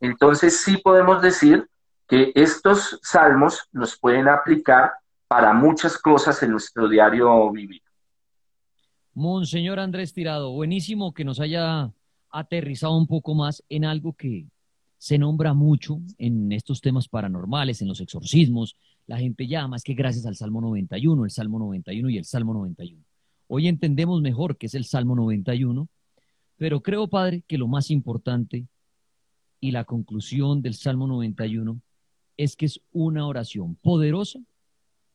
Entonces 0.00 0.60
sí 0.60 0.76
podemos 0.76 1.20
decir 1.20 1.68
que 2.06 2.32
estos 2.34 3.00
salmos 3.02 3.68
nos 3.72 3.98
pueden 3.98 4.28
aplicar 4.28 4.92
para 5.26 5.52
muchas 5.52 5.98
cosas 5.98 6.42
en 6.42 6.52
nuestro 6.52 6.88
diario 6.88 7.50
vivir. 7.50 7.82
Monseñor 9.12 9.80
Andrés 9.80 10.14
Tirado, 10.14 10.52
buenísimo 10.52 11.12
que 11.12 11.24
nos 11.24 11.40
haya 11.40 11.90
aterrizado 12.30 12.96
un 12.96 13.06
poco 13.06 13.34
más 13.34 13.62
en 13.68 13.84
algo 13.84 14.12
que 14.12 14.46
se 14.98 15.16
nombra 15.16 15.54
mucho 15.54 16.00
en 16.18 16.52
estos 16.52 16.80
temas 16.80 17.08
paranormales, 17.08 17.80
en 17.80 17.88
los 17.88 18.00
exorcismos. 18.00 18.76
La 19.06 19.18
gente 19.18 19.46
llama, 19.46 19.76
es 19.76 19.84
que 19.84 19.94
gracias 19.94 20.26
al 20.26 20.36
Salmo 20.36 20.60
91, 20.60 21.24
el 21.24 21.30
Salmo 21.30 21.58
91 21.58 22.10
y 22.10 22.18
el 22.18 22.24
Salmo 22.24 22.52
91. 22.54 23.02
Hoy 23.46 23.68
entendemos 23.68 24.20
mejor 24.20 24.58
qué 24.58 24.66
es 24.66 24.74
el 24.74 24.84
Salmo 24.84 25.14
91, 25.14 25.88
pero 26.56 26.82
creo, 26.82 27.08
Padre, 27.08 27.44
que 27.46 27.56
lo 27.56 27.68
más 27.68 27.90
importante 27.90 28.66
y 29.60 29.70
la 29.70 29.84
conclusión 29.84 30.60
del 30.62 30.74
Salmo 30.74 31.06
91 31.06 31.80
es 32.36 32.56
que 32.56 32.66
es 32.66 32.80
una 32.92 33.26
oración 33.26 33.76
poderosa, 33.76 34.40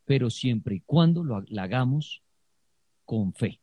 pero 0.05 0.29
siempre 0.29 0.75
y 0.75 0.79
cuando 0.81 1.23
lo, 1.23 1.41
la 1.47 1.63
hagamos 1.63 2.21
con 3.05 3.33
fe. 3.33 3.59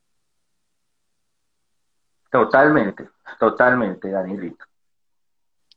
Totalmente, 2.30 3.08
totalmente, 3.38 4.10
Danielito. 4.10 4.64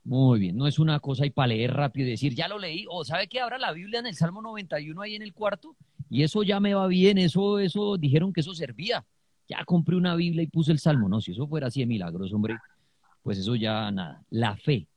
Muy 0.06 0.40
bien, 0.40 0.58
no 0.58 0.68
es 0.68 0.80
una 0.80 1.00
cosa 1.00 1.26
y 1.26 1.30
para 1.30 1.48
leer 1.48 1.74
rápido 1.74 2.08
y 2.08 2.12
decir, 2.12 2.36
ya 2.36 2.48
lo 2.48 2.60
leí, 2.60 2.86
o 2.90 3.06
sabe 3.06 3.28
que 3.28 3.40
ahora 3.40 3.58
la 3.58 3.72
Biblia 3.72 4.00
en 4.00 4.06
el 4.06 4.16
Salmo 4.16 4.42
91 4.42 5.02
ahí 5.02 5.16
en 5.16 5.22
el 5.22 5.34
cuarto, 5.34 5.76
y 6.10 6.22
eso 6.22 6.44
ya 6.44 6.60
me 6.60 6.76
va 6.76 6.86
bien, 6.88 7.18
eso, 7.18 7.58
eso, 7.58 7.98
dijeron 7.98 8.32
que 8.32 8.42
eso 8.42 8.54
servía. 8.54 9.04
Ya 9.50 9.66
compré 9.66 9.96
una 9.96 10.16
Biblia 10.16 10.44
y 10.44 10.48
puse 10.48 10.72
el 10.72 10.78
Salmo. 10.78 11.10
No, 11.10 11.20
si 11.20 11.32
eso 11.32 11.48
fuera 11.48 11.68
así 11.68 11.80
de 11.80 11.88
milagros, 11.88 12.32
hombre, 12.34 12.58
pues 13.24 13.40
eso 13.40 13.56
ya 13.56 13.90
nada. 13.92 14.24
La 14.30 14.56
fe 14.56 14.88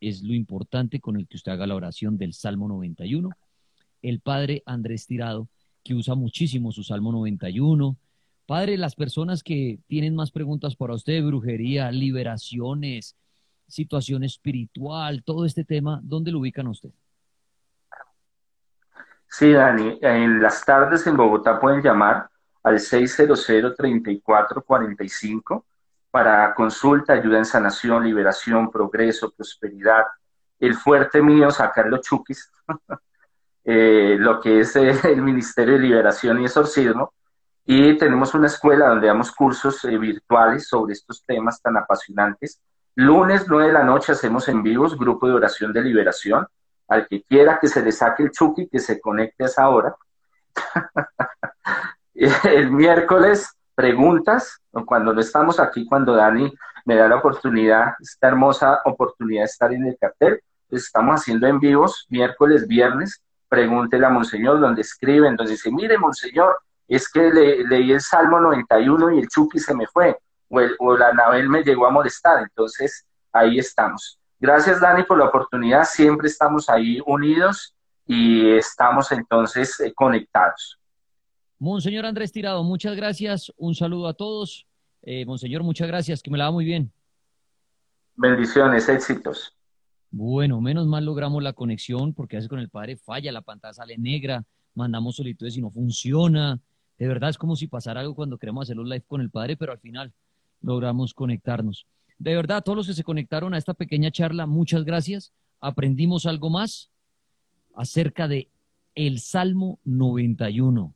es 0.00 0.22
lo 0.22 0.34
importante 0.34 1.00
con 1.00 1.16
el 1.16 1.26
que 1.26 1.36
usted 1.36 1.52
haga 1.52 1.66
la 1.66 1.76
oración 1.76 2.18
del 2.18 2.34
Salmo 2.34 2.68
91. 2.68 3.30
El 4.02 4.20
padre 4.20 4.62
Andrés 4.66 5.06
Tirado, 5.06 5.48
que 5.82 5.94
usa 5.94 6.14
muchísimo 6.14 6.72
su 6.72 6.82
Salmo 6.82 7.10
91, 7.10 7.96
Padre, 8.46 8.78
las 8.78 8.94
personas 8.94 9.42
que 9.42 9.80
tienen 9.88 10.14
más 10.14 10.30
preguntas 10.30 10.76
para 10.76 10.94
usted, 10.94 11.24
brujería, 11.24 11.90
liberaciones, 11.90 13.16
situación 13.66 14.22
espiritual, 14.22 15.24
todo 15.24 15.44
este 15.44 15.64
tema, 15.64 15.98
¿dónde 16.02 16.30
lo 16.30 16.38
ubican 16.38 16.68
usted? 16.68 16.90
Sí, 19.28 19.52
Dani, 19.52 19.98
en 20.00 20.40
las 20.40 20.64
tardes 20.64 21.04
en 21.08 21.16
Bogotá 21.16 21.58
pueden 21.58 21.82
llamar 21.82 22.30
al 22.62 22.76
600-3445 22.76 25.64
para 26.10 26.54
consulta, 26.54 27.14
ayuda 27.14 27.38
en 27.38 27.44
sanación, 27.44 28.04
liberación, 28.04 28.70
progreso, 28.70 29.32
prosperidad. 29.32 30.04
El 30.58 30.74
fuerte 30.74 31.20
mío, 31.20 31.50
sacar 31.50 31.88
los 31.88 32.02
chukis, 32.02 32.48
eh, 33.64 34.16
lo 34.18 34.40
que 34.40 34.60
es 34.60 34.76
el 34.76 35.20
Ministerio 35.20 35.74
de 35.74 35.80
Liberación 35.80 36.40
y 36.40 36.44
Exorcismo, 36.44 37.12
y 37.68 37.98
tenemos 37.98 38.32
una 38.34 38.46
escuela 38.46 38.88
donde 38.88 39.08
damos 39.08 39.32
cursos 39.32 39.84
eh, 39.84 39.98
virtuales 39.98 40.68
sobre 40.68 40.92
estos 40.92 41.24
temas 41.26 41.60
tan 41.60 41.76
apasionantes. 41.76 42.60
Lunes, 42.94 43.46
9 43.48 43.66
de 43.66 43.72
la 43.72 43.82
noche, 43.82 44.12
hacemos 44.12 44.48
en 44.48 44.62
vivos 44.62 44.96
grupo 44.96 45.26
de 45.26 45.34
oración 45.34 45.72
de 45.72 45.82
liberación. 45.82 46.46
Al 46.86 47.08
que 47.08 47.24
quiera 47.24 47.58
que 47.60 47.66
se 47.66 47.82
le 47.82 47.90
saque 47.90 48.22
el 48.22 48.30
chuki, 48.30 48.68
que 48.68 48.78
se 48.78 49.00
conecte 49.00 49.42
a 49.42 49.46
esa 49.46 49.68
hora. 49.68 49.96
el 52.14 52.70
miércoles, 52.70 53.52
preguntas. 53.74 54.62
Cuando 54.86 55.12
no 55.12 55.20
estamos 55.20 55.58
aquí, 55.58 55.86
cuando 55.86 56.14
Dani 56.14 56.54
me 56.84 56.94
da 56.94 57.08
la 57.08 57.16
oportunidad, 57.16 57.94
esta 57.98 58.28
hermosa 58.28 58.78
oportunidad 58.84 59.40
de 59.40 59.46
estar 59.46 59.72
en 59.72 59.86
el 59.86 59.98
cartel, 59.98 60.40
pues 60.70 60.84
estamos 60.84 61.20
haciendo 61.20 61.48
en 61.48 61.58
vivos, 61.58 62.06
miércoles, 62.10 62.68
viernes. 62.68 63.20
Pregúntele 63.48 64.06
a 64.06 64.10
Monseñor, 64.10 64.60
donde 64.60 64.82
escriben, 64.82 65.34
donde 65.34 65.52
dice, 65.52 65.72
mire, 65.72 65.98
Monseñor, 65.98 66.56
es 66.88 67.08
que 67.10 67.30
leí 67.68 67.92
el 67.92 68.00
Salmo 68.00 68.40
91 68.40 69.14
y 69.14 69.18
el 69.20 69.28
Chucky 69.28 69.58
se 69.58 69.74
me 69.74 69.86
fue, 69.86 70.18
o, 70.48 70.96
la 70.96 71.12
Nabel 71.12 71.48
me 71.48 71.62
llegó 71.62 71.86
a 71.86 71.90
molestar, 71.90 72.42
entonces 72.42 73.06
ahí 73.32 73.58
estamos. 73.58 74.18
Gracias 74.38 74.80
Dani 74.80 75.02
por 75.04 75.18
la 75.18 75.26
oportunidad, 75.26 75.84
siempre 75.84 76.28
estamos 76.28 76.68
ahí 76.68 77.00
unidos 77.06 77.74
y 78.06 78.50
estamos 78.50 79.10
entonces 79.12 79.80
eh, 79.80 79.92
conectados. 79.94 80.78
Monseñor 81.58 82.06
Andrés 82.06 82.32
Tirado, 82.32 82.62
muchas 82.62 82.94
gracias, 82.94 83.52
un 83.56 83.74
saludo 83.74 84.08
a 84.08 84.14
todos. 84.14 84.66
Eh, 85.02 85.24
Monseñor, 85.24 85.62
muchas 85.62 85.88
gracias, 85.88 86.22
que 86.22 86.30
me 86.30 86.38
la 86.38 86.46
va 86.46 86.50
muy 86.52 86.64
bien. 86.64 86.92
Bendiciones, 88.14 88.88
éxitos. 88.88 89.56
Bueno, 90.10 90.60
menos 90.60 90.86
mal 90.86 91.04
logramos 91.04 91.42
la 91.42 91.52
conexión 91.52 92.14
porque 92.14 92.36
veces 92.36 92.48
con 92.48 92.58
el 92.58 92.70
padre 92.70 92.96
falla, 92.96 93.32
la 93.32 93.42
pantalla 93.42 93.74
sale 93.74 93.98
negra, 93.98 94.44
mandamos 94.74 95.16
solicitudes 95.16 95.56
y 95.56 95.60
no 95.60 95.70
funciona. 95.70 96.60
De 96.98 97.08
verdad 97.08 97.30
es 97.30 97.38
como 97.38 97.56
si 97.56 97.66
pasara 97.66 98.00
algo 98.00 98.14
cuando 98.14 98.38
queremos 98.38 98.62
hacer 98.62 98.76
los 98.76 98.86
live 98.86 99.04
con 99.06 99.20
el 99.20 99.30
padre, 99.30 99.56
pero 99.56 99.72
al 99.72 99.78
final 99.78 100.12
logramos 100.60 101.14
conectarnos. 101.14 101.86
De 102.18 102.34
verdad, 102.34 102.62
todos 102.64 102.76
los 102.76 102.86
que 102.86 102.94
se 102.94 103.04
conectaron 103.04 103.52
a 103.52 103.58
esta 103.58 103.74
pequeña 103.74 104.10
charla, 104.10 104.46
muchas 104.46 104.84
gracias. 104.84 105.32
Aprendimos 105.60 106.26
algo 106.26 106.48
más 106.48 106.90
acerca 107.74 108.26
de 108.26 108.48
el 108.94 109.20
Salmo 109.20 109.78
91. 109.84 110.95